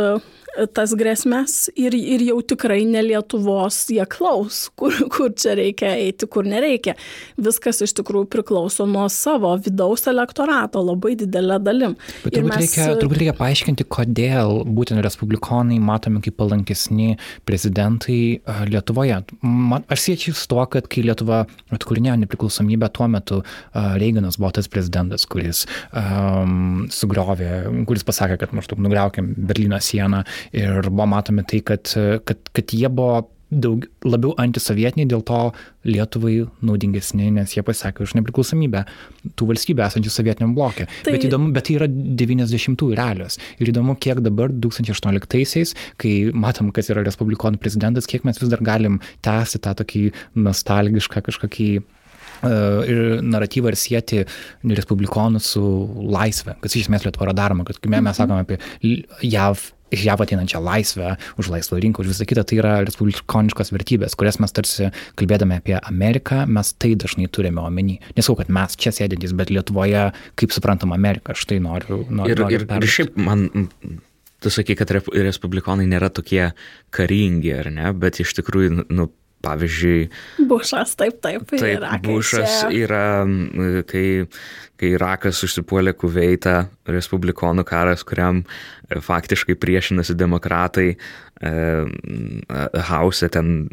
tas 0.77 0.93
grėsmės 0.97 1.67
ir, 1.77 1.95
ir 1.97 2.25
jau 2.31 2.39
tikrai 2.55 2.81
ne 2.89 3.03
Lietuvos 3.05 3.79
jie 3.93 4.05
klaus, 4.09 4.67
kur, 4.79 4.95
kur 5.13 5.33
čia 5.37 5.57
reikia 5.59 5.93
eiti, 5.99 6.29
kur 6.31 6.47
nereikia. 6.49 6.97
Viskas 7.41 7.83
iš 7.85 7.93
tikrųjų 7.99 8.29
priklauso 8.33 8.87
nuo 8.89 9.07
savo 9.13 9.53
vidaus 9.61 10.07
elektorato 10.11 10.81
labai 10.85 11.15
didelė 11.21 11.59
dalim. 11.63 11.97
Bet 12.25 12.37
turbūt, 12.39 12.55
mes... 12.55 12.63
reikia, 12.65 12.87
turbūt 13.01 13.23
reikia 13.23 13.37
paaiškinti, 13.39 13.87
kodėl 13.93 14.63
būtent 14.79 15.03
respublikonai 15.05 15.79
matomi 15.83 16.23
kaip 16.25 16.39
palankesni 16.41 17.17
prezidentai 17.49 18.21
Lietuvoje. 18.71 19.21
Man, 19.43 19.85
aš 19.93 20.07
siečiau 20.09 20.37
su 20.37 20.49
tuo, 20.51 20.65
kad 20.73 20.89
kai 20.93 21.05
Lietuva 21.07 21.45
atkūrinėjo 21.75 22.17
nepriklausomybę, 22.25 22.91
tuo 22.97 23.11
metu 23.13 23.43
Reiganas 23.75 24.41
buvo 24.41 24.55
tas 24.57 24.71
prezidentas, 24.73 25.27
kuris 25.29 25.65
um, 25.93 26.87
sugriovė, 27.07 27.53
kuris 27.89 28.05
pasakė, 28.07 28.41
kad 28.43 28.53
maždaug 28.57 28.83
nugriaukiam 28.83 29.33
Berlyno 29.37 29.81
sieną 29.81 30.25
ir 30.53 30.91
buvo 30.91 31.09
matomi 31.15 31.47
tai, 31.47 31.63
kad, 31.65 31.89
kad, 32.27 32.53
kad 32.53 32.77
jie 32.77 32.91
buvo 32.91 33.25
daug, 33.51 33.85
labiau 34.03 34.35
antisovietiniai, 34.43 35.07
dėl 35.09 35.23
to 35.27 35.41
Lietuvai 35.87 36.41
naudingesni, 36.67 37.29
nes 37.31 37.53
jie 37.55 37.63
pasakė 37.63 38.03
už 38.03 38.17
nepriklausomybę 38.19 38.83
tų 39.39 39.47
valstybių 39.53 39.85
esančių 39.87 40.13
sovietiniam 40.13 40.55
blokė. 40.57 40.89
Tai... 41.07 41.15
Bet 41.15 41.27
įdomu, 41.29 41.53
bet 41.55 41.69
tai 41.69 41.77
yra 41.79 41.87
90-ųjų 41.89 42.99
realios. 42.99 43.39
Ir 43.63 43.71
įdomu, 43.71 43.95
kiek 44.03 44.19
dabar 44.25 44.51
2018-aisiais, 44.51 45.77
kai 46.03 46.15
matom, 46.35 46.73
kas 46.75 46.91
yra 46.91 47.07
Respublikonų 47.07 47.63
prezidentas, 47.63 48.11
kiek 48.11 48.27
mes 48.27 48.43
vis 48.43 48.51
dar 48.51 48.65
galim 48.67 48.99
tęsti 49.27 49.63
tą 49.63 49.77
tokį 49.79 50.09
nostalgišką 50.43 51.23
kažkokį 51.31 51.71
ir 52.45 53.23
naratyvą 53.25 53.73
ir 53.73 53.79
sieti 53.81 54.25
respublikonus 54.67 55.55
su 55.57 55.65
laisvė, 56.17 56.59
kas 56.63 56.77
iš 56.77 56.87
esmės 56.87 57.07
Lietuva 57.07 57.31
yra 57.31 57.37
daroma, 57.37 57.67
kad 57.69 57.81
kai 57.81 57.93
mes 57.93 58.03
mhm. 58.03 58.19
sakome 58.19 58.45
apie 58.45 58.61
JAV 59.27 59.73
iš 59.95 60.03
JAV 60.03 60.25
ateinančią 60.25 60.61
laisvę, 60.63 61.13
už 61.39 61.51
laisvą 61.53 61.79
rinką, 61.79 62.03
už 62.03 62.11
visą 62.11 62.27
kitą, 62.27 62.43
tai 62.43 62.59
yra 62.59 62.73
respublikoniškos 62.87 63.71
vertybės, 63.75 64.17
kurias 64.19 64.41
mes 64.43 64.55
tarsi 64.55 64.91
kalbėdami 65.19 65.61
apie 65.61 65.77
Ameriką, 65.79 66.43
mes 66.51 66.73
tai 66.75 66.95
dažnai 66.99 67.29
turime 67.31 67.63
omeny. 67.63 68.01
Nesau, 68.19 68.35
kad 68.39 68.51
mes 68.53 68.75
čia 68.75 68.91
sėdintys, 68.95 69.37
bet 69.39 69.53
Lietuvoje, 69.55 70.09
kaip 70.39 70.55
suprantam 70.55 70.95
Ameriką, 70.97 71.37
aš 71.37 71.47
tai 71.47 71.61
noriu. 71.63 72.03
noriu 72.11 72.35
ir, 72.35 72.43
noriu 72.43 72.65
ir, 72.65 72.67
ir 72.67 72.95
šiaip 72.97 73.15
man 73.15 73.47
tu 74.43 74.53
sakai, 74.53 74.77
kad 74.79 74.91
respublikonai 74.91 75.87
nėra 75.89 76.11
tokie 76.13 76.51
karingi, 76.95 77.55
ar 77.55 77.71
ne, 77.73 77.93
bet 77.97 78.21
iš 78.23 78.35
tikrųjų, 78.41 78.89
nu, 78.91 79.09
pavyzdžiui. 79.45 80.07
Bušas, 80.49 80.97
taip, 80.99 81.21
taip. 81.25 81.51
Taip, 81.51 81.85
Bušas 82.07 82.65
yra, 82.75 83.25
kai, 83.89 84.07
kai 84.81 84.95
Irakas 84.97 85.43
užsipuolė 85.47 85.95
Kuveitą, 85.99 86.65
respublikonų 86.91 87.65
karas, 87.67 88.05
kuriam 88.07 88.43
e, 88.43 89.01
faktiškai 89.03 89.57
priešinasi 89.61 90.17
demokratai, 90.19 90.89
e, 90.97 91.53
Hause 92.89 93.29
ten 93.33 93.67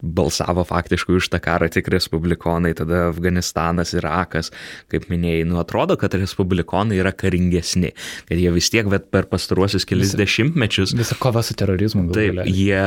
balsavo 0.00 0.64
faktiškai 0.68 1.16
už 1.18 1.30
tą 1.32 1.40
karą 1.42 1.70
tik 1.72 1.90
respublikonai, 1.92 2.74
tada 2.78 3.08
Afganistanas, 3.10 3.94
Irakas, 3.96 4.52
kaip 4.92 5.08
minėjai, 5.12 5.46
nu 5.50 5.60
atrodo, 5.62 5.98
kad 6.00 6.14
respublikonai 6.18 7.00
yra 7.00 7.14
karingesni, 7.16 7.94
kad 8.28 8.38
jie 8.40 8.52
vis 8.54 8.70
tiek, 8.72 8.88
bet 8.92 9.10
per 9.14 9.28
pastaruosius 9.30 9.88
kelis 9.88 10.12
visa, 10.12 10.22
dešimtmečius. 10.22 10.94
Visa 10.98 11.18
kova 11.20 11.44
su 11.46 11.56
terorizmu. 11.58 12.08
Taip, 12.14 12.44
jie 12.48 12.84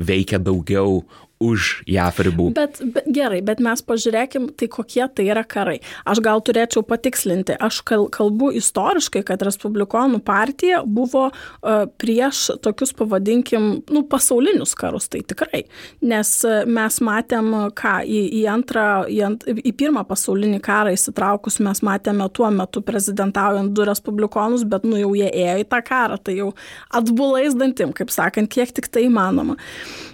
veikia 0.00 0.40
daugiau 0.42 1.02
už 1.40 1.80
JAF 1.88 2.20
ribų. 2.20 2.50
Bet, 2.56 2.78
bet 2.84 3.06
gerai, 3.08 3.40
bet 3.44 3.62
mes 3.64 3.80
pažiūrėkim, 3.80 4.50
tai 4.60 4.68
kokie 4.68 5.02
tai 5.08 5.24
yra 5.32 5.40
karai. 5.48 5.78
Aš 6.08 6.20
gal 6.24 6.42
turėčiau 6.44 6.84
patikslinti, 6.84 7.56
aš 7.56 7.80
kalbu 7.88 8.50
istoriškai, 8.60 9.22
kad 9.26 9.40
Respublikonų 9.46 10.20
partija 10.24 10.82
buvo 10.84 11.30
uh, 11.30 11.86
prieš 12.00 12.42
tokius, 12.60 12.92
pavadinkim, 12.96 13.70
nu, 13.88 14.04
pasaulinius 14.10 14.76
karus, 14.76 15.08
tai 15.08 15.22
tikrai. 15.24 15.62
Nes 16.04 16.34
mes 16.68 17.00
matėm, 17.08 17.50
ką 17.76 17.96
į, 18.04 18.20
į 18.42 18.44
antrą, 18.52 18.86
į, 19.08 19.22
ant, 19.30 19.48
į 19.48 19.72
pirmą 19.80 20.04
pasaulinį 20.08 20.60
karą 20.64 20.92
įsitraukus, 20.92 21.56
mes 21.64 21.80
matėme 21.86 22.28
tuo 22.36 22.52
metu 22.52 22.84
prezidentaujant 22.84 23.72
du 23.72 23.88
Respublikonus, 23.88 24.68
bet 24.68 24.84
nu 24.84 25.00
jau 25.00 25.14
jie 25.16 25.32
ėjo 25.32 25.58
į 25.64 25.68
tą 25.72 25.80
karą, 25.88 26.20
tai 26.20 26.36
jau 26.42 26.52
atbulais 26.92 27.56
dantim, 27.56 27.96
kaip 27.96 28.12
sakant, 28.12 28.52
kiek 28.52 28.76
tik 28.76 28.92
tai 28.92 29.08
įmanoma. 29.08 29.56
E, 29.56 30.09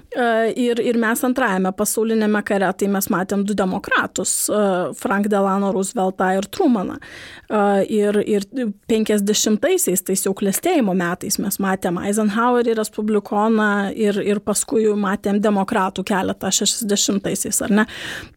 ir, 0.56 0.80
ir 0.80 0.96
mes 1.00 1.22
antrajame 1.26 1.72
pasaulinėme 1.76 2.40
kare, 2.46 2.68
tai 2.78 2.88
mes 2.92 3.08
matėm 3.12 3.44
du 3.46 3.56
demokratus 3.56 4.48
e,- 4.48 4.60
Frank 5.00 5.28
Delano 5.32 5.72
Rooseveltą 5.74 6.30
ir 6.38 6.48
Trumaną. 6.52 6.96
E, 6.96 7.60
ir, 7.92 8.18
ir 8.24 8.46
50-aisiais, 8.90 10.04
tais 10.06 10.24
jau 10.26 10.32
klėstėjimo 10.36 10.94
metais, 10.96 11.38
mes 11.42 11.60
matėm 11.62 12.00
Eisenhowerį, 12.00 12.76
Respublikoną 12.80 13.70
ir, 13.94 14.20
ir 14.24 14.40
paskui 14.40 14.86
matėm 14.96 15.40
demokratų 15.44 16.06
keletą 16.06 16.52
60-aisiais, 16.54 17.62
ar 17.66 17.76
ne? 17.82 17.86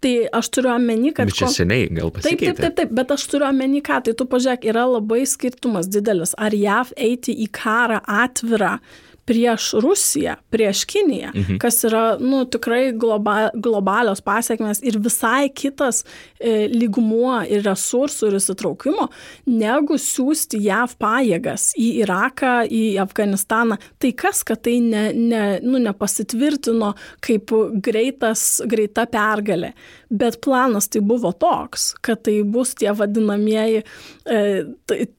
Tai 0.04 0.14
aš 0.42 0.52
turiu 0.56 0.74
omeny, 0.76 1.14
kad... 1.14 1.32
Bet 1.32 1.40
čia 1.42 1.52
seniai 1.54 1.90
gal 1.90 2.12
pasikeitė. 2.16 2.40
Taip, 2.46 2.58
taip, 2.58 2.64
taip, 2.66 2.80
taip, 2.84 2.96
bet 3.02 3.16
aš 3.16 3.28
turiu 3.32 3.50
omeny, 3.50 3.84
ką, 3.86 4.02
tai 4.06 4.16
tu 4.18 4.28
pažiūrėk, 4.30 4.68
yra 4.74 4.88
labai 4.98 5.24
skirtumas 5.30 5.90
didelis. 5.92 6.36
Ar 6.40 6.56
JAV 6.56 6.94
eiti 6.98 7.36
į 7.46 7.50
karą 7.56 8.04
atvirą 8.04 8.78
prieš 9.30 9.72
Rusiją, 9.84 10.36
prieš 10.50 10.84
Kiniją, 10.90 11.30
mhm. 11.36 11.58
kas 11.62 11.84
yra 11.86 12.04
nu, 12.20 12.42
tikrai 12.50 12.90
globa, 12.98 13.52
globalios 13.54 14.24
pasiekmes 14.26 14.82
ir 14.86 14.98
visai 15.04 15.52
kitas 15.54 16.02
e, 16.40 16.66
lygmuo 16.72 17.36
ir 17.46 17.62
resursų 17.68 18.32
ir 18.32 18.40
įsitraukimo, 18.40 19.10
negu 19.50 20.00
siūsti 20.02 20.62
JAV 20.66 20.96
pajėgas 21.02 21.70
į 21.78 21.90
Iraką, 22.04 22.56
į 22.66 22.84
Afganistaną. 23.04 23.78
Tai 24.02 24.14
kas, 24.18 24.42
kad 24.48 24.64
tai 24.66 24.80
ne, 24.84 25.10
ne, 25.14 25.44
nu, 25.66 25.78
nepasitvirtino 25.84 26.96
kaip 27.26 27.54
greitas, 27.86 28.64
greita 28.70 29.06
pergalė. 29.10 29.74
Bet 30.10 30.39
planas 30.41 30.89
tai 30.89 31.03
buvo 31.05 31.32
toks, 31.32 31.91
kad 32.01 32.24
tai 32.26 32.39
bus 32.41 32.74
tie 32.78 32.89
vadinamieji 32.97 33.84
e, 33.84 34.39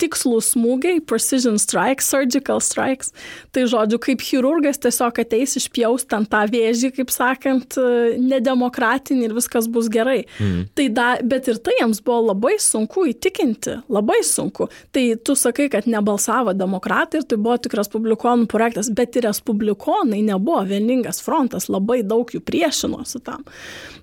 tikslus 0.02 0.52
smūgiai, 0.56 0.98
precision 1.06 1.60
strikes, 1.62 2.08
surgical 2.10 2.58
strikes. 2.64 3.12
Tai 3.54 3.66
žodžiu, 3.70 4.00
kaip 4.02 4.24
chirurgas 4.24 4.82
tiesiog 4.82 5.20
ateis 5.22 5.54
išpjaus 5.60 6.08
ten 6.10 6.26
tą 6.30 6.42
vėžį, 6.50 6.90
kaip 6.96 7.12
sakant, 7.14 7.78
nedemokratinį 8.18 9.28
ir 9.28 9.36
viskas 9.36 9.68
bus 9.70 9.90
gerai. 9.92 10.24
Mm. 10.40 10.66
Tai 10.74 10.88
da, 10.96 11.08
bet 11.22 11.50
ir 11.52 11.60
tai 11.62 11.76
jiems 11.78 12.02
buvo 12.04 12.32
labai 12.32 12.56
sunku 12.62 13.06
įtikinti, 13.12 13.78
labai 13.92 14.20
sunku. 14.26 14.68
Tai 14.94 15.04
tu 15.24 15.36
sakai, 15.38 15.68
kad 15.72 15.86
nebalsavo 15.90 16.54
demokratai 16.56 17.22
ir 17.22 17.28
tai 17.30 17.38
buvo 17.40 17.56
tik 17.62 17.78
respublikonų 17.78 18.50
projektas, 18.50 18.90
bet 18.90 19.16
ir 19.18 19.28
respublikonai 19.28 20.22
nebuvo 20.26 20.64
vieningas 20.68 21.22
frontas, 21.24 21.70
labai 21.70 22.02
daug 22.02 22.30
jų 22.34 22.42
priešinosi 22.44 23.22
tam. 23.26 23.46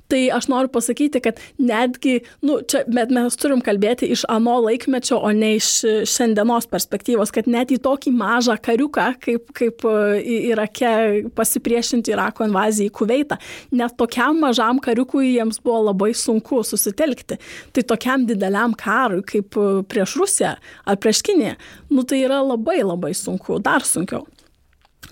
Tai 0.08 0.20
aš 0.32 0.45
noriu 0.47 0.70
pasakyti, 0.72 1.20
kad 1.20 1.39
netgi, 1.60 2.22
nu, 2.47 2.62
čia, 2.64 2.86
bet 2.88 3.12
mes 3.12 3.36
turim 3.39 3.60
kalbėti 3.64 4.08
iš 4.14 4.24
ano 4.32 4.55
laikmečio, 4.64 5.18
o 5.20 5.32
ne 5.36 5.58
iš 5.58 5.72
šiandienos 6.08 6.70
perspektyvos, 6.72 7.34
kad 7.36 7.49
net 7.51 7.74
į 7.76 7.82
tokį 7.84 8.14
mažą 8.16 8.55
kariuką, 8.64 9.08
kaip, 9.24 9.51
kaip 9.58 9.84
Irake 10.24 10.91
pasipriešinti 11.36 12.14
Irako 12.16 12.47
invazijai 12.47 12.88
į 12.88 12.93
Kuveitą, 12.95 13.39
net 13.76 13.97
tokiam 13.99 14.39
mažam 14.45 14.80
kariukui 14.84 15.34
jiems 15.34 15.60
buvo 15.64 15.89
labai 15.89 16.14
sunku 16.16 16.62
susitelkti. 16.64 17.36
Tai 17.76 17.84
tokiam 17.91 18.24
dideliam 18.30 18.76
karui, 18.80 19.26
kaip 19.28 19.60
prieš 19.91 20.16
Rusiją 20.22 20.53
ar 20.88 20.99
prieš 21.03 21.20
Kiniją, 21.28 21.58
nu 21.91 22.05
tai 22.08 22.22
yra 22.24 22.39
labai 22.45 22.80
labai 22.80 23.12
sunku, 23.18 23.60
dar 23.64 23.84
sunkiau. 23.84 24.24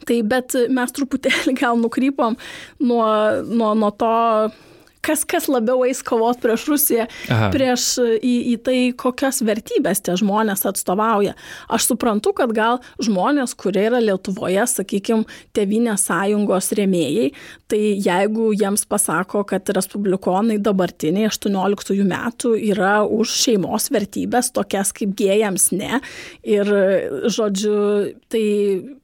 Tai 0.05 0.21
bet 0.27 0.55
mes 0.71 0.95
truputėlį 0.95 1.55
gal 1.59 1.79
nukrypom 1.81 2.35
nuo, 2.79 3.09
nuo, 3.49 3.73
nuo 3.75 3.91
to 3.99 4.13
kas, 5.05 5.23
kas 5.27 5.49
labiau 5.51 5.83
eis 5.87 6.01
kovot 6.05 6.39
prieš 6.41 6.65
Rusiją, 6.71 7.05
Aha. 7.29 7.49
prieš 7.53 7.87
į, 8.01 8.33
į 8.53 8.55
tai, 8.65 8.77
kokias 8.97 9.41
vertybės 9.45 10.01
tie 10.05 10.17
žmonės 10.19 10.65
atstovauja. 10.69 11.35
Aš 11.69 11.91
suprantu, 11.91 12.33
kad 12.37 12.53
gal 12.55 12.81
žmonės, 13.03 13.55
kurie 13.59 13.85
yra 13.89 14.01
Lietuvoje, 14.03 14.65
sakykime, 14.69 15.25
Tevinės 15.55 16.07
sąjungos 16.09 16.71
rėmėjai, 16.75 17.29
tai 17.71 17.81
jeigu 18.03 18.49
jiems 18.55 18.85
pasako, 18.89 19.43
kad 19.47 19.69
respublikonai 19.75 20.57
dabartiniai 20.63 21.29
18 21.29 22.05
metų 22.05 22.55
yra 22.71 22.97
už 23.05 23.33
šeimos 23.45 23.89
vertybės, 23.93 24.51
tokias 24.55 24.91
kaip 24.95 25.13
gėjams 25.17 25.69
ne, 25.75 26.01
ir 26.47 26.69
žodžiu, 27.31 27.75
tai, 28.31 28.43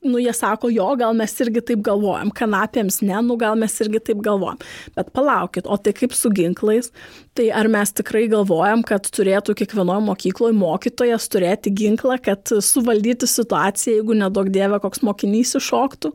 nu, 0.05 0.17
jie 0.21 0.33
sako, 0.35 0.71
jo, 0.73 0.89
gal 0.99 1.15
mes 1.17 1.33
irgi 1.43 1.63
taip 1.71 1.83
galvojam, 1.85 2.31
kanapėms 2.35 3.01
ne, 3.05 3.17
nu, 3.25 3.37
gal 3.41 3.57
mes 3.59 3.77
irgi 3.83 4.03
taip 4.11 4.21
galvojam. 4.25 4.59
Bet 4.97 5.11
palaukit, 5.15 5.67
o 5.67 5.77
tai 5.77 5.90
tai 5.91 5.99
kaip 5.99 6.15
su 6.15 6.31
ginklais, 6.31 6.89
tai 7.35 7.49
ar 7.51 7.67
mes 7.71 7.91
tikrai 7.91 8.27
galvojam, 8.31 8.83
kad 8.87 9.07
turėtų 9.11 9.55
kiekvienoje 9.59 10.05
mokykloje 10.07 10.55
mokytojas 10.55 11.27
turėti 11.31 11.73
ginklą, 11.75 12.17
kad 12.23 12.47
suvaldyti 12.47 13.27
situaciją, 13.27 13.99
jeigu 13.99 14.17
nedaug 14.17 14.51
dievė 14.51 14.81
koks 14.83 15.03
mokinys 15.03 15.55
iššoktų, 15.59 16.13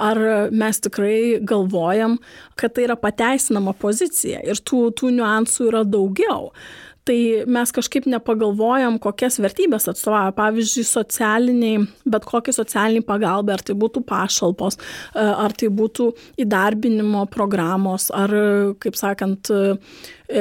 ar 0.00 0.20
mes 0.52 0.80
tikrai 0.80 1.40
galvojam, 1.44 2.18
kad 2.56 2.74
tai 2.76 2.86
yra 2.88 2.96
pateisinama 2.96 3.74
pozicija 3.76 4.40
ir 4.46 4.60
tų, 4.64 4.88
tų 4.96 5.12
niuansų 5.18 5.68
yra 5.68 5.84
daugiau 5.84 6.50
tai 7.08 7.44
mes 7.50 7.72
kažkaip 7.74 8.06
nepagalvojam, 8.10 8.98
kokias 9.02 9.40
vertybės 9.42 9.88
atstovauja. 9.90 10.34
Pavyzdžiui, 10.36 10.84
socialiniai, 10.86 11.82
bet 12.12 12.26
kokie 12.28 12.54
socialiniai 12.54 13.04
pagalbai, 13.06 13.56
ar 13.56 13.64
tai 13.66 13.76
būtų 13.78 14.04
pašalpos, 14.08 14.78
e, 14.78 15.24
ar 15.24 15.54
tai 15.56 15.70
būtų 15.72 16.10
įdarbinimo 16.44 17.26
programos, 17.32 18.10
ar, 18.14 18.34
kaip 18.82 18.98
sakant, 19.00 19.50
e, 19.50 19.76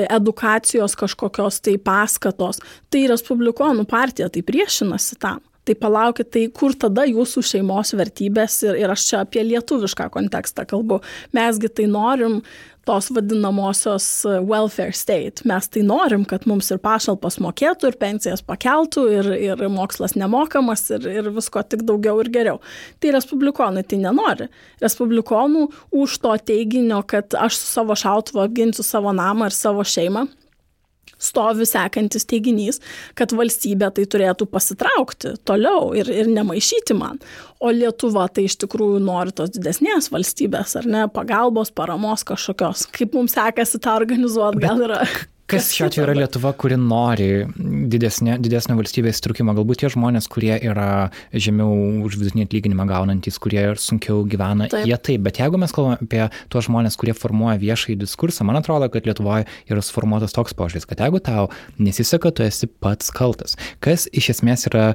edukacijos 0.05 0.95
kažkokios 0.99 1.62
tai 1.66 1.78
paskatos. 1.82 2.62
Tai 2.89 3.05
Respublikonų 3.10 3.88
partija 3.89 4.30
tai 4.30 4.43
priešinasi 4.45 5.18
tam. 5.20 5.41
Tai 5.70 5.76
palaukit, 5.76 6.32
tai 6.34 6.47
kur 6.55 6.74
tada 6.74 7.03
jūsų 7.05 7.43
šeimos 7.45 7.91
vertybės 7.93 8.64
ir, 8.66 8.78
ir 8.82 8.89
aš 8.89 9.03
čia 9.05 9.18
apie 9.22 9.43
lietuvišką 9.45 10.07
kontekstą 10.10 10.66
kalbu. 10.70 10.97
Mesgi 11.36 11.70
tai 11.70 11.86
norim 11.91 12.39
tos 12.90 13.12
vadinamosios 13.14 14.26
e, 14.26 14.40
welfare 14.40 14.94
state. 14.94 15.46
Mes 15.46 15.68
tai 15.70 15.84
norim, 15.86 16.26
kad 16.26 16.48
mums 16.50 16.72
ir 16.74 16.82
pašalpas 16.82 17.38
mokėtų, 17.44 17.92
ir 17.92 17.98
pensijas 18.02 18.42
pakeltų, 18.46 19.06
ir, 19.14 19.30
ir 19.38 19.62
mokslas 19.70 20.16
nemokamas, 20.18 20.88
ir, 20.98 21.06
ir 21.22 21.30
visko 21.36 21.62
tik 21.70 21.86
daugiau 21.86 22.18
ir 22.24 22.32
geriau. 22.34 22.58
Tai 22.98 23.14
respublikonai 23.20 23.86
tai 23.86 24.02
nenori. 24.02 24.50
Respublikonų 24.82 25.68
už 26.02 26.18
to 26.24 26.34
teiginio, 26.50 27.04
kad 27.06 27.38
aš 27.38 27.62
su 27.62 27.70
savo 27.76 27.98
šautuvu 28.00 28.42
apginsiu 28.48 28.86
savo 28.86 29.14
namą 29.14 29.52
ir 29.52 29.58
savo 29.60 29.86
šeimą, 29.86 30.26
stovi 31.20 31.68
sekantis 31.70 32.28
teiginys, 32.30 32.80
kad 33.20 33.34
valstybė 33.36 33.92
tai 33.96 34.06
turėtų 34.10 34.48
pasitraukti 34.50 35.36
toliau 35.48 35.92
ir, 35.98 36.10
ir 36.12 36.32
nemaišyti 36.32 36.98
man. 36.98 37.20
O 37.60 37.74
Lietuva 37.76 38.28
tai 38.32 38.48
iš 38.48 38.60
tikrųjų 38.64 39.02
nori 39.04 39.36
tos 39.36 39.52
didesnės 39.56 40.10
valstybės, 40.14 40.78
ar 40.80 40.88
ne, 40.90 41.04
pagalbos, 41.14 41.74
paramos 41.76 42.24
kažkokios. 42.28 42.88
Kaip 42.96 43.18
mums 43.18 43.36
sekasi 43.38 43.82
tą 43.84 43.98
organizuoti, 44.00 44.64
gal 44.64 44.88
yra. 44.88 45.04
Kas 45.50 45.72
šiuo 45.74 45.88
atveju 45.89 46.06
yra 46.06 46.14
Lietuva, 46.18 46.52
kuri 46.60 46.78
nori 46.80 47.30
didesnė, 47.89 48.38
didesnio 48.41 48.76
valstybės 48.78 49.22
įtraukimo? 49.22 49.56
Galbūt 49.58 49.82
tie 49.82 49.89
žmonės, 49.93 50.30
kurie 50.32 50.54
yra 50.58 51.10
žemiau 51.34 51.74
už 52.06 52.20
vidutinį 52.22 52.45
atlyginimą 52.45 52.86
gaunantys, 52.89 53.39
kurie 53.41 53.62
ir 53.72 53.82
sunkiau 53.82 54.22
gyvena, 54.30 54.70
taip. 54.70 54.86
jie 54.89 54.97
taip. 55.10 55.24
Bet 55.26 55.41
jeigu 55.41 55.62
mes 55.62 55.74
kalbame 55.76 55.97
apie 56.06 56.28
tuos 56.54 56.68
žmonės, 56.70 56.97
kurie 57.02 57.16
formuoja 57.18 57.58
viešąjį 57.62 57.97
diskursą, 58.04 58.45
man 58.47 58.60
atrodo, 58.62 58.91
kad 58.93 59.10
Lietuvoje 59.10 59.47
yra 59.72 59.86
suformuotas 59.86 60.36
toks 60.38 60.54
požiūris, 60.58 60.86
kad 60.89 61.02
jeigu 61.02 61.22
tau 61.26 61.47
nesiseka, 61.82 62.34
tu 62.36 62.45
esi 62.45 62.70
pats 62.70 63.10
kaltas. 63.16 63.58
Kas 63.84 64.06
iš 64.14 64.36
esmės 64.36 64.68
yra 64.70 64.91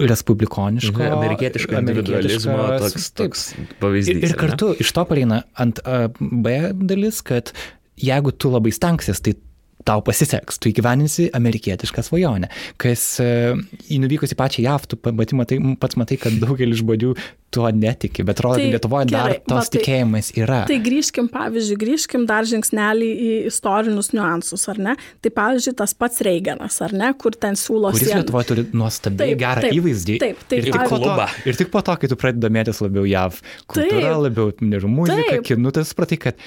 respublikoniško, 0.00 0.96
mhm, 0.96 1.16
amerikietiško 1.18 1.78
individualizmo 1.80 2.58
toks, 2.80 3.08
toks 3.16 3.48
pavyzdys. 3.80 4.20
Ir, 4.20 4.28
ir 4.28 4.36
kartu 4.40 4.72
iš 4.80 4.92
to 4.96 5.04
pareina 5.08 5.42
ant 5.60 5.80
uh, 5.84 6.06
B 6.20 6.54
dalis, 6.84 7.20
kad 7.24 7.52
jeigu 8.00 8.32
tu 8.32 8.52
labai 8.52 8.72
stengsies, 8.74 9.20
tai 9.24 9.36
tau 9.84 10.02
pasiseks, 10.04 10.58
tu 10.60 10.70
įgyveninsi 10.72 11.28
amerikietišką 11.36 12.04
svajonę. 12.06 12.50
Kas 12.80 13.06
į 13.20 14.00
nuvykus 14.02 14.34
į 14.34 14.38
pačią 14.40 14.66
JAV, 14.66 14.90
tu 14.90 15.00
matai, 15.36 15.60
pats 15.80 15.98
matai, 16.00 16.20
kad 16.20 16.36
daugelis 16.42 16.80
žmonių 16.80 17.14
tuo 17.54 17.68
netiki, 17.70 18.24
bet 18.26 18.38
atrodo, 18.38 18.58
tai, 18.58 18.66
kad 18.66 18.74
Lietuvoje 18.74 19.08
dar 19.12 19.34
tos 19.46 19.70
tai, 19.70 19.78
tikėjimas 19.78 20.32
yra. 20.34 20.62
Tai 20.66 20.78
grįžkim, 20.82 21.28
pavyzdžiui, 21.30 21.78
grįžkim 21.78 22.24
dar 22.26 22.48
žingsnelį 22.50 23.10
į 23.14 23.30
istorinius 23.50 24.10
niuansus, 24.14 24.64
ar 24.72 24.80
ne? 24.88 24.96
Tai 25.22 25.32
pavyzdžiui, 25.38 25.76
tas 25.78 25.94
pats 25.98 26.24
Reiganas, 26.26 26.80
ar 26.84 26.96
ne, 26.96 27.12
kur 27.20 27.36
ten 27.38 27.58
siūlo... 27.58 27.92
Kuris 27.94 28.10
sien... 28.10 28.24
Lietuvoje 28.24 28.50
turi 28.50 28.66
nuostabiai 28.74 29.38
gerą 29.38 29.66
taip, 29.68 29.78
įvaizdį. 29.78 30.18
Taip, 30.24 30.42
taip. 30.50 30.64
Ir 30.64 30.70
tik, 30.74 30.88
to, 30.90 31.28
ir 31.52 31.60
tik 31.60 31.70
po 31.74 31.84
to, 31.86 31.94
kai 32.00 32.10
tu 32.10 32.18
pradedi 32.18 32.42
domėtis 32.42 32.82
labiau 32.82 33.06
JAV, 33.06 33.38
kultūra, 33.68 34.00
taip, 34.00 34.22
labiau, 34.26 34.54
nežinau, 34.64 34.94
muzika, 35.04 35.38
kinu, 35.46 35.74
tai 35.74 35.86
supratai, 35.86 36.18
kad 36.26 36.42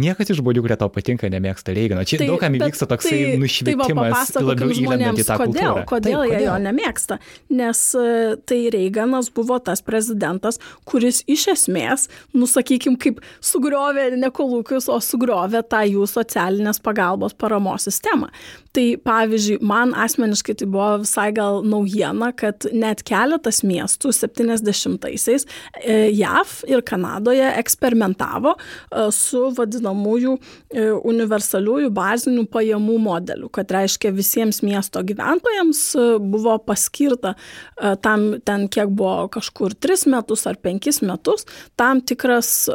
niekas 0.00 0.32
iš 0.32 0.40
žmonių, 0.40 0.64
kurie 0.64 0.76
tau 0.80 0.88
patinka, 0.92 1.28
nemėgsta 1.32 1.74
Reigano. 1.76 2.04
Čia 2.08 2.20
tai, 2.22 2.30
daugam 2.30 2.56
įvyksta 2.76 2.88
toksai 2.90 3.10
tai, 3.10 3.36
nušvitimas 3.40 4.32
tai 4.34 4.42
labiau 4.44 4.72
įlendant 4.74 5.20
į 5.20 5.24
tą 5.26 5.36
kodėl, 5.40 5.54
kultūrą. 5.54 5.84
Kodėl 5.88 6.18
taip, 6.20 6.26
jie 6.26 6.36
kodėl? 6.36 6.46
jo 6.46 6.56
nemėgsta? 6.66 7.18
Nes 7.56 7.80
e, 7.96 8.36
tai 8.48 8.58
Reiganas 8.74 9.30
buvo 9.34 9.58
tas 9.64 9.82
prezidentas, 9.84 10.60
kuris 10.88 11.22
iš 11.30 11.46
esmės, 11.54 12.06
nusakykim, 12.36 12.98
kaip 13.00 13.22
sugriovė 13.40 14.10
ne 14.16 14.30
kolūkius, 14.34 14.90
o 14.92 14.98
sugriovė 15.00 15.62
tą 15.66 15.82
jų 15.86 16.06
socialinės 16.10 16.80
pagalbos 16.84 17.36
paramos 17.36 17.88
sistemą. 17.88 18.30
Tai 18.76 18.86
pavyzdžiui, 19.06 19.60
man 19.64 19.94
asmeniškai 19.96 20.56
tai 20.60 20.68
buvo 20.68 20.90
visai 21.04 21.30
gal 21.36 21.62
naujiena, 21.64 22.32
kad 22.36 22.68
net 22.76 23.02
keletas 23.08 23.62
miestų 23.64 24.12
70-aisiais 24.12 25.46
e, 25.80 26.10
JAV 26.12 26.58
ir 26.68 26.84
Kanadoje 26.86 27.46
eksperimentavo 27.56 28.56
e, 28.56 29.08
su 29.14 29.46
vadinamųjų 29.56 30.36
universaliųjų 31.06 31.88
bazinių 31.94 32.44
pajamų 32.52 32.65
modeliu, 32.74 33.48
kad 33.52 33.70
reiškia 33.70 34.10
visiems 34.16 34.62
miesto 34.66 35.02
gyventojams 35.06 35.80
buvo 36.20 36.58
paskirta 36.58 37.34
tam 38.02 38.40
ten 38.44 38.66
kiek 38.72 38.88
buvo 38.88 39.28
kažkur 39.32 39.74
3 39.74 40.06
metus 40.10 40.46
ar 40.46 40.56
5 40.62 41.02
metus, 41.06 41.46
tam 41.76 42.00
tikras 42.00 42.68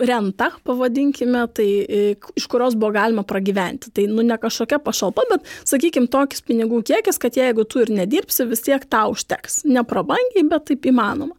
renta, 0.00 0.50
pavadinkime, 0.66 1.46
tai 1.54 1.68
iš 2.36 2.46
kurios 2.50 2.76
buvo 2.76 2.92
galima 2.94 3.22
pragyventi. 3.22 3.92
Tai 3.94 4.06
nu 4.10 4.22
ne 4.26 4.36
kažkokia 4.40 4.78
pašalpa, 4.82 5.24
bet, 5.30 5.48
sakykime, 5.68 6.10
tokis 6.12 6.42
pinigų 6.44 6.82
kiekis, 6.90 7.18
kad 7.22 7.36
jeigu 7.38 7.64
tu 7.68 7.82
ir 7.84 7.92
nedirbsi, 7.94 8.46
vis 8.50 8.64
tiek 8.66 8.84
tau 8.90 9.14
užteks. 9.14 9.62
Neprabangiai, 9.70 10.46
bet 10.50 10.68
taip 10.70 10.88
įmanoma. 10.90 11.36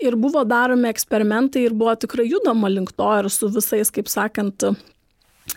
Ir 0.00 0.16
buvo 0.20 0.44
daromi 0.46 0.88
eksperimentai 0.92 1.66
ir 1.66 1.74
buvo 1.76 1.94
tikrai 1.98 2.28
judama 2.30 2.70
link 2.72 2.94
to 2.96 3.10
ir 3.20 3.30
su 3.32 3.50
visais, 3.52 3.90
kaip 3.90 4.08
sakant, 4.12 4.70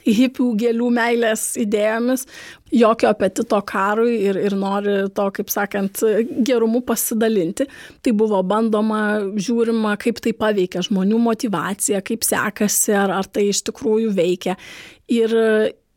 hipių 0.05 0.47
gėlių 0.59 0.89
meilės 0.93 1.43
idėjomis, 1.59 2.25
jokio 2.75 3.09
apetito 3.09 3.59
karui 3.65 4.19
ir, 4.29 4.37
ir 4.37 4.55
nori 4.57 4.95
to, 5.15 5.25
kaip 5.33 5.49
sakant, 5.51 6.03
gerumu 6.45 6.83
pasidalinti. 6.85 7.67
Tai 8.05 8.13
buvo 8.17 8.41
bandoma, 8.45 9.01
žiūrima, 9.37 9.95
kaip 10.01 10.21
tai 10.23 10.35
paveikia 10.37 10.83
žmonių 10.85 11.19
motivaciją, 11.25 12.03
kaip 12.05 12.25
sekasi, 12.27 12.93
ar, 12.97 13.15
ar 13.19 13.29
tai 13.29 13.49
iš 13.49 13.63
tikrųjų 13.69 14.13
veikia. 14.17 14.57
Ir 15.09 15.33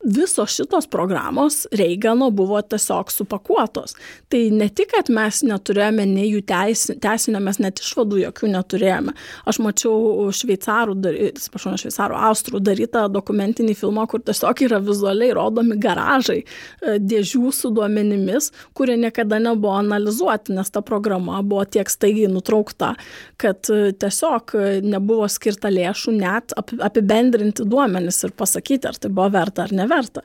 visos 0.02 0.50
šitos 0.50 0.86
programos 0.86 1.66
Reigano 1.72 2.30
buvo 2.30 2.60
tiesiog 2.62 3.10
supakuotos. 3.10 3.94
Tai 4.28 4.40
ne 4.50 4.68
tik, 4.68 4.90
kad 4.96 5.10
mes 5.14 5.42
neturėjome 5.46 6.06
nei 6.08 6.28
jų 6.32 6.42
teisinio, 6.46 7.40
mes 7.42 7.60
net 7.62 7.80
išvadų 7.82 8.22
jokių 8.24 8.50
neturėjome. 8.52 9.14
Aš 9.46 9.60
mačiau 9.62 10.28
šveicarų, 10.34 10.96
atsiprašau, 11.30 11.76
šveicarų, 11.84 12.18
austrų 12.30 12.62
darytą 12.64 13.04
dokumentinį 13.12 13.76
filmą, 13.78 14.06
kur 14.10 14.24
tiesiog 14.26 14.64
yra 14.66 14.80
vizualiai 14.82 15.34
rodomi 15.36 15.78
garažai 15.80 16.40
e, 16.42 16.96
dėžių 16.98 17.52
su 17.54 17.70
duomenimis, 17.74 18.50
kurie 18.74 18.98
niekada 18.98 19.38
nebuvo 19.42 19.76
analizuoti, 19.78 20.56
nes 20.56 20.72
ta 20.74 20.82
programa 20.82 21.42
buvo 21.46 21.64
tiek 21.64 21.90
staigiai 21.90 22.30
nutraukta, 22.32 22.94
kad 23.40 23.70
e, 23.70 23.92
tiesiog 23.94 24.56
e, 24.58 24.66
nebuvo 24.82 25.30
skirta 25.30 25.70
lėšų 25.72 26.16
net 26.18 26.56
apibendrinti 26.58 27.66
duomenis 27.68 28.22
ir 28.26 28.34
pasakyti, 28.36 28.90
ar 28.90 28.98
tai 28.98 29.12
buvo 29.12 29.30
verta 29.38 29.66
ar 29.66 29.76
ne 29.76 29.86
neverta. 29.92 30.24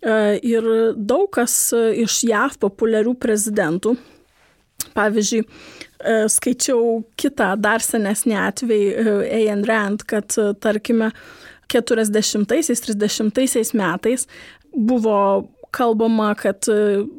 E, 0.00 0.38
ir 0.46 0.62
daug 0.96 1.30
kas 1.34 1.72
iš 1.74 2.22
JAV 2.28 2.58
populiarių 2.62 3.14
prezidentų, 3.18 3.96
pavyzdžiui, 4.94 5.44
e, 5.44 5.48
skaičiau 6.30 7.02
kitą 7.18 7.56
dar 7.60 7.80
senesnį 7.84 8.34
atvejį 8.44 8.88
e, 8.88 8.94
Ayn 9.42 9.64
Rand, 9.68 10.02
kad 10.08 10.28
tarkime 10.62 11.10
40-30 11.72 13.74
metais 13.76 14.26
buvo 14.72 15.48
kalbama, 15.70 16.34
kad 16.38 16.64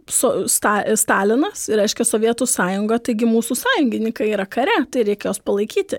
sta, 0.09 0.83
Stalinas, 0.97 1.69
reiškia 1.69 2.05
Sovietų 2.07 2.45
sąjunga, 2.49 2.97
taigi 3.05 3.25
mūsų 3.29 3.53
sąjungininkai 3.59 4.31
yra 4.33 4.45
kare, 4.49 4.73
tai 4.89 5.03
reikia 5.05 5.29
jos 5.29 5.39
palaikyti 5.45 5.97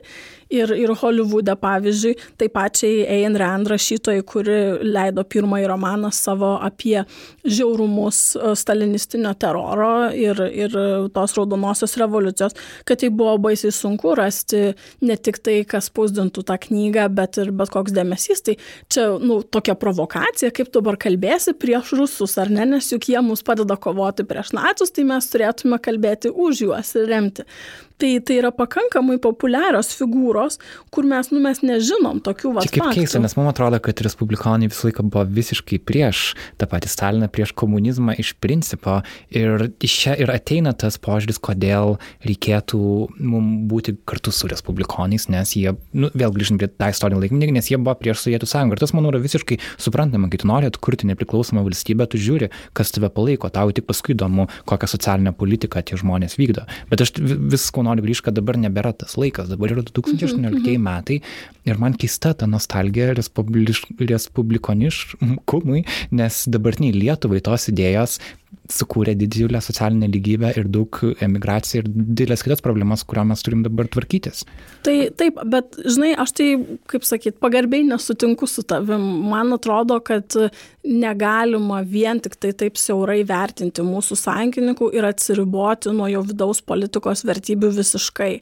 ir, 0.50 0.72
ir 0.76 0.92
Holivude, 1.00 1.54
pavyzdžiui, 1.60 2.16
taip 2.40 2.54
pačiai 2.56 3.04
Ayn 3.16 3.38
Rand 3.38 3.70
rašytojai, 3.70 4.24
kuri 4.26 4.58
leido 4.84 5.24
pirmąjį 5.24 5.68
romaną 5.70 6.10
savo 6.14 6.56
apie 6.60 7.04
žiaurumus 7.44 8.20
e, 8.36 8.54
stalinistinio 8.58 9.32
teroro 9.40 10.10
ir, 10.16 10.40
ir 10.50 10.76
tos 11.14 11.36
raudonosios 11.38 11.96
revoliucijos, 12.00 12.56
kad 12.88 13.00
tai 13.02 13.10
buvo 13.14 13.36
baisiai 13.46 13.72
sunku 13.74 14.14
rasti 14.18 14.62
ne 15.06 15.16
tik 15.16 15.40
tai, 15.44 15.60
kas 15.68 15.90
spausdintų 15.90 16.44
tą 16.46 16.58
knygą, 16.66 17.06
bet 17.14 17.40
ir 17.42 17.52
bet 17.56 17.72
koks 17.74 17.94
dėmesys. 17.96 18.44
Tai 18.46 18.56
čia, 18.92 19.06
nu, 19.22 19.40
tokia 19.42 19.76
provokacija, 19.78 20.52
kaip 20.54 20.72
dabar 20.74 20.98
kalbėsi 21.00 21.54
prieš 21.58 21.94
rusus, 21.98 22.36
ar 22.40 22.52
ne, 22.52 22.66
nes 22.74 22.90
juk 22.92 23.10
jie 23.10 23.20
mus 23.24 23.44
padeda 23.46 23.78
kovoti 23.80 24.26
prieš 24.28 24.54
nacius, 24.56 24.94
tai 24.94 25.06
mes 25.08 25.30
turėtume 25.30 25.80
kalbėti 25.82 26.32
už 26.32 26.66
juos 26.66 26.96
ir 26.98 27.08
remti. 27.10 27.46
Tai, 28.00 28.10
tai 28.24 28.38
yra 28.40 28.48
pakankamai 28.54 29.18
populiarios 29.20 29.90
figūros, 29.98 30.56
kur 30.94 31.04
mes, 31.08 31.28
nu, 31.34 31.40
mes 31.44 31.60
nežinom 31.60 32.22
tokių 32.24 32.54
va. 32.56 32.64
Čia 32.64 32.72
kaip 32.78 32.96
keista, 32.96 33.20
nes 33.20 33.34
man 33.36 33.50
atrodo, 33.50 33.76
kad 33.84 34.00
respublikonai 34.06 34.70
visą 34.70 34.88
laiką 34.88 35.04
buvo 35.04 35.26
visiškai 35.28 35.80
prieš 35.84 36.30
tą 36.60 36.68
patį 36.70 36.88
Staliną, 36.90 37.28
prieš 37.32 37.52
komunizmą 37.60 38.16
iš 38.20 38.32
principo. 38.40 39.00
Ir 39.28 39.68
iš 39.84 39.96
čia 40.04 40.14
ir 40.20 40.32
ateina 40.32 40.72
tas 40.72 40.96
požiūris, 41.02 41.40
kodėl 41.44 41.98
reikėtų 42.24 42.80
mums 43.20 43.66
būti 43.70 43.94
kartu 44.08 44.32
su 44.32 44.48
respublikonais, 44.50 45.28
nes 45.32 45.52
jie, 45.58 45.74
nu, 45.92 46.08
vėl 46.16 46.32
grįžtant 46.34 46.62
prie 46.62 46.70
tą 46.72 46.90
istorinį 46.94 47.26
laikmetį, 47.26 47.52
nes 47.58 47.70
jie 47.70 47.78
buvo 47.80 47.96
prieš 48.00 48.24
Sovietų 48.24 48.48
sąjungą. 48.48 48.78
Ir 48.78 48.82
tas, 48.82 48.94
manau, 48.96 49.12
yra 49.12 49.20
visiškai 49.22 49.60
suprantama, 49.80 50.30
kai 50.32 50.40
tu 50.40 50.48
nori 50.48 50.70
atkurti 50.70 51.08
nepriklausomą 51.10 51.66
valstybę, 51.66 52.08
tu 52.10 52.20
žiūri, 52.20 52.50
kas 52.76 52.94
tave 52.96 53.12
palaiko, 53.12 53.52
tau 53.52 53.72
tik 53.76 53.88
paskui 53.90 54.16
įdomu, 54.16 54.48
kokią 54.70 54.90
socialinę 54.94 55.34
politiką 55.36 55.84
tie 55.84 56.00
žmonės 56.00 56.38
vykdo. 56.40 56.66
Bet 56.90 57.04
aš 57.04 57.14
vis 57.20 57.68
ko 57.74 57.84
noriu 57.90 58.06
grįžti, 58.06 58.24
kad 58.28 58.34
dabar 58.38 58.56
nebėra 58.60 58.92
tas 58.96 59.12
laikas, 59.20 59.46
dabar 59.50 59.68
yra 59.74 59.82
2018 59.86 60.38
mhm, 60.38 60.46
mhm. 60.62 60.80
metai 60.86 61.16
ir 61.68 61.76
man 61.82 61.92
keista 62.00 62.30
ta 62.34 62.44
nostalgija 62.50 63.06
respublikoniškumui, 63.18 65.80
nes 66.16 66.34
dabartiniai 66.50 66.96
Lietuvai 66.96 67.40
tos 67.44 67.62
idėjos 67.72 68.12
sukūrė 68.70 69.16
didžiulę 69.18 69.60
socialinę 69.62 70.08
lygybę 70.10 70.52
ir 70.58 70.68
daug 70.70 70.98
emigraciją 71.22 71.82
ir 71.82 71.88
didelės 71.90 72.44
kitas 72.46 72.62
problemas, 72.64 73.02
kuriuo 73.06 73.26
mes 73.30 73.42
turim 73.46 73.64
dabar 73.66 73.88
tvarkytis. 73.90 74.44
Tai 74.86 74.94
taip, 75.18 75.40
bet 75.50 75.78
žinai, 75.84 76.12
aš 76.22 76.34
tai, 76.38 76.48
kaip 76.90 77.06
sakyt, 77.06 77.38
pagarbiai 77.42 77.86
nesutinku 77.88 78.48
su 78.50 78.64
tavim. 78.66 79.06
Man 79.30 79.54
atrodo, 79.56 79.98
kad 80.06 80.36
negalima 80.86 81.82
vien 81.86 82.22
tik 82.22 82.38
tai 82.40 82.52
taip 82.56 82.78
siaurai 82.80 83.20
vertinti 83.28 83.84
mūsų 83.86 84.18
sąjungininkų 84.22 84.92
ir 84.96 85.08
atsiriboti 85.10 85.94
nuo 85.96 86.08
jo 86.10 86.24
vidaus 86.30 86.62
politikos 86.62 87.26
vertybių 87.28 87.74
visiškai. 87.80 88.32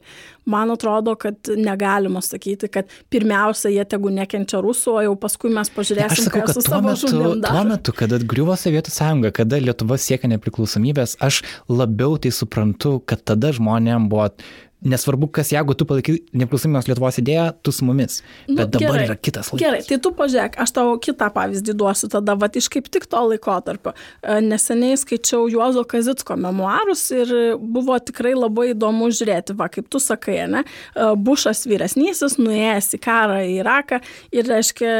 Man 0.49 0.73
atrodo, 0.73 1.15
kad 1.19 1.51
negalima 1.55 2.21
sakyti, 2.25 2.69
kad 2.73 2.89
pirmiausia 3.13 3.71
jie 3.73 3.85
tegu 3.89 4.11
nekenčia 4.13 4.61
rusų, 4.65 4.95
o 4.97 5.03
jau 5.05 5.15
paskui 5.19 5.51
mes 5.53 5.69
pažiūrėsime, 5.75 6.25
sakau, 6.25 6.45
kas 6.47 6.57
su 6.57 6.65
savo 6.65 6.95
žmonėmis. 6.97 7.45
Tuo 7.45 7.65
metu, 7.69 7.95
kada 7.95 8.19
atgriuvo 8.19 8.57
Sovietų 8.59 8.93
sąjunga, 8.93 9.33
kada 9.35 9.61
Lietuva 9.61 9.99
siekia 10.01 10.31
nepriklausomybės, 10.33 11.19
aš 11.23 11.43
labiau 11.69 12.17
tai 12.21 12.33
suprantu, 12.35 12.97
kad 13.05 13.23
tada 13.29 13.53
žmonėm 13.55 14.09
buvo 14.11 14.31
nesvarbu, 14.79 15.27
kas, 15.35 15.49
jeigu 15.51 15.75
tu 15.75 15.83
palaikai 15.87 16.15
nepriklausomybės 16.31 16.87
Lietuvos 16.87 17.17
idėją, 17.19 17.45
tu 17.65 17.73
su 17.75 17.83
mumis. 17.83 18.21
Bet 18.47 18.53
nu, 18.53 18.67
dabar 18.71 18.93
gerai, 18.95 19.07
yra 19.09 19.15
kitas 19.19 19.49
laikas. 19.51 19.63
Gerai, 19.65 19.81
tai 19.83 19.97
tu 19.99 20.11
pažiūrėk, 20.15 20.55
aš 20.63 20.71
tau 20.77 20.93
kitą 21.03 21.27
pavyzdį 21.35 21.75
duosiu 21.81 22.07
tada, 22.13 22.35
va, 22.39 22.47
iš 22.55 22.69
kaip 22.71 22.87
tik 22.91 23.07
to 23.11 23.23
laikotarpio. 23.33 23.91
E, 24.23 24.37
neseniai 24.45 24.95
skaičiau 24.99 25.49
Juozo 25.51 25.83
Kazitsko 25.89 26.37
memoarus 26.39 27.03
ir 27.11 27.33
buvo 27.59 27.97
tikrai 27.99 28.31
labai 28.37 28.69
įdomu 28.71 29.09
žiūrėti, 29.11 29.57
va, 29.59 29.67
kaip 29.73 29.89
tu 29.91 29.99
sakai, 29.99 30.37
ne, 30.53 30.63
e, 30.63 31.09
Bušas 31.27 31.65
vyresnysis, 31.67 32.37
nuėjęs 32.39 32.93
į 32.95 33.01
karą 33.03 33.41
į 33.49 33.51
Iraką 33.59 33.99
ir, 34.31 34.47
reiškia, 34.47 34.93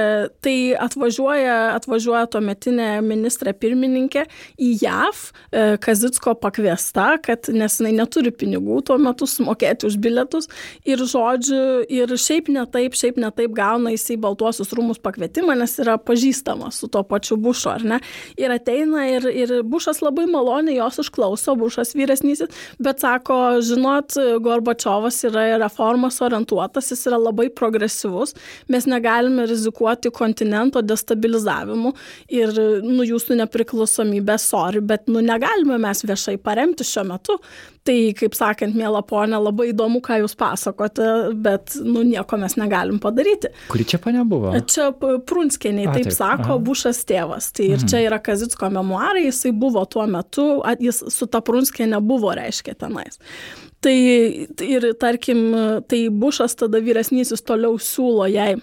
tai 0.43 0.57
atvažiuoja, 0.75 1.55
atvažiuoja 1.77 2.25
tuo 2.36 2.43
metinė 2.43 2.89
ministrė 3.05 3.55
pirmininkė 3.55 4.27
į 4.59 4.73
JAV, 4.84 5.23
e, 5.23 5.65
Kazitsko 5.88 6.36
pakviesta, 6.43 7.13
kad 7.23 7.47
nes 7.55 7.80
jinai 7.80 7.95
neturi 8.01 8.36
pinigų 8.36 8.84
tuo 8.91 8.99
metu 8.99 9.30
sumokėti 9.30 9.68
mokėti 9.70 9.88
už 9.88 9.97
bilietus 9.99 10.47
ir 10.86 10.97
žodžiu, 10.97 11.86
ir 11.89 12.09
šiaip 12.09 12.49
ne 12.49 12.65
taip, 12.65 12.93
šiaip 12.93 13.17
ne 13.17 13.30
taip 13.32 13.53
gauna 13.53 13.91
jisai 13.91 14.17
Baltuosius 14.17 14.74
rūmus 14.74 14.99
pakvietimą, 15.01 15.57
nes 15.57 15.78
yra 15.80 15.97
pažįstamas 15.97 16.80
su 16.80 16.88
to 16.88 17.03
pačiu 17.03 17.38
Bušu, 17.38 17.70
ar 17.70 17.84
ne? 17.84 17.99
Ir 18.38 18.51
ateina 18.51 19.07
ir, 19.09 19.28
ir 19.30 19.63
Bušas 19.63 20.01
labai 20.01 20.26
maloniai 20.30 20.78
jos 20.78 20.99
išklauso, 21.03 21.55
Bušas 21.55 21.95
vyresnysis, 21.95 22.49
bet 22.80 22.99
sako, 22.99 23.61
žinot, 23.61 24.15
Gorbačiovas 24.41 25.22
yra 25.28 25.57
reformas 25.59 26.20
orientuotas, 26.22 26.91
jis 26.91 27.05
yra 27.07 27.20
labai 27.20 27.49
progresyvus, 27.49 28.36
mes 28.70 28.86
negalime 28.89 29.45
rizikuoti 29.49 30.11
kontinento 30.11 30.82
destabilizavimu 30.82 31.93
ir, 32.30 32.53
nu, 32.84 33.03
jūsų 33.05 33.39
nepriklausomybė, 33.43 34.39
sorry, 34.41 34.82
bet, 34.82 35.07
nu, 35.09 35.22
negalime 35.26 35.80
mes 35.82 36.03
viešai 36.05 36.39
paremti 36.41 36.88
šiuo 36.88 37.05
metu. 37.09 37.39
Tai, 37.88 37.95
kaip 38.17 38.36
sakant, 38.38 38.75
mėla 38.77 38.99
ponė, 39.07 39.38
labai 39.39 39.69
įdomu, 39.71 40.01
ką 40.03 40.19
jūs 40.21 40.36
pasakote, 40.39 41.05
bet, 41.39 41.77
nu, 41.86 42.03
nieko 42.05 42.38
mes 42.41 42.57
negalim 42.59 42.99
padaryti. 43.01 43.53
Kuri 43.71 43.86
čia 43.88 44.01
ponė 44.03 44.25
buvo? 44.30 44.51
Čia 44.69 44.89
Prunskieniai, 44.99 45.88
taip, 45.88 46.09
taip 46.09 46.17
sako, 46.17 46.49
aha. 46.57 46.59
Bušas 46.65 47.01
tėvas. 47.09 47.51
Tai 47.55 47.69
ir 47.69 47.77
mhm. 47.80 47.91
čia 47.91 48.03
yra 48.05 48.19
Kazitsko 48.23 48.69
memoarai, 48.75 49.25
jisai 49.30 49.53
buvo 49.55 49.86
tuo 49.89 50.05
metu, 50.11 50.49
jis 50.84 51.05
su 51.13 51.30
ta 51.32 51.41
Prunskienė 51.45 52.01
buvo, 52.03 52.34
reiškia, 52.38 52.75
tenais. 52.84 53.21
Tai 53.80 53.95
ir, 53.95 54.89
tarkim, 54.99 55.45
tai 55.88 56.01
Bušas 56.11 56.57
tada 56.59 56.84
vyresnysis 56.84 57.45
toliau 57.47 57.80
siūlo 57.80 58.27
jai 58.27 58.57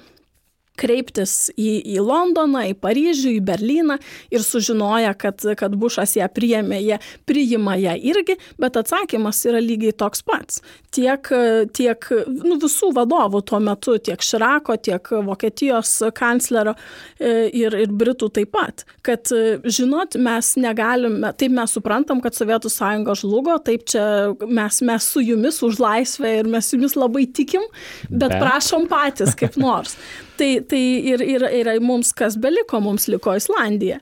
kreiptis 0.78 1.50
į, 1.56 1.70
į 1.96 2.00
Londoną, 2.04 2.66
į 2.70 2.76
Paryžių, 2.82 3.36
į 3.38 3.42
Berliną 3.46 3.98
ir 4.32 4.44
sužinoja, 4.44 5.14
kad, 5.18 5.42
kad 5.58 5.76
Bušas 5.78 6.16
ją 6.18 6.28
priėmė, 6.32 6.80
jie 6.84 7.00
priima 7.28 7.76
ją 7.80 7.96
irgi, 8.12 8.36
bet 8.60 8.78
atsakymas 8.80 9.42
yra 9.48 9.62
lygiai 9.62 9.94
toks 9.96 10.24
pats. 10.26 10.62
Tiek, 10.96 11.28
tiek 11.76 12.08
nu, 12.28 12.56
visų 12.62 12.92
vadovų 12.96 13.42
tuo 13.46 13.60
metu, 13.60 13.96
tiek 14.00 14.22
Širako, 14.24 14.78
tiek 14.80 15.10
Vokietijos 15.26 15.98
kanclerio 16.16 16.76
e, 17.18 17.50
ir, 17.52 17.76
ir 17.76 17.92
Britų 17.92 18.30
taip 18.38 18.52
pat, 18.56 18.86
kad, 19.04 19.28
žinot, 19.64 20.16
mes 20.20 20.52
negalime, 20.60 21.32
taip 21.36 21.52
mes 21.56 21.74
suprantam, 21.76 22.22
kad 22.24 22.36
Sovietų 22.36 22.70
sąjunga 22.72 23.16
žlugo, 23.18 23.56
taip 23.64 23.84
čia 23.90 24.06
mes, 24.48 24.80
mes 24.86 25.10
su 25.12 25.24
jumis 25.24 25.60
už 25.66 25.80
laisvę 25.82 26.38
ir 26.40 26.50
mes 26.50 26.72
jumis 26.72 26.96
labai 26.98 27.26
tikim, 27.26 27.64
bet, 28.08 28.30
bet. 28.30 28.40
prašom 28.42 28.88
patys 28.90 29.36
kaip 29.38 29.58
nors. 29.64 29.96
Tai, 30.36 30.50
tai 30.68 30.82
ir, 31.12 31.22
ir, 31.24 31.46
ir 31.56 31.70
mums 31.80 32.12
kas 32.16 32.36
beliko, 32.40 32.80
mums 32.84 33.08
liko 33.08 33.34
Islandija. 33.36 34.00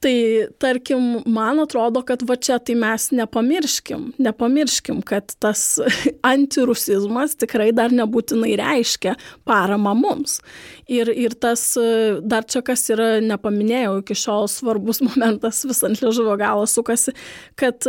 Tai 0.00 0.46
tarkim, 0.60 1.22
man 1.24 1.56
atrodo, 1.62 2.02
kad 2.04 2.20
va 2.28 2.34
čia 2.36 2.58
tai 2.60 2.74
mes 2.76 3.06
nepamirškim, 3.16 4.10
nepamirškim, 4.20 4.98
kad 5.08 5.32
tas 5.40 5.78
antirusizmas 6.34 7.32
tikrai 7.40 7.70
dar 7.72 7.94
nebūtinai 7.96 8.52
reiškia 8.60 9.14
paramą 9.48 9.94
mums. 9.96 10.42
Ir, 10.86 11.08
ir 11.08 11.32
tas 11.40 11.62
dar 12.28 12.44
čia 12.44 12.60
kas 12.66 12.84
yra, 12.92 13.06
nepaminėjau, 13.24 13.94
iki 14.02 14.18
šiol 14.20 14.50
svarbus 14.52 15.00
momentas 15.06 15.62
vis 15.64 15.80
ant 15.88 16.04
liežuvio 16.04 16.36
galo 16.44 16.68
sukasi, 16.68 17.16
kad 17.56 17.88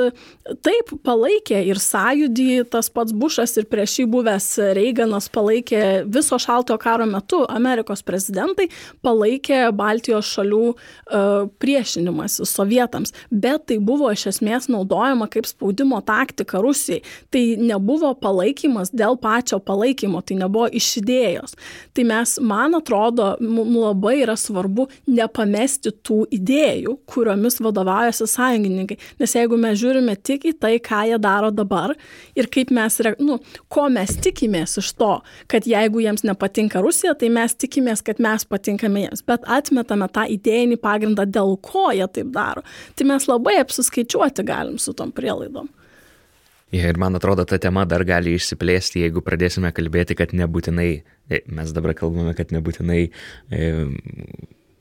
taip 0.63 0.95
palaikė 1.03 1.59
ir 1.67 1.83
sąjūdį, 1.83 2.47
tas 2.71 2.87
pats 2.87 3.11
Bušas 3.17 3.57
ir 3.59 3.67
prieš 3.67 3.99
jį 3.99 4.07
buvęs 4.15 4.49
Reiganas 4.79 5.27
palaikė 5.33 5.83
viso 6.07 6.39
šaltojo 6.39 6.79
karo 6.79 7.09
metu, 7.09 7.43
Amerikos 7.51 8.05
prezidentai 8.07 8.69
palaikė 9.03 9.65
Baltijos 9.75 10.31
šalių 10.37 10.63
uh, 10.71 11.51
prieš 11.59 11.96
priešinimąsi 11.97 12.45
sovietams, 12.45 13.13
bet 13.31 13.65
tai 13.67 13.79
buvo 13.79 14.11
iš 14.11 14.27
esmės 14.31 14.67
naudojama 14.69 15.27
kaip 15.29 15.45
spaudimo 15.45 16.01
taktika 16.01 16.61
Rusijai. 16.61 17.01
Tai 17.31 17.41
nebuvo 17.57 18.13
palaikymas 18.15 18.91
dėl 18.91 19.17
pačio 19.17 19.59
palaikymo, 19.59 20.21
tai 20.21 20.37
nebuvo 20.37 20.67
iš 20.71 20.97
idėjos. 21.01 21.55
Tai 21.93 22.03
mes, 22.03 22.37
man 22.39 22.75
atrodo, 22.75 23.35
labai 23.39 24.21
yra 24.23 24.35
svarbu 24.37 24.87
nepamesti 25.07 25.91
tų 26.03 26.27
idėjų, 26.31 26.97
kuriomis 27.07 27.59
vadovaujasi 27.61 28.27
sąjungininkai. 28.27 28.97
Nes 29.19 29.35
jeigu 29.35 29.57
mes 29.57 29.77
žiūrime 29.79 30.15
tik 30.21 30.45
į 30.45 30.55
tai, 30.59 30.77
ką 30.79 31.07
jie 31.09 31.19
daro 31.19 31.51
dabar 31.51 31.95
ir 32.35 32.47
kaip 32.47 32.71
mes, 32.71 32.99
nu, 33.19 33.39
ko 33.69 33.87
mes 33.89 34.15
tikimės 34.21 34.77
iš 34.81 34.93
to, 34.97 35.13
kad 35.47 35.67
jeigu 35.67 36.01
jiems 36.03 36.25
nepatinka 36.27 36.81
Rusija, 36.83 37.15
tai 37.17 37.29
mes 37.33 37.55
tikimės, 37.55 38.03
kad 38.05 38.21
mes 38.23 38.45
patinkame 38.45 39.07
jiems, 39.07 39.23
bet 39.27 39.45
atmetame 39.47 40.07
tą 40.13 40.27
idėjinį 40.37 40.79
pagrindą, 40.81 41.25
dėl 41.25 41.57
ko 41.63 41.86
ko 41.87 41.95
jie 41.95 42.07
taip 42.19 42.31
daro. 42.35 42.63
Tai 42.95 43.07
mes 43.13 43.27
labai 43.31 43.57
apsiskaičiuoti 43.63 44.45
galim 44.47 44.79
su 44.81 44.93
tom 44.97 45.13
prielaidom. 45.15 45.69
Ja, 46.75 46.89
ir 46.89 46.97
man 46.99 47.15
atrodo, 47.15 47.45
ta 47.47 47.55
tema 47.63 47.85
dar 47.87 48.03
gali 48.03 48.33
išsiplėsti, 48.35 49.05
jeigu 49.05 49.23
pradėsime 49.23 49.71
kalbėti, 49.71 50.17
kad 50.19 50.33
nebūtinai, 50.35 50.89
e, 51.31 51.39
mes 51.47 51.71
dabar 51.71 51.93
kalbame, 51.95 52.33
kad 52.35 52.51
nebūtinai 52.51 53.05
e, 53.07 53.69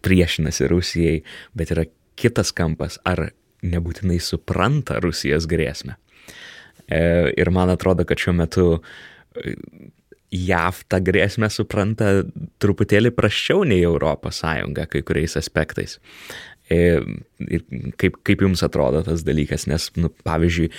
priešinasi 0.02 0.66
Rusijai, 0.72 1.20
bet 1.54 1.70
yra 1.76 1.86
kitas 2.18 2.50
kampas, 2.56 2.98
ar 3.06 3.28
nebūtinai 3.62 4.18
supranta 4.18 4.98
Rusijos 5.04 5.46
grėsmę. 5.46 5.94
E, 6.90 6.98
ir 7.38 7.52
man 7.54 7.70
atrodo, 7.70 8.02
kad 8.08 8.18
šiuo 8.18 8.34
metu 8.34 8.66
e, 8.74 9.54
JAV 10.34 10.82
tą 10.90 10.98
grėsmę 11.06 11.48
supranta 11.54 12.10
truputėlį 12.62 13.12
praščiau 13.14 13.62
nei 13.68 13.84
ES 13.86 14.42
kai 14.90 15.02
kuriais 15.06 15.36
aspektais. 15.38 16.00
Ir 16.72 17.04
kaip, 18.00 18.18
kaip 18.26 18.42
jums 18.42 18.64
atrodo 18.66 19.04
tas 19.06 19.22
dalykas, 19.26 19.68
nes, 19.70 19.90
nu, 20.00 20.10
pavyzdžiui, 20.26 20.70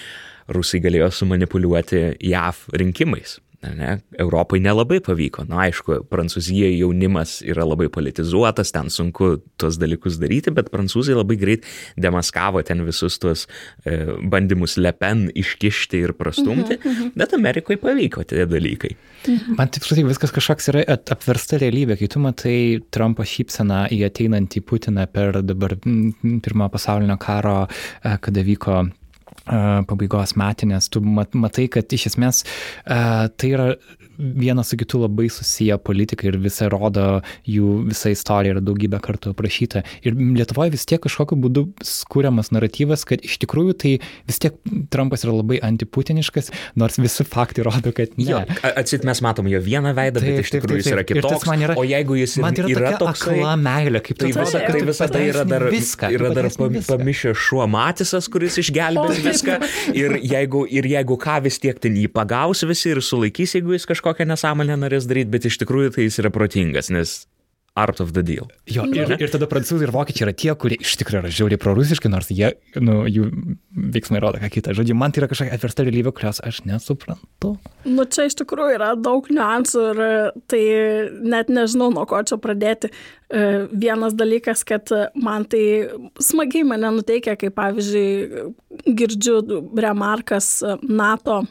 rusai 0.55 0.81
galėjo 0.83 1.09
sumanipuliuoti 1.21 2.01
JAV 2.27 2.65
rinkimais. 2.81 3.37
Ne, 3.75 3.97
Europai 4.19 4.59
nelabai 4.63 4.99
pavyko. 5.03 5.45
Na, 5.47 5.55
nu, 5.55 5.61
aišku, 5.65 5.99
Prancūzijoje 6.11 6.77
jaunimas 6.79 7.37
yra 7.45 7.65
labai 7.67 7.89
politizuotas, 7.93 8.71
ten 8.75 8.91
sunku 8.93 9.37
tuos 9.59 9.79
dalykus 9.81 10.19
daryti, 10.21 10.53
bet 10.55 10.69
prancūzai 10.73 11.17
labai 11.17 11.37
greit 11.39 11.65
demaskavo 11.99 12.61
ten 12.67 12.83
visus 12.87 13.17
tuos 13.21 13.45
e, 13.83 13.97
bandymus 14.31 14.77
lepen 14.79 15.27
iškišti 15.35 16.03
ir 16.05 16.13
prastumti, 16.17 16.77
uh 16.77 16.83
-huh, 16.83 16.91
uh 16.91 16.99
-huh. 17.01 17.11
bet 17.15 17.33
Amerikoje 17.33 17.77
pavyko 17.77 18.23
tie 18.23 18.45
dalykai. 18.45 18.91
Uh 19.27 19.33
mhm. 19.33 19.39
-huh. 19.39 19.57
Man 19.57 19.69
tik 19.69 19.83
tai 19.87 20.03
viskas 20.03 20.31
kažkoks 20.31 20.69
yra 20.69 20.83
apversta 21.11 21.57
realybė, 21.57 21.97
kai 21.97 22.07
tu 22.07 22.19
matai 22.19 22.79
Trumpo 22.91 23.23
šypseną 23.23 23.87
į 23.91 24.05
ateinantį 24.05 24.61
Putiną 24.61 25.07
per 25.07 25.41
dabar 25.41 25.75
pirmą 26.41 26.69
pasaulinio 26.69 27.17
karo, 27.17 27.67
e, 28.03 28.17
kada 28.21 28.41
vyko 28.43 28.89
pabaigos 29.47 30.35
metinės, 30.39 30.89
tu 30.93 31.01
mat, 31.01 31.35
matai, 31.37 31.67
kad 31.71 31.93
iš 31.93 32.09
esmės 32.11 32.43
tai 32.85 33.53
yra 33.53 33.71
vienas 34.17 34.69
su 34.69 34.77
kitu 34.77 35.01
labai 35.01 35.29
susiję 35.29 35.77
politikai 35.77 36.31
ir 36.31 36.37
visa 36.41 36.69
rodo 36.69 37.21
jų 37.47 37.87
visa 37.87 38.11
istorija 38.13 38.55
yra 38.55 38.63
daugybę 38.63 38.99
kartų 39.03 39.33
aprašyta. 39.35 39.83
Ir 40.05 40.17
Lietuvoje 40.17 40.73
vis 40.73 40.85
tiek 40.89 41.01
kažkokiu 41.03 41.37
būdu 41.41 41.65
skūriamas 41.85 42.51
naratyvas, 42.55 43.05
kad 43.07 43.23
iš 43.25 43.37
tikrųjų 43.43 43.75
tai 43.83 43.93
vis 44.29 44.41
tiek 44.41 44.57
Trumpas 44.93 45.25
yra 45.25 45.35
labai 45.37 45.59
antiputiniškas, 45.63 46.51
nors 46.79 46.97
visi 47.01 47.25
faktai 47.27 47.65
rodo, 47.67 47.93
kad 47.95 48.17
ne. 48.17 48.27
Jo, 48.27 48.41
atsit 48.73 49.05
mes 49.07 49.21
matom 49.23 49.49
jo 49.51 49.61
vieną 49.63 49.93
veidą, 49.97 50.21
taip, 50.23 50.39
bet 50.39 50.45
iš 50.45 50.53
tikrųjų 50.55 50.83
taip, 50.83 50.97
taip, 50.97 51.07
taip. 51.07 51.13
jis 51.13 51.23
yra 51.23 51.33
kitoks. 51.37 51.53
Yra, 51.67 51.77
o 51.79 51.85
jeigu 51.87 52.17
jis 52.19 52.35
man 52.43 52.57
yra, 52.57 52.73
yra 52.73 52.93
toks... 53.01 53.23
Akla 53.27 53.55
meilė, 53.61 54.01
kaip 54.05 54.19
tai 54.21 54.31
visada, 54.33 54.63
tai 54.73 54.83
visada 54.85 55.21
yra 55.23 55.45
dar, 55.47 55.67
viską, 55.73 56.11
yra 56.17 56.31
dar 56.35 56.49
pamišęs 56.53 57.45
šuo 57.47 57.65
Matisas, 57.71 58.27
kuris 58.31 58.59
išgelbės 58.61 59.21
viską. 59.25 59.57
Ir 59.97 60.17
jeigu, 60.21 60.63
ir 60.69 60.87
jeigu 60.89 61.17
ką 61.21 61.39
vis 61.45 61.59
tiek 61.63 61.79
ten 61.81 61.97
jį 61.97 62.09
pagaus 62.13 62.63
visi 62.67 62.91
ir 62.93 63.01
sulaikys, 63.03 63.55
jeigu 63.57 63.75
jis 63.75 63.87
kažko 63.89 64.06
kažkokią 64.07 64.29
nesąmonę 64.31 64.77
norės 64.79 65.07
daryti, 65.07 65.31
bet 65.31 65.45
iš 65.45 65.59
tikrųjų 65.63 65.95
tai 65.95 66.07
jis 66.07 66.21
yra 66.21 66.31
protingas, 66.31 66.89
nes 66.93 67.25
art 67.77 67.99
of 68.01 68.11
the 68.13 68.23
deal. 68.23 68.47
Jo, 68.65 68.87
ir, 68.89 69.11
ir 69.21 69.29
tada 69.29 69.45
prancūzai 69.45 69.85
ir 69.85 69.91
vokiečiai 69.93 70.25
yra 70.25 70.33
tie, 70.33 70.49
kurie 70.57 70.79
iš 70.81 70.95
tikrųjų 70.97 71.21
yra 71.21 71.29
žiauriai 71.29 71.59
prorusiški, 71.61 72.09
nors 72.09 72.31
jie, 72.33 72.49
nu, 72.81 73.03
jų 73.05 73.27
veiksmai 73.93 74.21
rodo 74.23 74.41
ką 74.41 74.49
kitą. 74.55 74.73
Žodžiu, 74.77 74.95
man 74.97 75.13
tai 75.13 75.21
yra 75.21 75.29
kažkokia 75.29 75.53
atversta 75.53 75.85
realybė, 75.85 76.13
kurios 76.17 76.41
aš 76.41 76.63
nesuprantu. 76.65 77.53
Nu, 77.85 78.07
čia 78.09 78.25
iš 78.31 78.39
tikrųjų 78.41 78.79
yra 78.79 78.89
daug 78.97 79.29
niuansų 79.29 79.83
ir 79.91 80.01
tai 80.49 80.63
net 81.21 81.53
nežinau, 81.53 81.91
nuo 81.93 82.07
ko 82.09 82.23
čia 82.25 82.39
pradėti. 82.41 82.89
E, 82.89 83.45
vienas 83.69 84.17
dalykas, 84.17 84.65
kad 84.65 84.89
man 85.13 85.45
tai 85.45 85.91
smagiai 86.23 86.65
mane 86.65 86.95
nuteikia, 86.97 87.37
kai 87.37 87.53
pavyzdžiui 87.53 88.89
girdžiu 88.97 89.37
remarkas 89.77 90.55
NATO 90.81 91.43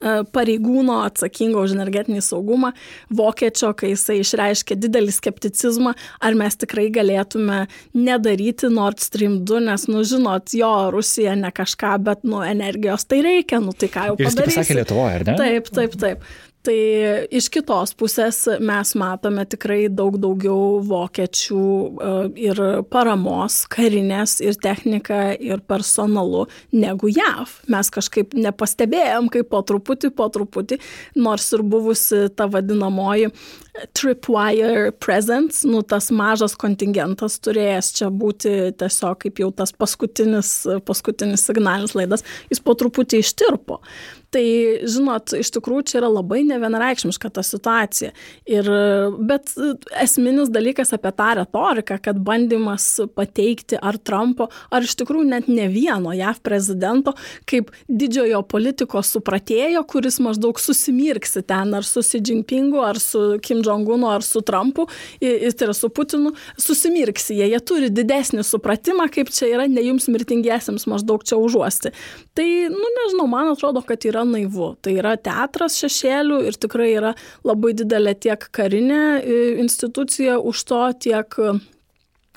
pareigūno 0.00 0.98
atsakingo 1.06 1.62
už 1.64 1.76
energetinį 1.76 2.20
saugumą, 2.24 2.72
vokiečio, 3.16 3.72
kai 3.78 3.94
jisai 3.94 4.18
išreiškė 4.20 4.76
didelį 4.78 5.14
skepticizmą, 5.16 5.94
ar 6.20 6.36
mes 6.38 6.58
tikrai 6.60 6.88
galėtume 6.92 7.62
nedaryti 7.96 8.70
Nord 8.72 9.00
Stream 9.04 9.40
2, 9.48 9.62
nes, 9.70 9.86
nu, 9.88 10.04
žinot, 10.06 10.52
jo, 10.56 10.74
Rusija 10.94 11.36
ne 11.38 11.52
kažką, 11.54 11.94
bet, 12.04 12.26
nu, 12.28 12.42
energijos 12.44 13.08
tai 13.08 13.22
reikia, 13.24 13.62
nu, 13.64 13.72
tai 13.72 13.88
ką 13.92 14.10
jau 14.10 14.18
padaryti. 14.20 14.52
Jis 14.52 14.60
pasakė 14.60 14.78
Lietuvoje, 14.82 15.16
ar 15.20 15.26
ne? 15.30 15.38
Taip, 15.40 15.72
taip, 15.72 15.96
taip. 16.02 16.28
Tai 16.66 16.74
iš 17.30 17.46
kitos 17.54 17.92
pusės 17.94 18.40
mes 18.58 18.90
matome 18.98 19.44
tikrai 19.46 19.84
daug 19.86 20.16
daugiau 20.18 20.80
vokiečių 20.82 21.58
e, 21.62 22.14
ir 22.48 22.60
paramos 22.90 23.60
karinės 23.70 24.40
ir 24.42 24.58
technika 24.58 25.28
ir 25.38 25.62
personalu 25.70 26.48
negu 26.74 27.12
JAV. 27.12 27.52
Mes 27.70 27.92
kažkaip 27.94 28.34
nepastebėjom, 28.34 29.30
kaip 29.36 29.52
po 29.52 29.62
truputį, 29.68 30.10
po 30.18 30.26
truputį, 30.34 30.80
nors 31.22 31.46
ir 31.54 31.62
buvusi 31.62 32.24
ta 32.34 32.50
vadinamoji 32.50 33.30
tripwire 33.94 34.90
presence, 34.98 35.62
nu 35.68 35.84
tas 35.86 36.10
mažas 36.10 36.56
kontingentas 36.58 37.38
turėjęs 37.44 37.92
čia 37.98 38.10
būti 38.10 38.72
tiesiog 38.80 39.20
kaip 39.22 39.42
jau 39.42 39.52
tas 39.54 39.74
paskutinis, 39.76 40.52
paskutinis 40.88 41.46
signalinis 41.46 41.94
laidas, 41.94 42.26
jis 42.50 42.62
po 42.64 42.74
truputį 42.78 43.22
ištirpo. 43.22 43.82
Tai, 44.34 44.42
žinot, 44.82 45.32
iš 45.38 45.52
tikrųjų 45.54 45.84
čia 45.86 45.98
yra 46.00 46.08
labai 46.10 46.42
nevienareikšmiška 46.48 47.30
ta 47.32 47.44
situacija. 47.46 48.10
Ir, 48.50 48.68
bet 49.22 49.52
esminis 50.02 50.50
dalykas 50.52 50.90
apie 50.96 51.12
tą 51.14 51.28
retoriką, 51.38 51.98
kad 52.02 52.18
bandymas 52.26 52.88
pateikti 53.16 53.78
ar 53.78 53.96
Trumpo, 54.02 54.48
ar 54.74 54.84
iš 54.84 54.96
tikrųjų 55.00 55.28
net 55.30 55.46
ne 55.48 55.68
vieno 55.72 56.12
JAV 56.16 56.42
prezidento, 56.44 57.14
kaip 57.48 57.70
didžiojo 57.86 58.42
politikos 58.50 59.14
supratėjo, 59.14 59.84
kuris 59.88 60.18
maždaug 60.24 60.58
susimirksi 60.60 61.44
ten 61.46 61.72
ar 61.78 61.86
su 61.86 62.02
Xi 62.04 62.20
Jinpingu, 62.20 62.82
ar 62.82 63.00
su 63.02 63.38
Kim 63.46 63.62
Jong-unu, 63.64 64.10
ar 64.10 64.26
su 64.26 64.42
Trumpu, 64.46 64.88
tai 65.22 65.68
yra 65.68 65.76
su 65.76 65.88
Putinu, 65.94 66.34
susimirksi 66.60 67.38
jie. 67.38 67.48
Jie 67.54 67.62
turi 67.62 67.92
didesnį 67.94 68.44
supratimą, 68.46 69.08
kaip 69.14 69.30
čia 69.32 69.52
yra 69.54 69.70
ne 69.70 69.86
jums 69.86 70.10
mirtingiesiams 70.12 70.88
maždaug 70.90 71.24
čia 71.26 71.38
užuosti. 71.40 71.94
Tai, 72.36 72.48
nu 72.74 72.92
nežinau, 73.00 73.30
man 73.30 73.54
atrodo, 73.54 73.80
kad 73.86 74.04
yra 74.04 74.25
naivu. 74.32 74.74
Tai 74.82 74.96
yra 74.98 75.14
teatras 75.16 75.78
šešėlių 75.82 76.42
ir 76.48 76.58
tikrai 76.60 76.90
yra 76.96 77.14
labai 77.46 77.72
didelė 77.78 78.16
tiek 78.26 78.48
karinė 78.56 79.02
e, 79.20 79.40
institucija 79.62 80.38
už 80.40 80.64
to, 80.70 80.82
tiek 81.08 81.40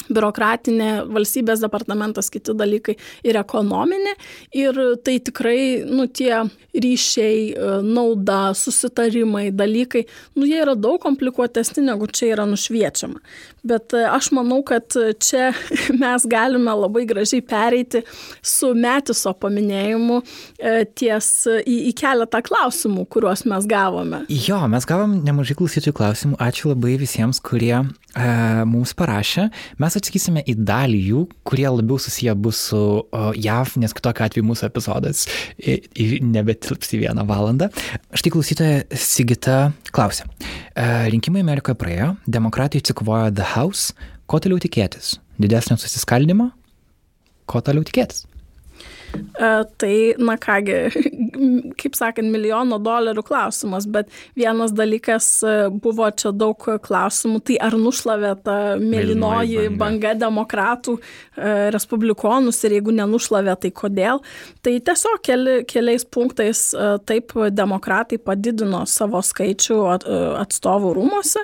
biurokratinė, 0.08 0.90
valstybės 1.12 1.64
departamentas, 1.64 2.32
kiti 2.34 2.56
dalykai 2.58 2.96
ir 3.28 3.40
ekonominė. 3.42 4.16
Ir 4.58 4.80
tai 5.06 5.20
tikrai, 5.24 5.60
nu, 5.88 6.08
tie 6.08 6.46
ryšiai, 6.74 7.54
e, 7.54 7.70
nauda, 7.86 8.54
susitarimai, 8.58 9.50
dalykai, 9.56 10.06
nu, 10.38 10.48
jie 10.48 10.60
yra 10.64 10.76
daug 10.78 11.00
komplikuotesni, 11.04 11.84
negu 11.88 12.08
čia 12.08 12.34
yra 12.36 12.46
nušviečiama. 12.50 13.22
Bet 13.68 13.94
e, 13.98 14.04
aš 14.08 14.32
manau, 14.36 14.62
kad 14.66 14.88
čia 15.24 15.52
mes 16.02 16.26
galime 16.30 16.74
labai 16.78 17.06
gražiai 17.10 17.44
pereiti 17.46 18.04
su 18.42 18.72
Metiso 18.78 19.34
paminėjimu 19.38 20.22
e, 20.22 20.86
ties 20.98 21.32
į, 21.50 21.76
į 21.90 21.94
keletą 22.00 22.42
klausimų, 22.46 23.06
kuriuos 23.12 23.46
mes 23.50 23.68
gavome. 23.70 24.24
Jo, 24.30 24.62
mes 24.72 24.88
gavom 24.90 25.20
nemažai 25.26 25.58
klausytojų 25.60 25.96
klausimų. 26.00 26.40
Ačiū 26.44 26.72
labai 26.72 26.96
visiems, 27.02 27.42
kurie 27.44 27.76
e, 27.80 27.84
mums 28.70 28.94
parašė. 28.98 29.50
Mes 29.82 29.89
atsakysime 29.98 30.44
į 30.50 30.56
dalį 30.68 31.00
jų, 31.10 31.24
kurie 31.48 31.66
labiau 31.72 31.98
susiję 32.02 32.36
bus 32.38 32.62
su 32.70 32.80
o, 32.80 33.24
JAV, 33.34 33.76
nes 33.82 33.96
kitokiu 33.98 34.28
atveju 34.28 34.46
mūsų 34.46 34.68
epizodas 34.70 35.26
nebetilps 35.60 36.94
į 36.94 37.02
vieną 37.06 37.26
valandą. 37.30 37.72
Štai 38.14 38.34
klausytoja 38.36 38.86
Sigita 38.94 39.58
klausė. 39.96 40.30
E, 40.78 40.86
rinkimai 41.14 41.44
Amerikoje 41.46 41.80
praėjo, 41.82 42.14
demokratai 42.30 42.84
atsikovojo 42.84 43.34
The 43.34 43.52
House. 43.56 43.96
Ko 44.30 44.38
toliau 44.44 44.62
tikėtis? 44.62 45.18
Didesnio 45.42 45.80
susiskaldimo? 45.82 46.52
Ko 47.50 47.64
toliau 47.66 47.88
tikėtis? 47.88 48.29
E, 49.40 49.66
tai, 49.78 50.14
na 50.18 50.38
kągi, 50.38 50.74
kaip 51.80 51.96
sakant, 51.98 52.32
milijono 52.32 52.80
dolerių 52.84 53.24
klausimas, 53.26 53.88
bet 53.90 54.10
vienas 54.38 54.72
dalykas 54.76 55.44
e, 55.48 55.54
buvo 55.72 56.12
čia 56.12 56.32
daug 56.36 56.58
klausimų, 56.84 57.40
tai 57.48 57.56
ar 57.64 57.74
nušlavė 57.80 58.44
ta 58.44 58.76
mėlynoji 58.82 59.70
banga. 59.70 59.78
banga 59.80 60.14
demokratų, 60.26 60.98
e, 61.00 61.02
respublikonus 61.76 62.64
ir 62.68 62.72
jeigu 62.78 62.92
nenušlavė, 62.98 63.54
tai 63.64 63.72
kodėl. 63.82 64.18
Tai 64.66 64.74
tiesiog 64.90 65.18
keli, 65.24 65.56
keliais 65.70 66.04
punktais 66.06 66.60
taip 67.08 67.26
demokratai 67.56 68.18
padidino 68.22 68.82
savo 68.90 69.22
skaičių 69.24 69.78
atstovų 70.42 70.94
rūmose, 70.98 71.42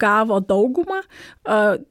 gavo 0.00 0.40
daugumą, 0.44 1.00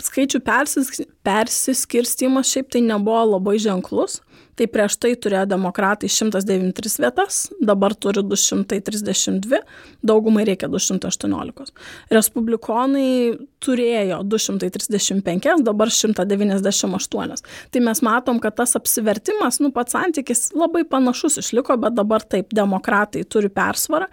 skaičių 0.04 0.40
persiskirstimas 0.48 2.52
šiaip 2.54 2.68
tai 2.74 2.82
nebuvo 2.86 3.24
labai 3.36 3.58
ženklus. 3.62 4.14
Tai 4.60 4.66
prieš 4.68 4.98
tai 5.00 5.14
turėjo 5.16 5.46
demokratai 5.54 6.10
193 6.12 6.98
vietas, 7.00 7.46
dabar 7.64 7.94
turi 7.96 8.20
232, 8.28 9.62
daugumai 10.04 10.44
reikia 10.50 10.68
218. 10.68 11.72
Respublikonai 12.12 13.38
turėjo 13.64 14.18
235, 14.28 15.64
dabar 15.64 15.92
198. 15.96 17.46
Tai 17.72 17.84
mes 17.86 18.04
matom, 18.04 18.42
kad 18.44 18.58
tas 18.60 18.76
apsivertimas, 18.76 19.62
nu 19.64 19.72
pats 19.76 19.96
santykis 19.96 20.50
labai 20.56 20.84
panašus 20.88 21.40
išliko, 21.40 21.80
bet 21.80 21.96
dabar 21.96 22.28
taip, 22.28 22.52
demokratai 22.56 23.24
turi 23.32 23.48
persvarą. 23.54 24.10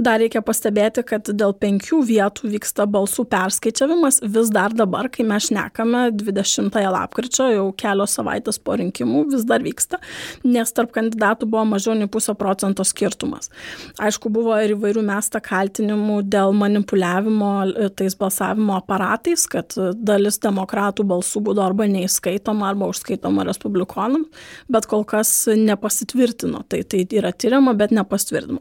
Dar 0.00 0.20
reikia 0.24 0.40
pastebėti, 0.44 1.04
kad 1.12 1.28
dėl 1.28 1.52
penkių 1.60 2.00
vietų 2.08 2.54
vyksta 2.56 2.88
balsų 2.88 3.26
perskaičiavimas 3.28 4.22
vis 4.24 4.48
dar 4.56 4.72
dabar, 4.72 5.12
kai 5.12 5.28
mes 5.28 5.50
šnekame 5.50 6.06
20 6.24 6.80
lapkričio, 6.96 7.52
jau 7.52 7.68
kelios 7.76 8.16
savaitės 8.16 8.60
po 8.64 8.80
rinkimų 8.80 9.26
vis 9.36 9.44
dar 9.48 9.60
vyksta 9.64 9.89
vyksta, 9.90 9.98
nes 10.44 10.72
tarp 10.72 10.92
kandidatų 10.92 11.48
buvo 11.50 11.64
mažiau 11.64 11.94
nei 11.94 12.08
pusę 12.08 12.34
procento 12.34 12.84
skirtumas. 12.84 13.50
Aišku, 13.98 14.30
buvo 14.30 14.56
ir 14.60 14.74
įvairių 14.76 15.02
mesta 15.02 15.40
kaltinimų 15.40 16.22
dėl 16.28 16.52
manipuliavimo 16.52 17.70
e, 17.74 17.88
tais 17.90 18.16
balsavimo 18.16 18.76
aparatais, 18.76 19.46
kad 19.50 19.74
dalis 19.94 20.38
demokratų 20.38 21.04
balsų 21.04 21.42
būdavo 21.42 21.66
arba 21.66 21.86
neįskaitoma, 21.86 22.70
arba 22.70 22.90
užskaitoma 22.90 23.44
respublikonam, 23.48 24.26
bet 24.68 24.86
kol 24.86 25.04
kas 25.04 25.48
nepasitvirtino. 25.48 26.64
Tai, 26.68 26.82
tai 26.84 27.04
yra 27.10 27.32
tyriama, 27.32 27.74
bet 27.74 27.90
nepasitvirtino. 27.92 28.60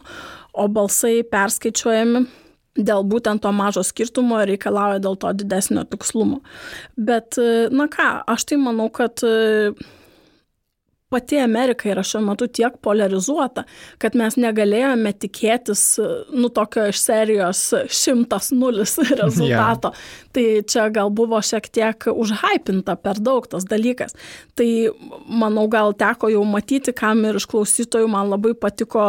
O 0.53 0.67
balsai 0.67 1.21
perskaičiuojami 1.23 2.25
dėl 2.79 3.03
būtent 3.03 3.41
to 3.43 3.51
mažo 3.51 3.83
skirtumo 3.83 4.39
reikalauja 4.47 5.01
dėl 5.03 5.17
to 5.19 5.31
didesnio 5.35 5.83
tikslumo. 5.89 6.39
Bet, 6.95 7.35
na 7.71 7.87
ką, 7.91 8.09
aš 8.29 8.45
tai 8.51 8.59
manau, 8.61 8.87
kad 8.93 9.19
pati 11.09 11.39
Amerika 11.41 11.89
yra 11.89 12.03
šiuo 12.05 12.21
metu 12.27 12.47
tiek 12.47 12.77
polarizuota, 12.85 13.63
kad 14.01 14.15
mes 14.19 14.37
negalėjome 14.37 15.13
tikėtis, 15.25 15.83
nu, 16.33 16.51
tokio 16.53 16.85
iš 16.91 17.01
serijos 17.01 17.63
šimtas 17.89 18.51
nulis 18.55 18.97
rezultato. 19.21 19.93
Yeah. 19.93 20.28
Tai 20.35 20.45
čia 20.69 20.87
gal 20.93 21.09
buvo 21.15 21.39
šiek 21.41 21.69
tiek 21.73 22.07
užhypinta 22.11 22.95
per 23.01 23.21
daug 23.23 23.47
tas 23.49 23.65
dalykas. 23.69 24.13
Tai 24.59 24.67
manau, 25.25 25.67
gal 25.71 25.95
teko 25.97 26.29
jau 26.33 26.43
matyti, 26.45 26.93
kam 26.93 27.23
ir 27.25 27.39
iš 27.39 27.47
klausytojų 27.49 28.09
man 28.11 28.29
labai 28.29 28.53
patiko 28.53 29.05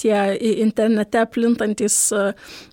tie 0.00 0.16
internete 0.62 1.26
plintantis 1.32 1.98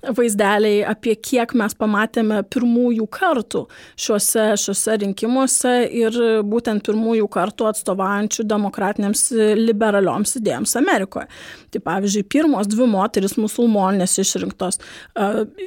vaizdeliai, 0.04 0.84
apie 0.88 1.18
kiek 1.20 1.56
mes 1.60 1.76
pamatėme 1.76 2.42
pirmųjų 2.48 3.10
kartų 3.12 3.66
šiuose, 4.00 4.52
šiuose 4.60 5.00
rinkimuose 5.04 5.76
ir 6.00 6.16
būtent 6.48 6.86
pirmųjų 6.88 7.28
kartų 7.34 7.70
atstovaujant 7.74 8.30
prieštaraujančių 8.30 8.46
demokratinėms 8.48 9.24
e, 9.32 9.56
liberalioms 9.58 10.36
idėjams 10.40 10.76
Amerikoje. 10.80 11.28
Tai 11.72 11.82
pavyzdžiui, 11.86 12.26
pirmos 12.30 12.68
dvi 12.68 12.88
moteris 12.90 13.38
musulmonės 13.38 14.18
išrinktos, 14.20 14.80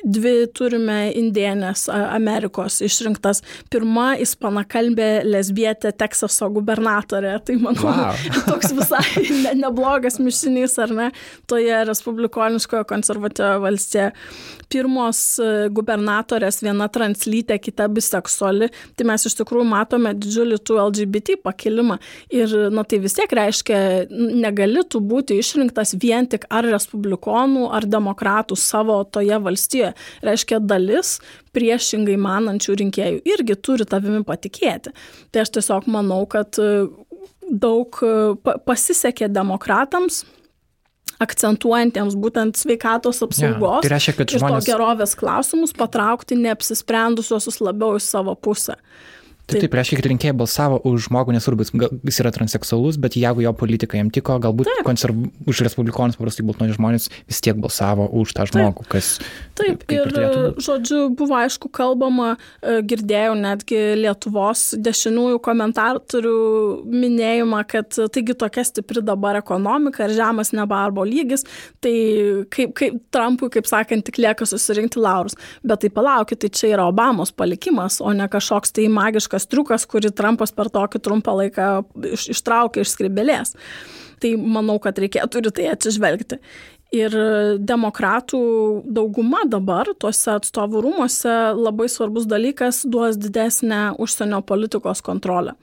dvi 0.04 0.46
turime 0.52 1.12
indienės 1.14 1.81
Amerikos 1.90 2.80
išrinktas, 2.84 3.42
pirma 3.72 4.12
ispanakalbė 4.22 5.22
lesbietė 5.26 5.92
Teksaso 5.96 6.48
gubernatorė. 6.52 7.36
Tai 7.46 7.58
manau, 7.62 7.88
wow. 7.88 8.24
toks 8.50 8.74
visai 8.76 9.04
ne, 9.42 9.54
neblogas 9.62 10.18
mišinys, 10.22 10.78
ar 10.82 10.94
ne, 10.96 11.08
toje 11.50 11.82
respublikoniškoje 11.88 12.88
konservatyvioje 12.90 13.62
valstybėje. 13.66 14.10
Pirmos 14.72 15.18
e, 15.36 15.48
gubernatorės, 15.74 16.62
viena 16.64 16.86
translytė, 16.92 17.58
kita 17.60 17.90
biseksuali, 17.92 18.70
tai 18.96 19.06
mes 19.08 19.26
iš 19.28 19.36
tikrųjų 19.42 19.66
matome 19.68 20.14
didžiulį 20.16 20.58
tų 20.64 20.78
LGBT 20.86 21.36
pakilimą. 21.44 21.98
Ir 22.32 22.54
na, 22.72 22.84
tai 22.88 23.02
vis 23.02 23.16
tiek 23.18 23.32
reiškia, 23.36 23.82
negali 24.12 24.84
tu 24.88 25.02
būti 25.04 25.36
išrinktas 25.42 25.92
vien 26.00 26.28
tik 26.30 26.46
ar 26.48 26.64
respublikonų, 26.72 27.68
ar 27.74 27.84
demokratų 27.88 28.56
savo 28.56 29.02
toje 29.04 29.38
valstijoje. 29.44 29.92
Reiškia, 30.24 30.62
dalis 30.64 31.18
priešingai 31.72 32.18
manančių 32.20 32.76
rinkėjų 32.82 33.22
irgi 33.32 33.56
turi 33.56 33.86
tavimi 33.88 34.22
patikėti. 34.28 34.92
Tai 35.32 35.44
aš 35.44 35.54
tiesiog 35.56 35.88
manau, 35.90 36.24
kad 36.30 36.58
daug 37.52 37.98
pasisekė 38.66 39.28
demokratams 39.32 40.22
akcentuojantiems 41.22 42.16
būtent 42.18 42.58
sveikatos 42.58 43.22
apsaugos 43.22 43.82
ja, 43.82 43.84
tai 43.84 43.92
reiškia, 43.94 44.14
kad 44.18 44.32
žmonės... 44.32 44.64
ir 44.64 44.66
to 44.66 44.72
gerovės 44.72 45.12
klausimus 45.18 45.74
patraukti 45.76 46.38
neapsisprendusiosius 46.40 47.60
labiau 47.62 47.98
į 47.98 48.02
savo 48.02 48.34
pusę. 48.34 48.74
Taip, 49.50 49.64
taip, 49.64 49.74
reiškia, 49.74 49.98
kad 49.98 50.06
rinkėjai 50.06 50.34
balsavo 50.38 50.78
už 50.86 51.08
žmogų, 51.08 51.34
nesvarbu, 51.34 51.66
jis 52.06 52.18
yra 52.22 52.30
transseksualus, 52.34 52.96
bet 53.02 53.16
jeigu 53.18 53.42
jo 53.42 53.50
politika 53.58 53.98
jam 53.98 54.08
tiko, 54.14 54.36
galbūt 54.40 54.70
konserv... 54.86 55.18
už 55.50 55.62
respublikonus 55.66 56.16
paprastai 56.16 56.44
baltoni 56.46 56.76
žmonės 56.76 57.08
vis 57.28 57.42
tiek 57.44 57.58
balsavo 57.60 58.06
už 58.22 58.32
tą 58.38 58.46
žmogų, 58.48 58.86
taip. 58.86 58.92
kas. 58.94 59.08
Taip, 59.58 59.82
ir, 59.92 60.12
ir 60.14 60.36
žodžiu, 60.62 61.00
buvo 61.18 61.36
aišku 61.40 61.68
kalbama, 61.74 62.36
e, 62.62 62.78
girdėjau 62.86 63.34
netgi 63.40 63.80
Lietuvos 63.98 64.62
dešiniųjų 64.78 65.42
komentatorių 65.44 66.36
minėjimą, 66.88 67.64
kad 67.68 67.98
taigi 68.14 68.38
tokia 68.38 68.64
stipri 68.68 69.02
dabar 69.04 69.40
ekonomika 69.42 70.06
ir 70.06 70.16
žemas 70.16 70.54
nebarbo 70.56 71.04
lygis, 71.08 71.44
tai 71.82 71.94
kaip, 72.54 72.76
kaip 72.78 73.02
Trumpui, 73.12 73.50
kaip 73.52 73.68
sakant, 73.68 74.06
tik 74.06 74.22
lieka 74.22 74.46
susirinkti 74.48 75.02
laurus. 75.02 75.34
Bet 75.66 75.82
tai 75.82 75.92
palaukit, 75.92 76.40
tai 76.46 76.54
čia 76.54 76.72
yra 76.76 76.86
Obamos 76.88 77.34
palikimas, 77.34 77.98
o 78.00 78.14
ne 78.16 78.30
kažkoks 78.30 78.72
tai 78.78 78.88
magiškas 78.92 79.31
savotiškas 79.32 79.48
triukas, 79.48 79.86
kurį 79.86 80.12
Trumpas 80.12 80.52
per 80.52 80.68
tokį 80.70 81.00
trumpą 81.00 81.34
laiką 81.36 81.84
iš, 82.12 82.28
ištraukė 82.32 82.82
iš 82.82 82.92
skribelės. 82.92 83.54
Tai 84.20 84.36
manau, 84.36 84.78
kad 84.78 84.98
reikėtų 84.98 85.42
ir 85.42 85.50
tai 85.50 85.68
atsižvelgti. 85.72 86.38
Ir 86.92 87.14
demokratų 87.64 88.38
dauguma 88.84 89.46
dabar 89.48 89.88
tuose 89.96 90.34
atstovų 90.34 90.82
rūmose 90.84 91.32
labai 91.56 91.86
svarbus 91.88 92.26
dalykas 92.28 92.82
duos 92.84 93.16
didesnę 93.16 93.94
užsienio 94.02 94.42
politikos 94.44 95.00
kontrolę. 95.04 95.54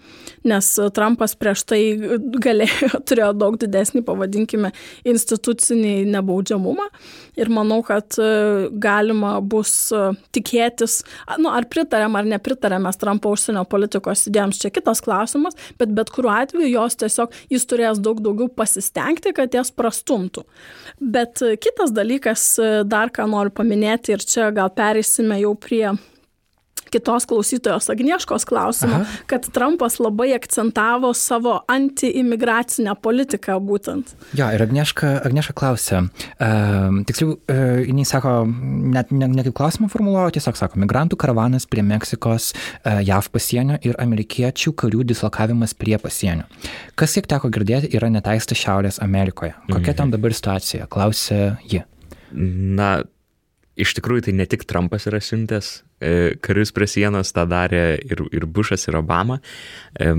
Nes 0.49 0.71
Trumpas 0.95 1.35
prieš 1.37 1.67
tai 1.69 1.81
galėjo, 2.17 2.97
turėjo 3.07 3.29
daug 3.37 3.59
didesnį, 3.61 4.01
pavadinkime, 4.07 4.71
institucinį 5.05 6.07
nebaudžiamumą. 6.15 6.87
Ir 7.37 7.53
manau, 7.53 7.83
kad 7.85 8.17
galima 8.81 9.35
bus 9.45 9.75
tikėtis, 10.35 11.03
nu, 11.37 11.51
ar 11.53 11.69
pritarėm 11.69 12.17
ar 12.17 12.25
nepritarėm 12.27 12.87
mes 12.87 12.97
Trumpo 12.99 13.35
užsienio 13.35 13.67
politikos 13.69 14.25
idėjams, 14.31 14.63
čia 14.63 14.73
kitas 14.73 15.03
klausimas, 15.05 15.57
bet 15.77 15.93
bet 15.93 16.09
kuriuo 16.15 16.33
atveju 16.39 16.73
jos 16.73 16.97
tiesiog 17.05 17.37
jis 17.53 17.69
turės 17.69 18.01
daug 18.01 18.17
daugiau 18.25 18.49
pasistengti, 18.49 19.35
kad 19.37 19.53
jas 19.53 19.69
prastumtų. 19.69 20.47
Bet 20.99 21.18
Bet 21.19 21.41
kitas 21.59 21.91
dalykas, 21.91 22.43
dar 22.87 23.09
ką 23.11 23.25
noriu 23.27 23.51
paminėti 23.51 24.13
ir 24.15 24.21
čia 24.23 24.45
gal 24.55 24.69
perėsime 24.71 25.41
jau 25.41 25.51
prie 25.59 25.89
kitos 26.93 27.27
klausytojos 27.29 27.89
Agnieškos 27.91 28.45
klausimą, 28.49 29.01
Aha. 29.03 29.17
kad 29.29 29.47
Trumpas 29.53 29.99
labai 30.01 30.31
akcentavo 30.37 31.11
savo 31.17 31.59
antiimigracinę 31.69 32.95
politiką 33.01 33.59
būtent. 33.63 34.13
Jo, 34.37 34.49
ir 34.55 34.63
Agnieška, 34.65 35.11
Agnieška 35.27 35.55
klausė, 35.59 36.03
uh, 36.05 36.99
tiksliau, 37.09 37.35
uh, 37.37 37.81
jinai 37.85 38.07
sako, 38.07 38.35
net 38.95 39.13
ne, 39.15 39.29
ne 39.31 39.45
kaip 39.47 39.57
klausimą 39.59 39.89
formuluoju, 39.91 40.37
tiesiog 40.39 40.59
sako, 40.59 40.81
migrantų 40.83 41.19
karavanas 41.19 41.67
prie 41.69 41.85
Meksikos, 41.85 42.51
uh, 42.53 42.99
JAV 43.05 43.31
pasienio 43.33 43.79
ir 43.85 43.99
amerikiečių 44.01 44.73
karių 44.79 45.05
dislokavimas 45.11 45.75
prie 45.77 45.97
pasienio. 46.01 46.47
Kas 46.99 47.15
kiek 47.17 47.29
teko 47.29 47.51
girdėti, 47.53 47.91
yra 47.97 48.09
neteista 48.13 48.57
Šiaurės 48.57 49.01
Amerikoje. 49.03 49.53
Kokia 49.69 49.93
mhm. 49.93 49.99
ten 50.01 50.17
dabar 50.17 50.35
situacija? 50.35 50.89
Klausė 50.91 51.39
ji. 51.69 51.83
Na, 52.31 52.99
iš 53.79 53.95
tikrųjų 53.97 54.27
tai 54.27 54.35
ne 54.37 54.45
tik 54.49 54.65
Trumpas 54.69 55.07
yra 55.09 55.21
siuntęs 55.23 55.71
e, 55.79 55.88
karius 55.99 56.71
prie 56.75 56.87
sienos, 56.87 57.33
tą 57.35 57.45
darė 57.49 57.83
ir, 58.05 58.23
ir 58.35 58.45
Bušas, 58.47 58.87
ir 58.87 58.99
Obama. 58.99 59.39
E, 59.99 60.11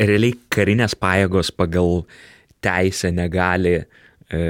realiai 0.00 0.36
karinės 0.52 0.96
pajėgos 0.98 1.52
pagal 1.54 2.04
teisę 2.64 3.12
negali 3.14 3.76
e, 3.78 4.40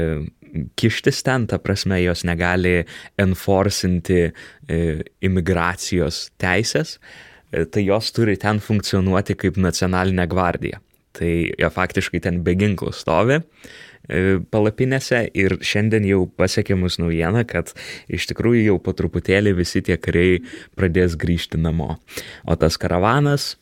kištis 0.81 1.23
ten, 1.27 1.47
ta 1.51 1.61
prasme, 1.63 2.01
jos 2.03 2.25
negali 2.27 2.81
enforcinti 3.23 4.25
imigracijos 5.23 6.25
teisės, 6.43 6.97
tai 7.51 7.85
jos 7.85 8.11
turi 8.15 8.35
ten 8.39 8.59
funkcionuoti 8.63 9.37
kaip 9.39 9.61
nacionalinė 9.63 10.27
gvardija. 10.31 10.81
Tai 11.15 11.31
jie 11.31 11.71
faktiškai 11.75 12.21
ten 12.23 12.43
be 12.47 12.57
ginklų 12.59 12.91
stovi 12.95 13.39
E, 13.39 13.90
palapinėse 14.51 15.23
ir 15.39 15.57
šiandien 15.63 16.07
jau 16.09 16.25
pasiekė 16.41 16.77
mus 16.79 16.99
naujiena, 17.03 17.45
kad 17.49 17.73
iš 18.11 18.29
tikrųjų 18.33 18.67
jau 18.67 18.77
po 18.83 18.95
truputėlį 18.97 19.55
visi 19.63 19.83
tie 19.87 19.99
kariai 20.01 20.43
pradės 20.79 21.17
grįžti 21.21 21.61
namo. 21.61 21.97
O 22.45 22.57
tas 22.61 22.79
karavanas 22.81 23.55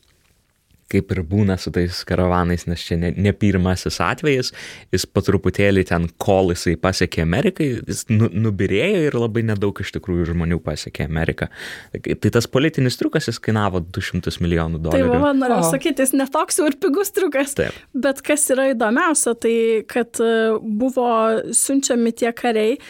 kaip 0.89 1.11
ir 1.13 1.21
būna 1.27 1.57
su 1.61 1.71
tais 1.73 2.01
karavanais, 2.07 2.65
nes 2.69 2.81
čia 2.85 2.97
ne, 2.99 3.11
ne 3.13 3.33
pirmasis 3.35 3.99
atvejis, 4.03 4.51
jis 4.93 5.05
po 5.05 5.21
truputėlį 5.25 5.85
ten, 5.89 6.07
kol 6.21 6.49
jisai 6.53 6.75
pasiekė 6.81 7.23
Ameriką, 7.25 7.67
jis 7.89 8.05
nu, 8.09 8.29
nubirėjo 8.47 9.03
ir 9.09 9.17
labai 9.19 9.43
nedaug 9.51 9.77
iš 9.83 9.93
tikrųjų 9.97 10.31
žmonių 10.31 10.59
pasiekė 10.65 11.05
Ameriką. 11.05 11.49
Tai 11.93 12.33
tas 12.33 12.49
politinis 12.49 12.97
triukas 12.99 13.29
jis 13.29 13.41
kainavo 13.43 13.83
200 13.85 14.33
milijonų 14.41 14.81
dolerių. 14.87 15.13
Tai 15.13 15.21
man 15.27 15.43
norėjau 15.43 15.69
sakyti, 15.75 16.05
jis 16.05 16.15
netoks 16.17 16.59
jau 16.59 16.69
ir 16.69 16.79
pigus 16.81 17.13
triukas. 17.15 17.53
Taip. 17.59 17.77
Bet 17.93 18.23
kas 18.25 18.47
yra 18.53 18.69
įdomiausia, 18.73 19.35
tai 19.37 19.55
kad 19.89 20.21
e, 20.23 20.31
buvo 20.59 21.09
siunčiami 21.55 22.13
tie 22.17 22.33
kariai 22.35 22.75
e, 22.75 22.81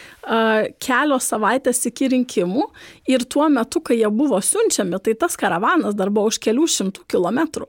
kelios 0.82 1.28
savaitės 1.32 1.84
iki 1.90 2.10
rinkimų 2.14 2.66
ir 3.12 3.26
tuo 3.28 3.48
metu, 3.52 3.82
kai 3.84 4.00
jie 4.00 4.10
buvo 4.14 4.40
siunčiami, 4.44 5.00
tai 5.04 5.16
tas 5.20 5.36
karavanas 5.40 5.96
dar 5.98 6.12
buvo 6.14 6.32
už 6.32 6.40
kelių 6.42 6.68
šimtų 6.70 7.06
kilometrų. 7.10 7.68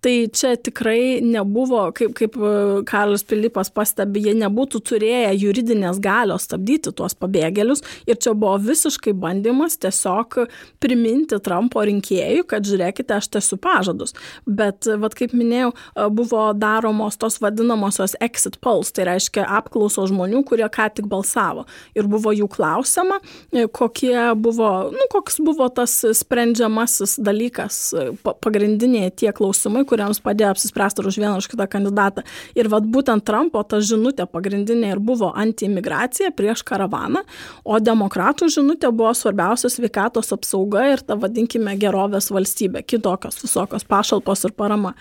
Tai 0.00 0.28
čia 0.32 0.54
tikrai 0.56 1.20
nebuvo, 1.20 1.82
kaip, 1.92 2.14
kaip 2.16 2.36
e, 2.40 2.50
Karlas 2.88 3.20
Pilipas 3.28 3.68
pastebi, 3.68 4.22
jie 4.24 4.32
nebūtų 4.38 4.78
turėję 4.88 5.34
juridinės 5.36 5.98
galios 6.00 6.46
stabdyti 6.48 6.94
tuos 6.96 7.12
pabėgėlius 7.20 7.84
ir 8.08 8.16
čia 8.16 8.32
buvo 8.32 8.54
visiškai 8.64 9.12
bandymas 9.12 9.76
tiesiog 9.82 10.38
priminti 10.80 11.36
Trumpo 11.44 11.84
rinkėjų, 11.84 12.46
kad 12.48 12.64
žiūrėkite, 12.64 13.18
aš 13.18 13.28
tęsiu 13.36 13.58
pažadus. 13.60 14.16
Bet, 14.48 14.88
vad 15.02 15.18
kaip 15.18 15.34
minėjau, 15.36 15.74
e, 15.76 16.06
buvo 16.16 16.46
daromos 16.56 17.20
tos 17.20 17.36
vadinamosios 17.44 18.16
exit 18.24 18.56
polls, 18.64 18.94
tai 18.96 19.04
reiškia 19.10 19.44
apklausos 19.58 20.08
žmonių, 20.14 20.40
kurie 20.48 20.64
ką 20.72 20.88
tik 20.96 21.12
balsavo. 21.12 21.66
Ir 21.92 22.08
buvo 22.08 22.32
jų 22.32 22.48
klausima, 22.56 23.20
e, 23.52 23.66
kokie 23.68 24.16
buvo, 24.32 24.72
nu, 24.96 25.10
koks 25.12 25.42
buvo 25.44 25.68
tas 25.68 26.00
sprendžiamasis 26.22 27.18
dalykas, 27.20 27.84
pagrindiniai 28.24 29.12
tie 29.12 29.36
klausimai, 29.36 29.84
kuriems 29.90 30.22
padėjo 30.24 30.52
apsispręsti 30.54 31.04
už 31.06 31.18
vieną 31.20 31.36
už 31.40 31.50
kitą 31.52 31.66
kandidatą. 31.70 32.24
Ir 32.58 32.70
vad 32.72 32.86
būtent 32.86 33.26
Trumpo 33.26 33.62
ta 33.66 33.80
žinutė 33.84 34.28
pagrindinė 34.30 34.94
ir 34.94 35.02
buvo 35.02 35.32
antiimigracija 35.34 36.32
prieš 36.36 36.64
karavaną, 36.66 37.24
o 37.64 37.80
demokratų 37.82 38.50
žinutė 38.54 38.92
buvo 38.94 39.12
svarbiausia 39.16 39.72
sveikatos 39.72 40.32
apsauga 40.36 40.86
ir 40.94 41.04
ta 41.04 41.18
vadinkime 41.18 41.76
gerovės 41.80 42.30
valstybė, 42.34 42.84
kitokios 42.86 43.42
visokios 43.42 43.86
pašalpos 43.88 44.46
ir 44.48 44.56
parama. 44.56 44.94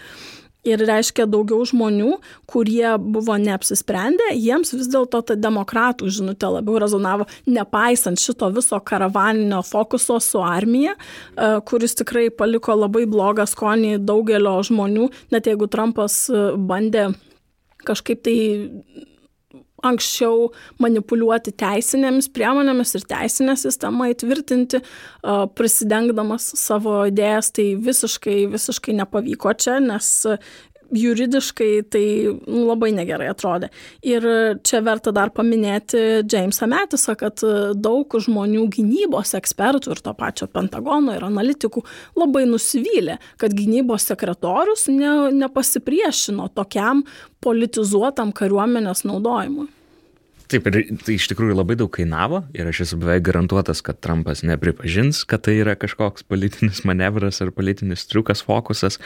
Ir 0.68 0.82
reiškia 0.84 1.24
daugiau 1.32 1.64
žmonių, 1.64 2.18
kurie 2.51 2.89
buvo 2.99 3.38
neapsisprendę, 3.39 4.34
jiems 4.36 4.74
vis 4.76 4.89
dėlto 4.91 5.22
ta 5.30 5.38
demokratų 5.39 6.10
žinutė 6.12 6.49
labiau 6.57 6.82
rezonavo, 6.84 7.30
nepaisant 7.47 8.20
šito 8.20 8.49
viso 8.51 8.76
karavaninio 8.84 9.62
fokuso 9.64 10.18
su 10.20 10.43
armija, 10.43 10.97
e, 10.97 11.53
kuris 11.64 11.95
tikrai 12.01 12.28
paliko 12.28 12.76
labai 12.76 13.05
blogą 13.07 13.47
skonį 13.47 14.01
daugelio 14.03 14.57
žmonių, 14.68 15.07
net 15.32 15.47
jeigu 15.47 15.72
Trumpas 15.72 16.26
e, 16.28 16.43
bandė 16.60 17.07
kažkaip 17.88 18.28
tai 18.28 18.38
anksčiau 19.86 20.50
manipuliuoti 20.82 21.54
teisinėmis 21.60 22.30
priemonėmis 22.36 22.96
ir 23.00 23.06
teisinę 23.10 23.56
sistemą 23.60 24.10
įtvirtinti, 24.14 24.82
prisidengdamas 25.58 26.52
savo 26.60 27.02
idėjas, 27.10 27.54
tai 27.56 27.72
visiškai, 27.90 28.42
visiškai 28.54 28.98
nepavyko 29.02 29.54
čia, 29.60 29.80
nes 29.84 30.12
juridiškai 30.96 31.70
tai 31.94 32.04
labai 32.48 32.92
negerai 32.96 33.30
atrodė. 33.32 33.70
Ir 34.06 34.26
čia 34.66 34.82
verta 34.86 35.14
dar 35.16 35.32
paminėti 35.36 36.24
Jamesą 36.30 36.70
Metisą, 36.70 37.16
kad 37.20 37.44
daug 37.78 38.20
žmonių 38.26 38.68
gynybos 38.76 39.36
ekspertų 39.40 39.96
ir 39.96 40.04
to 40.06 40.14
pačio 40.18 40.50
Pentagono 40.52 41.16
ir 41.18 41.26
analitikų 41.28 41.84
labai 42.20 42.46
nusivylė, 42.50 43.20
kad 43.42 43.56
gynybos 43.56 44.10
sekretorius 44.10 44.88
ne, 44.94 45.32
nepasipriešino 45.40 46.50
tokiam 46.58 47.04
politizuotam 47.44 48.34
kariuomenės 48.36 49.06
naudojimui. 49.08 49.70
Taip, 50.50 50.66
ir 50.66 50.96
tai 51.06 51.14
iš 51.14 51.28
tikrųjų 51.30 51.54
labai 51.54 51.76
daug 51.78 51.92
kainavo 51.94 52.40
ir 52.58 52.66
aš 52.72 52.80
esu 52.88 52.98
beveik 52.98 53.22
garantuotas, 53.28 53.84
kad 53.86 54.00
Trumpas 54.02 54.42
nepripažins, 54.42 55.22
kad 55.30 55.44
tai 55.46 55.60
yra 55.62 55.76
kažkoks 55.78 56.26
politinis 56.26 56.82
manevras 56.90 57.38
ar 57.46 57.52
politinis 57.54 58.08
triukas, 58.10 58.42
fokusas. 58.48 58.98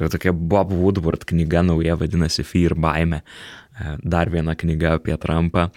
Yra 0.00 0.10
tokia 0.12 0.34
Bob 0.34 0.74
Woodward 0.74 1.26
knyga 1.28 1.64
nauja, 1.66 1.98
vadinasi 2.00 2.46
Fear 2.46 2.76
baime. 2.78 3.22
E, 3.80 3.96
dar 4.02 4.28
viena 4.28 4.54
knyga 4.54 4.96
apie 4.98 5.14
Trumpą. 5.16 5.68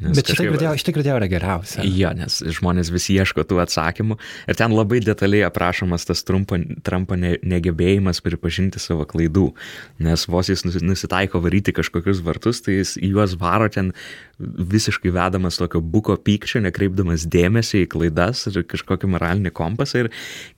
Bet 0.00 0.30
šitą 0.30 0.46
girdėjau, 0.46 0.72
šitą 0.80 0.94
girdėjau 0.96 1.16
yra 1.18 1.28
geriausia. 1.28 1.82
Jo, 1.84 2.12
nes 2.16 2.38
žmonės 2.56 2.92
vis 2.94 3.08
ieško 3.12 3.44
tų 3.48 3.58
atsakymų. 3.64 4.16
Ir 4.48 4.58
ten 4.58 4.72
labai 4.72 5.02
detaliai 5.04 5.44
aprašomas 5.48 6.06
tas 6.08 6.24
Trumpo, 6.24 6.56
Trumpo 6.86 7.18
ne, 7.18 7.34
negebėjimas 7.44 8.22
pripažinti 8.24 8.80
savo 8.80 9.04
klaidų. 9.10 9.50
Nes 10.06 10.24
vos 10.32 10.52
jis 10.52 10.64
nusitaiko 10.80 11.42
varyti 11.44 11.74
kažkokius 11.76 12.22
vartus, 12.24 12.62
tai 12.64 12.78
jis 12.78 12.94
juos 13.02 13.36
varo 13.40 13.68
ten 13.72 13.92
visiškai 14.38 15.12
vedamas 15.12 15.60
tokio 15.60 15.82
buko 15.84 16.16
pykčio, 16.16 16.62
nekreipdamas 16.64 17.28
dėmesį 17.30 17.84
į 17.84 17.92
klaidas 17.92 18.46
ir 18.48 18.62
kažkokį 18.64 19.12
moralinį 19.12 19.52
kompasą. 19.52 20.06
Ir 20.06 20.12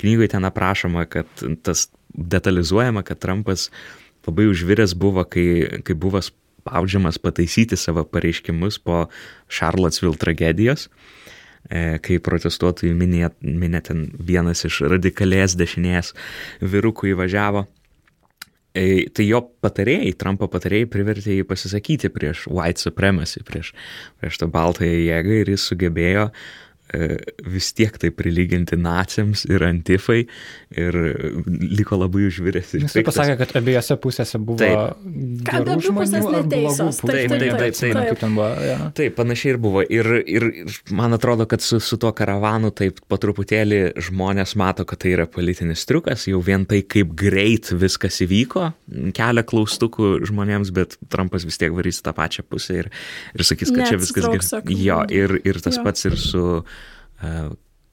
knygoje 0.04 0.36
ten 0.36 0.46
aprašoma, 0.46 1.08
kad 1.10 1.48
tas 1.66 1.88
detalizuojama, 2.14 3.02
kad 3.02 3.18
Trumpas 3.18 3.70
labai 4.26 4.46
užviręs 4.48 4.94
buvo, 4.96 5.24
kai, 5.28 5.80
kai 5.84 5.96
buvo 5.98 6.22
spaudžiamas 6.22 7.18
pataisyti 7.18 7.76
savo 7.76 8.04
pareiškimus 8.08 8.78
po 8.78 9.06
Charlottesville 9.52 10.16
tragedijos, 10.20 10.88
e, 11.68 11.98
kai 12.04 12.18
protestuotojų 12.24 12.94
minė, 12.96 13.30
minė 13.42 13.82
ten 13.84 14.06
vienas 14.18 14.64
iš 14.64 14.84
radikalės 14.94 15.58
dešinės 15.60 16.14
vyrukų 16.62 17.12
įvažiavo. 17.14 17.66
E, 18.74 19.06
tai 19.14 19.28
jo 19.28 19.38
patarėjai, 19.62 20.16
Trumpo 20.18 20.48
patarėjai 20.50 20.88
privertė 20.90 21.36
jį 21.36 21.44
pasisakyti 21.46 22.10
prieš 22.10 22.48
white 22.50 22.82
supremacy, 22.82 23.44
prieš, 23.46 23.70
prieš 24.18 24.40
tą 24.40 24.48
baltąją 24.50 24.96
jėgą 25.04 25.36
ir 25.44 25.52
jis 25.52 25.68
sugebėjo 25.70 26.30
uh, 26.32 26.64
vis 27.54 27.70
tiek 27.76 27.96
tai 28.00 28.10
prilyginti 28.14 28.78
naciams 28.80 29.44
ir 29.48 29.64
antifai 29.66 30.24
ir 30.74 30.98
liko 31.46 31.98
labai 32.00 32.28
užviręs. 32.28 32.74
Jis 32.82 32.96
pasakė, 33.06 33.36
kad 33.40 33.54
abiejose 33.60 33.96
pusėse 34.02 34.40
buvo 34.42 34.60
taip. 34.62 35.02
Kad 35.46 35.70
abi 35.74 35.92
pusės 35.94 36.26
neteisos. 36.26 37.00
Taip, 37.04 37.30
taip, 37.30 37.34
taip, 37.34 37.56
taip, 37.58 37.76
taip, 37.78 37.98
taip. 37.98 38.18
taip. 38.20 38.34
Buvo, 38.34 38.48
ja. 38.64 38.78
taip, 38.96 39.16
panašiai 39.18 39.54
ir 39.54 39.60
buvo. 39.62 39.84
Ir, 39.84 40.10
ir 40.24 40.48
man 40.94 41.16
atrodo, 41.16 41.46
kad 41.50 41.62
su, 41.64 41.80
su 41.82 41.98
tuo 42.00 42.12
karavanu 42.16 42.72
taip 42.74 43.00
po 43.10 43.18
truputėlį 43.20 43.82
žmonės 44.08 44.56
mato, 44.60 44.86
kad 44.88 45.02
tai 45.04 45.14
yra 45.14 45.28
politinis 45.30 45.84
triukas, 45.88 46.26
jau 46.30 46.40
vien 46.44 46.66
tai, 46.68 46.82
kaip 46.86 47.14
greit 47.18 47.70
viskas 47.74 48.20
įvyko, 48.24 48.70
kelia 49.16 49.44
klaustukų 49.46 50.16
žmonėms, 50.28 50.72
bet 50.74 50.98
Trumpas 51.12 51.46
vis 51.46 51.60
tiek 51.60 51.74
varys 51.74 52.02
tą 52.04 52.14
pačią 52.16 52.46
pusę 52.48 52.80
ir, 52.82 52.90
ir 53.36 53.46
sakys, 53.46 53.72
kad 53.74 53.92
čia 53.92 54.00
viskas 54.00 54.28
gerai. 54.28 54.80
Jo, 54.84 55.02
ir, 55.12 55.38
ir 55.44 55.60
tas 55.64 55.78
jo. 55.78 55.86
pats 55.86 56.08
ir 56.08 56.18
su 56.20 56.44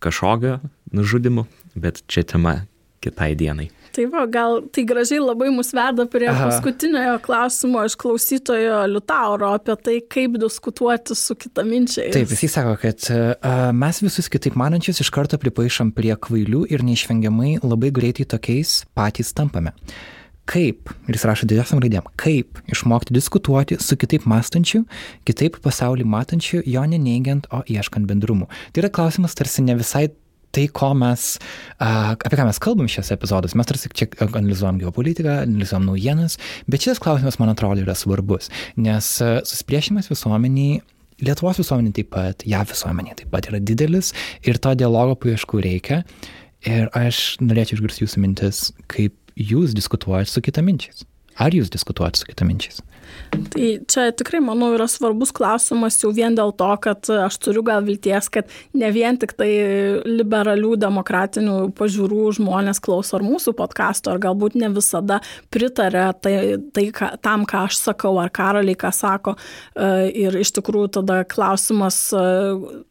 kažkokio 0.02 0.60
nužudimu, 0.92 1.46
bet 1.76 2.04
čia 2.08 2.24
tema 2.24 2.62
kitai 3.02 3.34
dienai. 3.36 3.70
Tai 3.92 4.06
va, 4.08 4.24
gal 4.30 4.62
tai 4.72 4.86
gražiai 4.88 5.20
labai 5.20 5.50
mus 5.52 5.74
veda 5.76 6.06
prie 6.08 6.30
Aha. 6.32 6.48
paskutiniojo 6.48 7.18
klausimo 7.26 7.82
iš 7.84 7.98
klausytojo 8.00 8.78
Liutauro 8.88 9.50
apie 9.58 9.76
tai, 9.84 9.98
kaip 10.16 10.38
diskutuoti 10.40 11.18
su 11.18 11.36
kitaminčiais. 11.36 12.14
Taip, 12.16 12.32
jisai 12.32 12.52
sako, 12.54 12.78
kad 12.80 13.10
uh, 13.12 13.68
mes 13.76 14.00
visus 14.06 14.32
kitaip 14.32 14.56
manančius 14.60 15.04
iš 15.04 15.12
karto 15.12 15.42
pripaišom 15.42 15.92
prie 15.98 16.16
kvailių 16.16 16.64
ir 16.72 16.86
neišvengiamai 16.88 17.58
labai 17.66 17.92
greitai 17.92 18.30
tokiais 18.32 18.82
patys 18.96 19.36
tampame. 19.36 19.76
Uh, 19.76 20.21
kaip, 20.50 20.92
ir 21.08 21.18
jis 21.18 21.26
rašo 21.30 21.48
didžiosiam 21.50 21.82
raidėm, 21.84 22.08
kaip 22.20 22.60
išmokti 22.72 23.16
diskutuoti 23.16 23.78
su 23.82 23.98
kitaip 24.00 24.26
mąstančiu, 24.30 24.84
kitaip 25.28 25.60
pasaulį 25.64 26.08
matančiu, 26.08 26.64
jo 26.66 26.84
neneigiant, 26.88 27.48
o 27.54 27.62
ieškant 27.70 28.10
bendrumų. 28.10 28.50
Tai 28.74 28.84
yra 28.84 28.92
klausimas 28.94 29.38
tarsi 29.38 29.64
ne 29.66 29.78
visai 29.80 30.10
tai, 30.52 30.66
ko 30.68 30.92
mes, 30.98 31.38
apie 31.80 32.36
ką 32.36 32.46
mes 32.48 32.60
kalbam 32.60 32.90
šios 32.92 33.14
epizodus. 33.16 33.56
Mes 33.56 33.70
tarsi 33.70 33.92
čia 33.96 34.10
analizuojam 34.28 34.82
geopolitiką, 34.82 35.42
analizuojam 35.46 35.88
naujienas, 35.88 36.36
bet 36.68 36.84
šitas 36.84 37.00
klausimas, 37.04 37.40
man 37.40 37.54
atrodo, 37.54 37.84
yra 37.86 37.96
svarbus, 37.96 38.52
nes 38.76 39.14
susipriešimas 39.22 40.12
visuomeniai 40.12 40.82
Lietuvos 41.22 41.60
visuomenė 41.62 41.92
taip 41.94 42.08
pat, 42.16 42.42
JAV 42.50 42.72
visuomenė 42.72 43.12
taip 43.20 43.28
pat 43.30 43.46
yra 43.52 43.60
didelis 43.62 44.08
ir 44.42 44.58
to 44.58 44.72
dialogo 44.74 45.14
paieškų 45.22 45.60
reikia. 45.62 46.00
Ir 46.66 46.90
aš 46.98 47.38
norėčiau 47.42 47.78
išgirsti 47.78 48.04
jūsų 48.04 48.22
mintis, 48.22 48.62
kaip 48.90 49.14
jūs 49.36 49.76
diskutuojat 49.78 50.32
su 50.32 50.42
kitaminčiais? 50.44 51.06
Ar 51.40 51.56
jūs 51.56 51.72
diskutuojat 51.74 52.20
su 52.20 52.28
kitaminčiais? 52.30 52.82
Tai 53.52 53.68
čia 53.88 54.10
tikrai, 54.16 54.42
manau, 54.44 54.70
yra 54.76 54.88
svarbus 54.92 55.32
klausimas 55.36 55.98
jau 56.02 56.12
vien 56.16 56.36
dėl 56.36 56.52
to, 56.56 56.70
kad 56.84 57.08
aš 57.28 57.38
turiu 57.44 57.64
gal 57.68 57.84
vilties, 57.84 58.28
kad 58.32 58.50
ne 58.76 58.90
vien 58.92 59.18
tik 59.20 59.34
tai 59.40 59.50
liberalių 60.08 60.74
demokratinių 60.80 61.56
pažiūrų 61.78 62.30
žmonės 62.38 62.82
klauso 62.84 63.18
ar 63.18 63.26
mūsų 63.26 63.54
podkasto, 63.60 64.12
ar 64.14 64.22
galbūt 64.24 64.58
ne 64.60 64.72
visada 64.76 65.22
pritarė 65.52 66.06
tai, 66.24 66.34
tai 66.76 66.86
ką, 66.96 67.14
tam, 67.24 67.46
ką 67.48 67.66
aš 67.70 67.80
sakau, 67.80 68.14
ar 68.22 68.32
karaliai 68.36 68.78
ką 68.80 68.92
sako. 68.96 69.36
E, 69.36 69.90
ir 70.26 70.36
iš 70.42 70.54
tikrųjų 70.60 70.92
tada 71.00 71.22
klausimas, 71.28 72.02
e, 72.16 72.26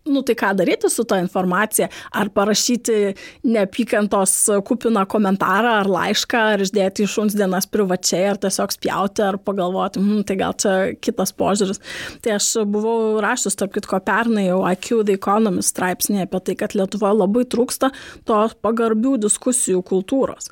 nu 0.09 0.25
tai 0.27 0.37
ką 0.41 0.55
daryti 0.61 0.93
su 0.93 1.05
ta 1.09 1.21
informacija, 1.21 1.91
ar 2.17 2.33
parašyti 2.33 3.15
neapykantos 3.49 4.37
kupiną 4.69 5.05
komentarą, 5.11 5.77
ar 5.83 5.93
laišką, 5.99 6.45
ar 6.55 6.65
išdėti 6.65 7.05
iš 7.05 7.19
šuns 7.19 7.37
dienas 7.39 7.69
privačiai, 7.71 8.27
ar 8.33 8.41
tiesiog 8.41 8.77
spjauti, 8.77 9.25
ar 9.25 9.41
pagalvoti, 9.45 10.03
hm, 10.11 10.25
tai 10.29 10.37
gal 10.41 10.57
čia 10.59 10.75
kitas 10.99 11.33
požiūris. 11.37 11.81
Tai 12.25 12.37
aš 12.37 12.51
buvau 12.69 13.21
rašęs, 13.23 13.57
tarp 13.61 13.75
kitko, 13.77 14.03
pernai 14.05 14.49
jau 14.49 14.61
IQ 14.69 15.05
The 15.07 15.17
Economist 15.21 15.75
straipsnėje 15.75 16.27
apie 16.27 16.43
tai, 16.49 16.59
kad 16.59 16.77
Lietuvoje 16.77 17.21
labai 17.23 17.47
trūksta 17.51 17.93
to 18.29 18.43
pagarbių 18.65 19.17
diskusijų 19.23 19.85
kultūros. 19.87 20.51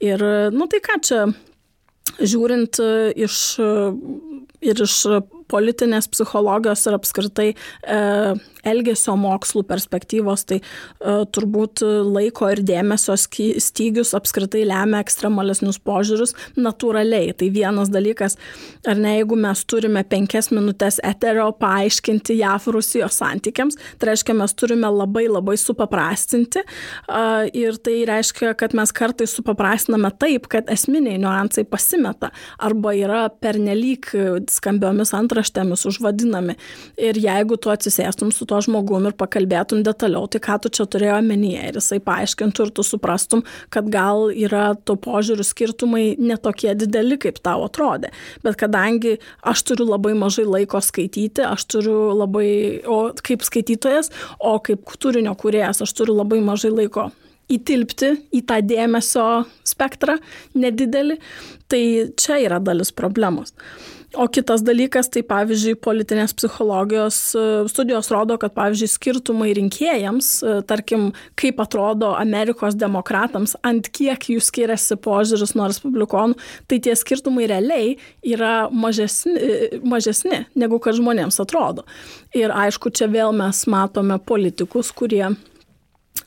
Ir, 0.00 0.22
nu 0.54 0.70
tai 0.70 0.80
ką 0.84 1.00
čia, 1.04 1.26
žiūrint 2.20 2.80
iš 3.26 3.36
ir 4.60 4.82
iš 4.86 4.96
politinės 5.50 6.08
psichologijos 6.12 6.86
ir 6.86 6.96
apskritai 6.96 7.48
e, 7.50 8.00
elgesio 8.66 9.14
mokslų 9.18 9.62
perspektyvos, 9.68 10.44
tai 10.48 10.60
e, 10.60 11.14
turbūt 11.32 11.82
laiko 12.06 12.50
ir 12.52 12.62
dėmesio 12.66 13.16
stygius 13.20 14.12
apskritai 14.16 14.64
lemia 14.68 15.00
ekstremalesnius 15.04 15.80
požiūrius 15.86 16.34
natūraliai. 16.60 17.32
Tai 17.36 17.50
vienas 17.54 17.92
dalykas, 17.92 18.36
ar 18.88 19.00
ne, 19.00 19.16
jeigu 19.18 19.38
mes 19.40 19.64
turime 19.68 20.04
penkias 20.08 20.50
minutės 20.54 21.00
eterio 21.06 21.50
paaiškinti 21.60 22.38
JAF 22.40 22.68
Rusijos 22.74 23.20
santykiams, 23.20 23.78
tai 24.00 24.12
reiškia, 24.12 24.36
mes 24.36 24.56
turime 24.56 24.90
labai 24.92 25.26
labai 25.30 25.56
supaprastinti 25.60 26.62
e, 26.62 26.66
ir 27.62 27.80
tai 27.84 28.00
reiškia, 28.10 28.54
kad 28.60 28.76
mes 28.76 28.92
kartais 28.96 29.34
supaprastiname 29.36 30.12
taip, 30.20 30.48
kad 30.52 30.68
esminiai 30.72 31.20
niuansai 31.20 31.66
pasimeta 31.68 32.30
arba 32.60 32.94
yra 32.96 33.24
pernelyg 33.42 34.10
skambiomis 34.50 35.14
antraštėmis 35.40 35.86
užvadinami. 35.88 36.56
Ir 37.00 37.18
jeigu 37.18 37.56
tu 37.56 37.70
atsisėstum 37.72 38.32
su 38.32 38.46
tuo 38.46 38.60
žmogum 38.60 39.08
ir 39.08 39.16
pakalbėtum 39.18 39.82
detaliau, 39.82 40.28
tai 40.28 40.40
ką 40.40 40.60
tu 40.62 40.68
čia 40.68 40.86
turėjo 40.86 41.18
omenyje 41.20 41.68
ir 41.68 41.78
jisai 41.78 42.00
paaiškintų 42.04 42.66
ir 42.66 42.72
tu 42.76 42.84
suprastum, 42.84 43.44
kad 43.70 43.88
gal 43.90 44.30
yra 44.30 44.74
to 44.84 44.96
požiūrių 44.96 45.46
skirtumai 45.46 46.04
netokie 46.18 46.74
dideli, 46.74 47.18
kaip 47.20 47.40
tau 47.42 47.64
atrodė. 47.66 48.12
Bet 48.44 48.58
kadangi 48.60 49.18
aš 49.42 49.64
turiu 49.70 49.88
labai 49.88 50.14
mažai 50.14 50.46
laiko 50.48 50.80
skaityti, 50.80 51.44
aš 51.46 51.66
turiu 51.70 52.12
labai, 52.14 52.82
o 52.84 53.10
kaip 53.16 53.44
skaitytojas, 53.46 54.12
o 54.38 54.58
kaip 54.60 54.96
turinio 55.00 55.34
kuriejas, 55.38 55.82
aš 55.84 55.96
turiu 55.96 56.18
labai 56.20 56.42
mažai 56.44 56.72
laiko 56.74 57.10
įtilpti 57.50 58.12
į 58.38 58.44
tą 58.46 58.60
dėmesio 58.62 59.24
spektrą 59.66 60.20
nedidelį, 60.54 61.16
tai 61.66 61.82
čia 62.14 62.38
yra 62.44 62.60
dalis 62.62 62.94
problemos. 62.94 63.54
O 64.18 64.24
kitas 64.26 64.64
dalykas, 64.66 65.06
tai 65.14 65.20
pavyzdžiui, 65.22 65.76
politinės 65.86 66.32
psichologijos 66.34 67.18
e, 67.38 67.42
studijos 67.70 68.08
rodo, 68.10 68.34
kad, 68.42 68.50
pavyzdžiui, 68.56 68.88
skirtumai 68.90 69.52
rinkėjams, 69.54 70.30
e, 70.42 70.54
tarkim, 70.66 71.04
kaip 71.38 71.60
atrodo 71.62 72.08
Amerikos 72.18 72.74
demokratams, 72.74 73.54
ant 73.62 73.86
kiek 73.94 74.26
jų 74.32 74.42
skiriasi 74.42 74.98
požiūris 75.04 75.54
nuo 75.54 75.68
respublikonų, 75.70 76.34
tai 76.66 76.80
tie 76.82 76.96
skirtumai 76.98 77.46
realiai 77.52 77.92
yra 78.26 78.66
mažesni, 78.74 79.36
e, 79.38 79.78
mažesni 79.86 80.42
negu 80.58 80.82
kad 80.82 80.98
žmonėms 80.98 81.38
atrodo. 81.46 81.86
Ir 82.34 82.50
aišku, 82.50 82.90
čia 82.90 83.06
vėl 83.14 83.30
mes 83.36 83.62
matome 83.70 84.18
politikus, 84.18 84.90
kurie 84.90 85.28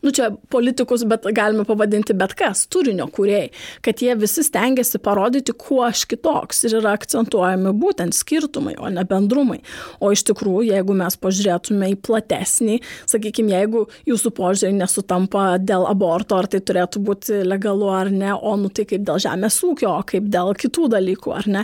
nu 0.03 0.11
čia 0.11 0.29
politikus, 0.51 1.05
bet 1.07 1.25
galime 1.35 1.63
pavadinti 1.67 2.15
bet 2.17 2.35
kas, 2.37 2.65
turinio 2.71 3.07
kūrėjai, 3.13 3.49
kad 3.85 4.01
jie 4.03 4.15
visi 4.19 4.43
stengiasi 4.43 4.99
parodyti, 5.03 5.55
kuo 5.57 5.83
aš 5.87 6.03
kitoks 6.11 6.65
ir 6.67 6.77
yra 6.81 6.95
akcentuojami 6.97 7.71
būtent 7.79 8.15
skirtumai, 8.17 8.75
o 8.77 8.91
ne 8.91 9.05
bendrumai. 9.07 9.61
O 10.03 10.11
iš 10.13 10.25
tikrųjų, 10.27 10.73
jeigu 10.73 10.97
mes 10.99 11.17
pažiūrėtume 11.23 11.93
į 11.93 11.99
platesnį, 12.03 12.79
sakykime, 13.09 13.53
jeigu 13.55 13.85
jūsų 14.09 14.33
požiūrė 14.35 14.73
nesutampa 14.77 15.45
dėl 15.63 15.87
aborto, 15.87 16.39
ar 16.39 16.49
tai 16.51 16.59
turėtų 16.63 17.03
būti 17.07 17.39
legalu 17.47 17.91
ar 17.93 18.11
ne, 18.11 18.33
o 18.35 18.57
nu 18.59 18.71
tai 18.73 18.87
kaip 18.89 19.05
dėl 19.07 19.21
žemės 19.23 19.61
ūkio, 19.63 19.93
o 19.93 20.07
kaip 20.07 20.27
dėl 20.33 20.51
kitų 20.59 20.89
dalykų 20.97 21.37
ar 21.37 21.49
ne, 21.57 21.63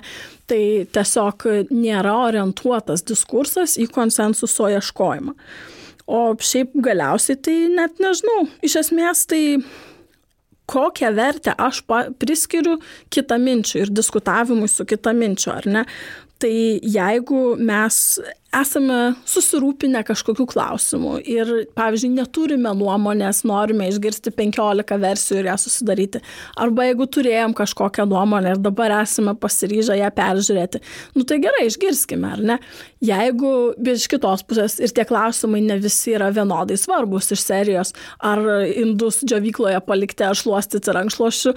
tai 0.49 0.61
tiesiog 0.95 1.45
nėra 1.73 2.15
orientuotas 2.29 3.03
diskursas 3.03 3.75
į 3.79 3.89
konsensuso 3.93 4.71
ieškojimą. 4.77 5.35
O 6.09 6.33
šiaip 6.33 6.73
galiausiai 6.81 7.37
tai 7.37 7.57
net 7.69 7.99
nežinau, 8.01 8.47
iš 8.65 8.79
esmės 8.81 9.27
tai 9.29 9.43
kokią 10.69 11.11
vertę 11.17 11.53
aš 11.57 11.83
priskiriu 12.21 12.77
kitaminčiui 13.13 13.83
ir 13.83 13.93
diskutavimui 13.93 14.69
su 14.69 14.85
kitaminčiu, 14.89 15.53
ar 15.53 15.69
ne. 15.69 15.85
Tai 16.39 16.55
jeigu 16.81 17.55
mes 17.59 17.97
esame 18.55 19.13
susirūpinę 19.29 20.01
kažkokiu 20.07 20.47
klausimu 20.49 21.19
ir, 21.21 21.51
pavyzdžiui, 21.77 22.09
neturime 22.17 22.71
nuomonės, 22.77 23.43
norime 23.47 23.89
išgirsti 23.91 24.33
15 24.33 24.97
versijų 24.99 25.41
ir 25.41 25.49
ją 25.51 25.57
susidaryti. 25.61 26.21
Arba 26.57 26.87
jeigu 26.87 27.05
turėjom 27.13 27.53
kažkokią 27.57 28.07
nuomonę 28.09 28.55
ir 28.55 28.61
dabar 28.63 28.95
esame 29.03 29.35
pasiryžę 29.37 29.99
ją 29.99 30.09
peržiūrėti, 30.17 30.81
nu 31.17 31.25
tai 31.29 31.37
gerai, 31.43 31.67
išgirskime, 31.69 32.33
ar 32.33 32.43
ne? 32.51 32.57
Jeigu, 33.05 33.53
iš 33.93 34.07
kitos 34.11 34.43
pusės 34.49 34.79
ir 34.81 34.91
tie 34.97 35.05
klausimai 35.07 35.61
ne 35.63 35.77
visi 35.79 36.15
yra 36.17 36.31
vienodai 36.35 36.75
svarbus 36.79 37.29
iš 37.35 37.45
serijos, 37.45 37.93
ar 38.19 38.41
indus 38.67 39.21
džiovykloje 39.23 39.79
palikti 39.85 40.25
ar 40.25 40.35
šluostyti 40.35 40.97
rankšluošių 40.97 41.55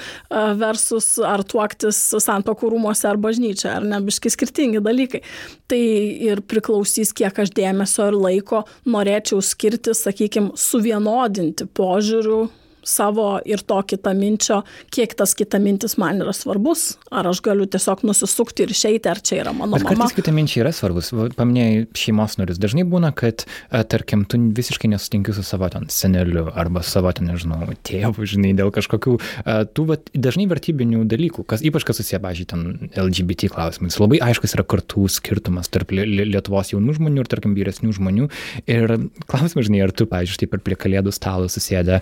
versus 0.61 1.17
ar 1.25 1.43
tuoktis 1.49 2.05
santokų 2.23 2.75
rūmose 2.77 3.09
ar 3.09 3.19
bažnyčioje, 3.23 3.75
ar 3.81 3.89
ne, 3.89 3.99
biškai 4.05 4.31
skirtingi 4.37 4.85
dalykai. 4.85 5.25
Tai 5.73 5.83
ir 6.29 6.45
priklauso 6.45 6.82
priklausys, 6.83 7.13
kiek 7.15 7.39
aš 7.39 7.53
dėmesio 7.55 8.09
ir 8.11 8.17
laiko 8.19 8.65
norėčiau 8.87 9.41
skirti, 9.43 9.95
sakykime, 9.95 10.53
suvienodinti 10.57 11.67
požiūrių 11.67 12.49
savo 12.87 13.37
ir 13.49 13.63
to 13.67 13.79
kitaminčio, 13.87 14.63
kiek 14.93 15.15
tas 15.19 15.35
kitamintis 15.39 15.97
man 16.01 16.23
yra 16.23 16.35
svarbus, 16.37 16.97
ar 17.15 17.29
aš 17.31 17.43
galiu 17.45 17.67
tiesiog 17.71 18.05
nusisukti 18.07 18.67
ir 18.67 18.75
išeiti, 18.75 19.11
ar 19.11 19.21
čia 19.23 19.41
yra 19.43 19.55
mano 19.57 19.79
Bet 19.79 19.87
mama. 19.87 20.07
Kartais 20.07 20.17
kitaminčiai 20.19 20.65
yra 20.65 20.73
svarbus. 20.77 21.13
Paminėjai 21.39 21.87
šeimos 21.99 22.39
narius. 22.41 22.61
Dažnai 22.63 22.85
būna, 22.89 23.13
kad, 23.17 23.47
tarkim, 23.71 24.25
tu 24.29 24.41
visiškai 24.57 24.91
nesutinki 24.93 25.35
su 25.37 25.45
savo 25.47 25.69
ten 25.73 25.89
seneliu 25.93 26.49
arba 26.59 26.83
savo 26.87 27.13
ten, 27.15 27.31
nežinau, 27.31 27.71
tėvu, 27.87 28.27
žinai, 28.29 28.53
dėl 28.59 28.73
kažkokių 28.75 29.17
tų 29.77 29.87
vat, 29.89 30.11
dažnai 30.15 30.49
vertybinių 30.51 31.05
dalykų, 31.11 31.47
kas 31.49 31.65
ypač 31.67 31.87
kas 31.89 32.01
susiję, 32.03 32.21
pažiūrėjau, 32.23 32.51
ten 32.53 32.93
LGBT 32.99 33.51
klausimais. 33.53 33.99
Labai 34.03 34.21
aiškus 34.25 34.57
yra 34.57 34.67
kartų 34.67 35.07
skirtumas 35.13 35.71
tarp 35.73 35.93
Lietuvos 35.93 36.73
jaunų 36.73 36.97
žmonių 36.99 37.23
ir, 37.23 37.31
tarkim, 37.31 37.55
vyresnių 37.57 37.93
žmonių. 37.99 38.29
Ir 38.71 38.97
klausimas, 39.31 39.69
žinai, 39.69 39.83
ar 39.87 39.95
tu, 39.95 40.09
pažiūrėjau, 40.11 40.43
taip 40.43 40.57
ir 40.57 40.65
prie 40.67 40.79
kalėdų 40.85 41.13
stalo 41.15 41.49
susėdę, 41.53 42.01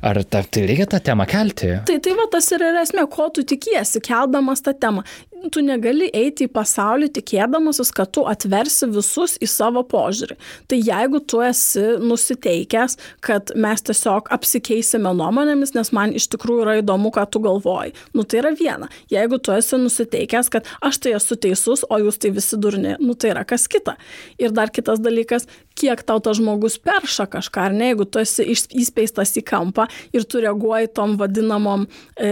ar 0.00 0.15
ar 0.18 0.26
ta, 0.26 0.42
tai 0.42 0.66
reikia 0.70 0.88
tą 0.90 1.00
temą 1.10 1.26
kelti? 1.30 1.72
Tai 1.88 1.96
tai 2.02 2.18
va 2.18 2.26
tas 2.32 2.50
ir 2.54 2.64
yra 2.66 2.84
esmė, 2.86 3.06
ko 3.12 3.28
tu 3.34 3.44
tikiesi, 3.46 4.02
keldamas 4.04 4.64
tą 4.64 4.76
temą 4.76 5.04
tu 5.52 5.62
negali 5.64 6.08
eiti 6.14 6.46
į 6.46 6.52
pasaulį 6.54 7.08
tikėdamasis, 7.16 7.90
kad 7.94 8.10
tu 8.14 8.24
atversi 8.28 8.88
visus 8.92 9.36
į 9.42 9.48
savo 9.50 9.82
požiūrį. 9.86 10.36
Tai 10.70 10.78
jeigu 10.80 11.20
tu 11.28 11.42
esi 11.44 11.84
nusiteikęs, 12.02 12.96
kad 13.24 13.52
mes 13.58 13.84
tiesiog 13.86 14.30
apsikeisime 14.34 15.12
nuomonėmis, 15.18 15.74
nes 15.76 15.92
man 15.96 16.14
iš 16.16 16.28
tikrųjų 16.34 16.66
yra 16.66 16.78
įdomu, 16.80 17.12
ką 17.14 17.26
tu 17.30 17.42
galvoji, 17.44 17.94
nu 18.16 18.24
tai 18.24 18.42
yra 18.42 18.54
viena. 18.58 18.90
Jeigu 19.12 19.38
tu 19.38 19.54
esi 19.54 19.80
nusiteikęs, 19.80 20.50
kad 20.52 20.68
aš 20.84 21.00
tai 21.04 21.16
esu 21.18 21.38
teisus, 21.40 21.84
o 21.88 22.00
jūs 22.02 22.20
tai 22.22 22.32
visi 22.36 22.58
durni, 22.60 22.96
nu 23.02 23.14
tai 23.14 23.34
yra 23.34 23.46
kas 23.48 23.68
kita. 23.70 23.96
Ir 24.40 24.54
dar 24.56 24.72
kitas 24.74 25.02
dalykas, 25.02 25.48
kiek 25.76 26.02
tau 26.06 26.20
tas 26.22 26.38
žmogus 26.38 26.78
perša 26.82 27.26
kažką, 27.30 27.68
ar 27.68 27.76
ne, 27.76 27.90
jeigu 27.92 28.06
tu 28.08 28.20
esi 28.22 28.46
įspeistas 28.80 29.34
į 29.38 29.42
kampą 29.46 29.86
ir 30.16 30.24
tu 30.28 30.40
reaguoji 30.42 30.90
tom 30.96 31.16
vadinamom 31.20 31.86
e, 31.86 32.30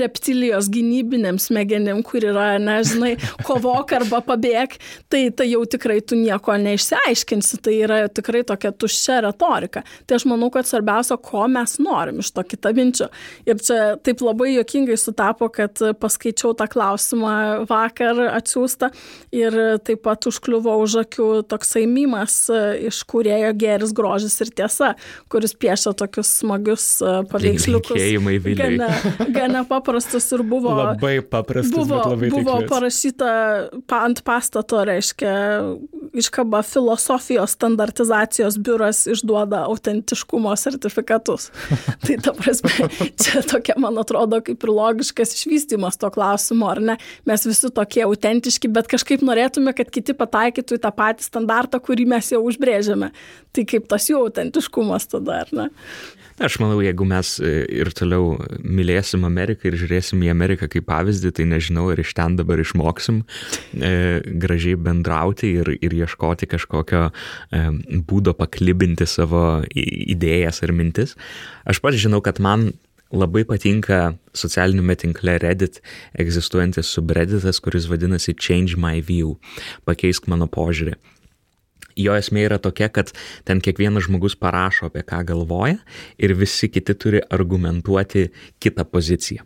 reptilijos 0.00 0.70
gynybinėm 0.72 1.38
smegenim, 1.42 2.02
kur 2.06 2.24
yra, 2.24 2.54
nežinai, 2.62 3.14
kovok 3.46 3.94
arba 3.98 4.22
pabėg, 4.24 4.78
tai, 5.12 5.26
tai 5.36 5.48
jau 5.50 5.62
tikrai 5.68 6.00
tu 6.04 6.18
nieko 6.18 6.56
neišsiaiškinsi, 6.64 7.60
tai 7.64 7.76
yra 7.84 8.00
tikrai 8.08 8.44
tokia 8.48 8.72
tuščia 8.72 9.20
retorika. 9.26 9.84
Tai 10.08 10.18
aš 10.18 10.26
manau, 10.30 10.50
kad 10.54 10.68
svarbiausia, 10.68 11.18
ko 11.20 11.46
mes 11.50 11.76
norim 11.82 12.22
iš 12.22 12.32
to 12.34 12.44
kitą 12.48 12.74
minčių. 12.76 13.10
Ir 13.48 13.60
čia 13.64 13.80
taip 14.04 14.24
labai 14.24 14.54
jokingai 14.54 14.96
sutapo, 15.00 15.50
kad 15.52 15.80
paskaičiau 16.00 16.54
tą 16.58 16.68
klausimą 16.70 17.34
vakar 17.68 18.24
atsiųstą 18.30 18.90
ir 19.34 19.56
taip 19.84 20.04
pat 20.04 20.28
užkliuvo 20.30 20.76
už 20.82 21.00
akių 21.04 21.28
toksai 21.50 21.84
mymas 21.90 22.38
iš 22.90 23.00
kurėjo 23.10 23.52
geris, 23.58 23.94
grožis 23.96 24.36
ir 24.44 24.52
tiesa, 24.56 24.92
kuris 25.32 25.54
piešia 25.58 25.94
tokius 25.98 26.30
smagius 26.40 26.86
paveiksliukus. 27.30 28.00
Gana, 28.58 28.90
gana 29.34 29.64
paprastus 29.68 30.30
ir 30.34 30.44
buvo. 30.46 30.74
Labai 30.78 31.18
paprastus. 31.22 31.74
Buvo, 31.74 32.00
labai 32.14 32.30
buvo 32.32 32.58
tiklis. 32.58 32.70
parašyta 32.70 33.30
pa, 33.90 34.04
ant 34.08 34.22
pastato, 34.26 34.82
reiškia, 34.86 35.34
iškaba 36.14 36.62
filosofijos 36.66 37.56
standartizacijos 37.56 38.58
biuras 38.58 39.04
išduoda 39.10 39.64
autentiškumo 39.68 40.54
sertifikatus. 40.56 41.50
tai 42.06 42.18
ta 42.22 42.34
prasme, 42.36 42.88
čia 43.20 43.42
tokia, 43.46 43.76
man 43.80 43.98
atrodo, 44.00 44.40
kaip 44.44 44.64
ir 44.64 44.72
logiškas 44.74 45.34
išvystymas 45.38 45.98
to 46.00 46.10
klausimo, 46.14 46.68
ar 46.70 46.82
ne? 46.82 46.98
Mes 47.28 47.46
visi 47.48 47.70
tokie 47.74 48.04
autentiški, 48.06 48.70
bet 48.74 48.88
kažkaip 48.90 49.24
norėtume, 49.26 49.74
kad 49.76 49.90
kiti 49.94 50.16
pataikytų 50.16 50.78
į 50.78 50.82
tą 50.84 50.92
patį 50.94 51.26
standartą, 51.26 51.80
kurį 51.82 52.06
mes 52.14 52.30
jau 52.34 52.43
užbrėžiame. 52.50 53.10
Tai 53.54 53.64
kaip 53.70 53.88
tas 53.90 54.10
jų 54.10 54.26
autentiškumas 54.26 55.08
tada, 55.12 55.42
ar 55.44 55.56
ne? 55.56 55.70
Aš 56.42 56.56
manau, 56.58 56.80
jeigu 56.82 57.06
mes 57.06 57.28
e, 57.38 57.50
ir 57.78 57.92
toliau 57.94 58.32
mylėsim 58.58 59.22
Ameriką 59.22 59.68
ir 59.68 59.76
žiūrėsim 59.78 60.24
į 60.26 60.32
Ameriką 60.32 60.66
kaip 60.72 60.88
pavyzdį, 60.88 61.30
tai 61.36 61.46
nežinau, 61.46 61.84
ar 61.92 62.02
iš 62.02 62.10
ten 62.18 62.34
dabar 62.34 62.58
išmoksim 62.58 63.20
e, 63.22 63.92
gražiai 64.42 64.74
bendrauti 64.74 65.52
ir, 65.60 65.70
ir 65.78 65.94
ieškoti 65.94 66.50
kažkokio 66.50 67.04
e, 67.06 67.62
būdo 68.10 68.34
paklibinti 68.34 69.06
savo 69.06 69.62
idėjas 69.70 70.64
ar 70.66 70.74
mintis. 70.74 71.14
Aš 71.70 71.78
pats 71.84 72.02
žinau, 72.02 72.18
kad 72.18 72.42
man 72.42 72.72
labai 73.14 73.44
patinka 73.46 74.16
socialinėme 74.34 74.98
tinkle 74.98 75.38
Reddit 75.38 75.78
egzistuojantis 76.18 76.90
subredditas, 76.90 77.62
kuris 77.62 77.86
vadinasi 77.86 78.34
Change 78.34 78.74
My 78.74 78.98
View, 78.98 79.36
pakeisk 79.86 80.26
mano 80.26 80.50
požiūrį 80.50 80.98
jo 81.96 82.14
esmė 82.16 82.46
yra 82.48 82.58
tokia, 82.62 82.90
kad 82.92 83.12
ten 83.48 83.62
kiekvienas 83.64 84.08
žmogus 84.08 84.36
parašo, 84.38 84.90
apie 84.90 85.04
ką 85.06 85.22
galvoja 85.30 85.78
ir 86.18 86.36
visi 86.38 86.70
kiti 86.72 86.94
turi 86.98 87.22
argumentuoti 87.30 88.28
kitą 88.62 88.86
poziciją. 88.90 89.44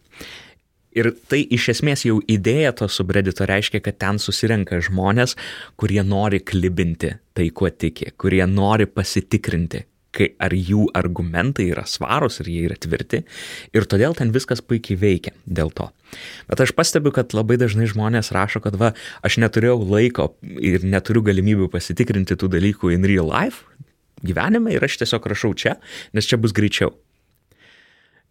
Ir 0.98 1.12
tai 1.30 1.42
iš 1.54 1.68
esmės 1.74 2.02
jau 2.06 2.16
idėja 2.26 2.72
to 2.80 2.88
subredito 2.90 3.46
reiškia, 3.46 3.82
kad 3.84 3.98
ten 4.00 4.18
susirenka 4.18 4.80
žmonės, 4.82 5.36
kurie 5.78 6.00
nori 6.02 6.40
klibinti 6.40 7.12
tai, 7.36 7.50
kuo 7.54 7.70
tiki, 7.70 8.10
kurie 8.18 8.42
nori 8.50 8.88
pasitikrinti, 8.90 9.84
kai 10.16 10.30
ar 10.40 10.54
jų 10.56 10.88
argumentai 10.96 11.68
yra 11.72 11.84
svarūs 11.88 12.40
ir 12.42 12.50
jie 12.52 12.62
yra 12.68 12.78
tvirti 12.80 13.22
ir 13.76 13.86
todėl 13.90 14.16
ten 14.18 14.32
viskas 14.34 14.62
puikiai 14.64 14.98
veikia 15.00 15.34
dėl 15.44 15.72
to. 15.76 15.90
Bet 16.48 16.62
aš 16.64 16.72
pastebiu, 16.76 17.12
kad 17.14 17.34
labai 17.36 17.58
dažnai 17.60 17.88
žmonės 17.90 18.32
rašo, 18.32 18.62
kad 18.64 18.78
va, 18.80 18.94
aš 19.26 19.40
neturėjau 19.42 19.82
laiko 19.84 20.30
ir 20.64 20.86
neturiu 20.86 21.22
galimybių 21.26 21.68
pasitikrinti 21.72 22.38
tų 22.40 22.48
dalykų 22.56 22.94
in 22.96 23.04
real 23.08 23.28
life 23.28 23.66
gyvenime 24.24 24.74
ir 24.74 24.84
aš 24.84 25.02
tiesiog 25.02 25.28
rašau 25.30 25.52
čia, 25.54 25.76
nes 26.16 26.26
čia 26.26 26.40
bus 26.40 26.54
greičiau. 26.56 26.94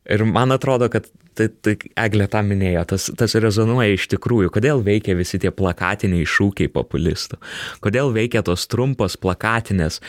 Ir 0.08 0.24
man 0.24 0.54
atrodo, 0.56 0.88
kad 0.88 1.10
tai, 1.36 1.50
tai 1.64 1.74
Eglė 2.00 2.30
tą 2.32 2.40
minėjo, 2.48 2.86
tas, 2.94 3.10
tas 3.20 3.34
rezonuoja 3.44 3.98
iš 3.98 4.06
tikrųjų, 4.14 4.54
kodėl 4.56 4.80
veikia 4.86 5.18
visi 5.20 5.40
tie 5.44 5.52
plakatiniai 5.52 6.24
šūkiai 6.24 6.72
populistų, 6.72 7.42
kodėl 7.84 8.14
veikia 8.16 8.40
tos 8.48 8.64
trumpos 8.72 9.18
plakatinės 9.20 10.00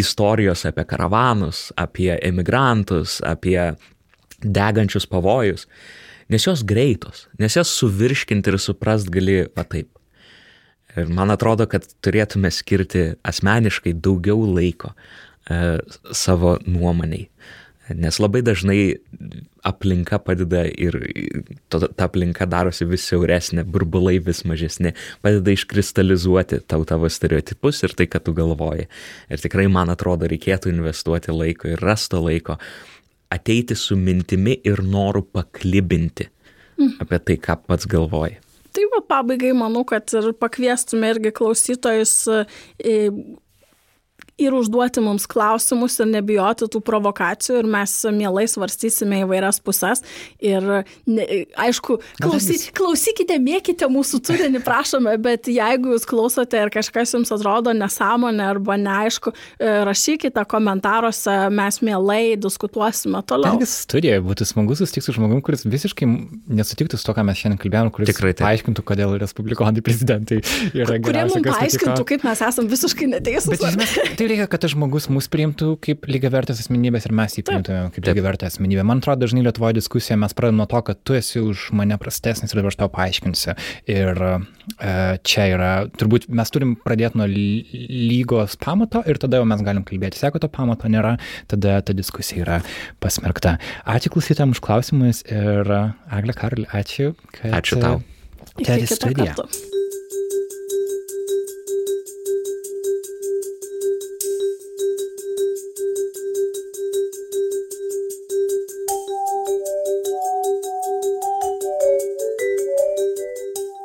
istorijos 0.00 0.64
apie 0.64 0.84
karavanus, 0.88 1.68
apie 1.76 2.14
emigrantus, 2.22 3.20
apie 3.24 3.74
degančius 4.40 5.06
pavojus, 5.06 5.66
nes 6.28 6.46
jos 6.46 6.64
greitos, 6.64 7.26
nes 7.38 7.56
jas 7.56 7.72
suvirškinti 7.80 8.52
ir 8.52 8.60
suprast 8.60 9.10
gali 9.12 9.44
va 9.56 9.66
taip. 9.68 9.90
Ir 10.94 11.10
man 11.10 11.32
atrodo, 11.34 11.66
kad 11.66 11.86
turėtume 12.04 12.50
skirti 12.54 13.14
asmeniškai 13.26 13.96
daugiau 13.98 14.44
laiko 14.46 14.92
e, 14.94 15.78
savo 16.14 16.54
nuomoniai. 16.66 17.26
Nes 17.92 18.16
labai 18.16 18.40
dažnai 18.40 18.96
aplinka 19.64 20.16
padeda 20.24 20.62
ir 20.64 20.96
to, 21.68 21.82
ta 21.84 22.06
aplinka 22.08 22.46
darosi 22.48 22.86
vis 22.88 23.04
siauresnė, 23.10 23.66
burbulai 23.68 24.16
vis 24.24 24.40
mažesni, 24.48 24.94
padeda 25.24 25.52
iškristalizuoti 25.52 26.62
tau 26.70 26.86
tavo 26.88 27.10
stereotipus 27.12 27.82
ir 27.84 27.96
tai, 27.98 28.08
ką 28.08 28.22
tu 28.24 28.32
galvoji. 28.36 28.88
Ir 29.28 29.44
tikrai, 29.44 29.66
man 29.72 29.92
atrodo, 29.92 30.28
reikėtų 30.30 30.72
investuoti 30.72 31.34
laiko 31.34 31.74
ir 31.74 31.84
rasto 31.84 32.22
laiko 32.24 32.56
ateiti 33.34 33.76
su 33.76 33.98
mintimi 34.00 34.56
ir 34.64 34.80
noru 34.84 35.24
paklibinti 35.26 36.28
mm. 36.78 36.96
apie 37.04 37.20
tai, 37.20 37.38
ką 37.42 37.58
pats 37.68 37.88
galvoji. 37.90 38.40
Tai 38.74 38.84
va, 38.90 39.00
pabaigai 39.06 39.52
manau, 39.54 39.84
kad 39.86 40.10
ir 40.18 40.32
pakviestume 40.40 41.12
irgi 41.14 41.30
klausytojus 41.36 42.14
ir 44.38 44.54
užduoti 44.54 45.02
mums 45.04 45.26
klausimus 45.30 45.98
ir 46.02 46.08
nebijoti 46.10 46.66
tų 46.70 46.80
provokacijų 46.84 47.60
ir 47.60 47.68
mes 47.70 47.92
mielai 48.14 48.46
svarstysime 48.50 49.20
įvairias 49.22 49.60
pusės. 49.62 50.02
Ir 50.42 50.64
ne, 51.06 51.26
aišku, 51.60 52.00
klausy, 52.22 52.58
klausykite, 52.74 53.38
mėkite 53.42 53.86
mūsų 53.90 54.20
turinį, 54.26 54.62
prašome, 54.66 55.14
bet 55.22 55.46
jeigu 55.50 55.94
jūs 55.94 56.06
klausote 56.10 56.58
ir 56.58 56.72
kažkas 56.74 57.14
jums 57.14 57.30
atrodo 57.34 57.74
nesąmonė 57.76 58.48
arba 58.48 58.78
neaišku, 58.80 59.34
e, 59.58 59.70
rašykite 59.86 60.44
komentaruose, 60.50 61.36
mes 61.54 61.80
mielai 61.86 62.34
diskutuosime 62.40 63.22
toliau. 63.28 63.54
Netgi 63.54 63.70
studijoje 63.70 64.24
būtų 64.26 64.48
smagu 64.50 64.78
susitikti 64.78 65.06
su 65.06 65.16
žmogum, 65.18 65.44
kuris 65.46 65.62
visiškai 65.68 66.10
nesutiktų 66.58 66.98
su 66.98 67.06
to, 67.06 67.14
ką 67.14 67.26
mes 67.28 67.38
šiandien 67.38 67.62
kalbėjome, 67.62 67.94
kuris 67.94 68.10
Tikrai 68.10 68.34
tai. 68.34 68.48
paaiškintų, 68.48 68.84
kodėl 68.86 69.14
respublikonai 69.22 69.84
prezidentai 69.84 70.40
yra 70.74 70.98
geriausi. 70.98 71.06
Kurie 71.06 71.24
mums 71.30 71.48
paaiškintų, 71.48 72.08
kaip 72.10 72.26
mes 72.26 72.44
esame 72.48 72.72
visiškai 72.72 73.10
neteisūs. 73.14 73.52
Bet 73.54 73.64
žinoma, 73.64 73.88
tai 74.18 74.23
reikia, 74.30 74.46
kad 74.50 74.62
tas 74.62 74.72
žmogus 74.72 75.06
mus 75.12 75.26
priimtų 75.32 75.74
kaip 75.84 76.06
lygiavertės 76.10 76.60
asmenybės 76.62 77.06
ir 77.08 77.14
mes 77.16 77.36
jį 77.38 77.44
priimtume 77.48 77.90
kaip 77.94 78.06
lygiavertę 78.08 78.48
asmenybę. 78.48 78.84
Man 78.86 79.02
atrodo, 79.02 79.24
dažnai 79.24 79.44
Lietuvoje 79.46 79.76
diskusija 79.78 80.16
mes 80.20 80.34
pradedame 80.36 80.62
nuo 80.62 80.68
to, 80.70 80.80
kad 80.86 81.00
tu 81.06 81.16
esi 81.18 81.42
už 81.42 81.66
mane 81.76 81.98
prastesnis 82.00 82.54
ir 82.54 82.60
dabar 82.60 82.72
aš 82.72 82.78
tau 82.82 82.90
paaiškinsiu. 82.94 83.56
Ir 83.90 84.22
e, 84.24 84.38
čia 85.26 85.48
yra, 85.54 85.72
turbūt 86.00 86.28
mes 86.32 86.54
turim 86.54 86.76
pradėti 86.84 87.20
nuo 87.20 87.28
lygos 87.30 88.56
pamato 88.62 89.04
ir 89.08 89.20
tada 89.22 89.42
jau 89.42 89.50
mes 89.50 89.66
galim 89.66 89.84
kalbėti. 89.88 90.22
Jeigu 90.22 90.42
to 90.42 90.50
pamato 90.52 90.90
nėra, 90.90 91.16
tada 91.50 91.80
ta 91.84 91.96
diskusija 91.96 92.46
yra 92.46 92.62
pasmerkta. 93.04 93.58
Ačiū 93.90 94.14
klausytėm 94.14 94.56
už 94.56 94.62
klausimus 94.64 95.24
ir 95.28 95.70
Agle 95.74 96.36
Karl, 96.38 96.68
ačiū. 96.72 97.12
Kad, 97.34 97.60
ačiū 97.60 97.80
tau. 97.82 98.02
Tėtis 98.60 99.00
studija. 99.00 99.34
Kartu. 99.34 99.73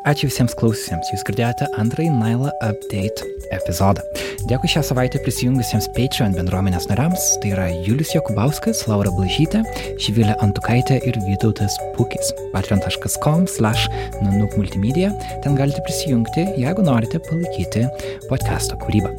Ačiū 0.09 0.25
visiems 0.25 0.55
klausysiams, 0.57 1.11
jūs 1.13 1.21
girdėjote 1.27 1.67
antrąjį 1.77 2.09
Naila 2.15 2.49
Update 2.65 3.27
epizodą. 3.53 4.01
Dėkui 4.49 4.71
šią 4.73 4.81
savaitę 4.87 5.21
prisijungusiems 5.21 5.85
Patreon 5.93 6.33
bendruomenės 6.33 6.87
nariams, 6.89 7.27
tai 7.43 7.51
yra 7.53 7.67
Julius 7.85 8.15
Jokubauskas, 8.15 8.81
Laura 8.89 9.13
Blažytė, 9.13 9.61
Šivilė 10.01 10.33
Antukaitė 10.41 10.97
ir 11.05 11.21
Vytautas 11.27 11.77
Pukis. 11.93 12.33
patreon.com 12.55 13.45
slash 13.45 13.85
nanuk 14.23 14.57
multimedia, 14.57 15.13
ten 15.45 15.59
galite 15.59 15.85
prisijungti, 15.85 16.47
jeigu 16.57 16.89
norite 16.89 17.21
palaikyti 17.29 17.85
podcast'o 18.31 18.81
kūrybą. 18.81 19.13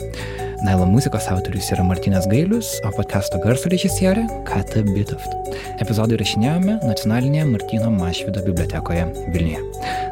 Nailo 0.60 0.84
muzikos 0.86 1.26
autorius 1.32 1.70
yra 1.72 1.84
Martinas 1.84 2.26
Gailius, 2.28 2.74
o 2.84 2.90
podkasto 2.92 3.40
garso 3.40 3.70
režisierė 3.72 4.26
Kata 4.48 4.82
Bitoft. 4.84 5.32
Epizodų 5.80 6.18
įrašinėjome 6.18 6.76
nacionalinėje 6.84 7.46
Martino 7.48 7.88
Mašvido 7.94 8.44
bibliotekoje 8.44 9.08
Vilniuje. 9.32 9.64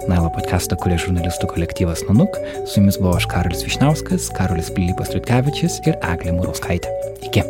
Nailo 0.09 0.33
podcastą 0.33 0.81
kuria 0.81 0.97
žurnalistų 1.05 1.53
kolektyvas 1.53 2.07
Nanuk, 2.09 2.41
su 2.65 2.81
jumis 2.81 2.97
buvo 2.97 3.19
aš 3.20 3.29
Karolis 3.29 3.65
Višnauskas, 3.69 4.33
Karolis 4.37 4.73
Pilypas 4.73 5.12
Ritkevičius 5.16 5.83
ir 5.85 6.01
Eglė 6.01 6.39
Murauskaitė. 6.41 6.97
Iki. 7.29 7.45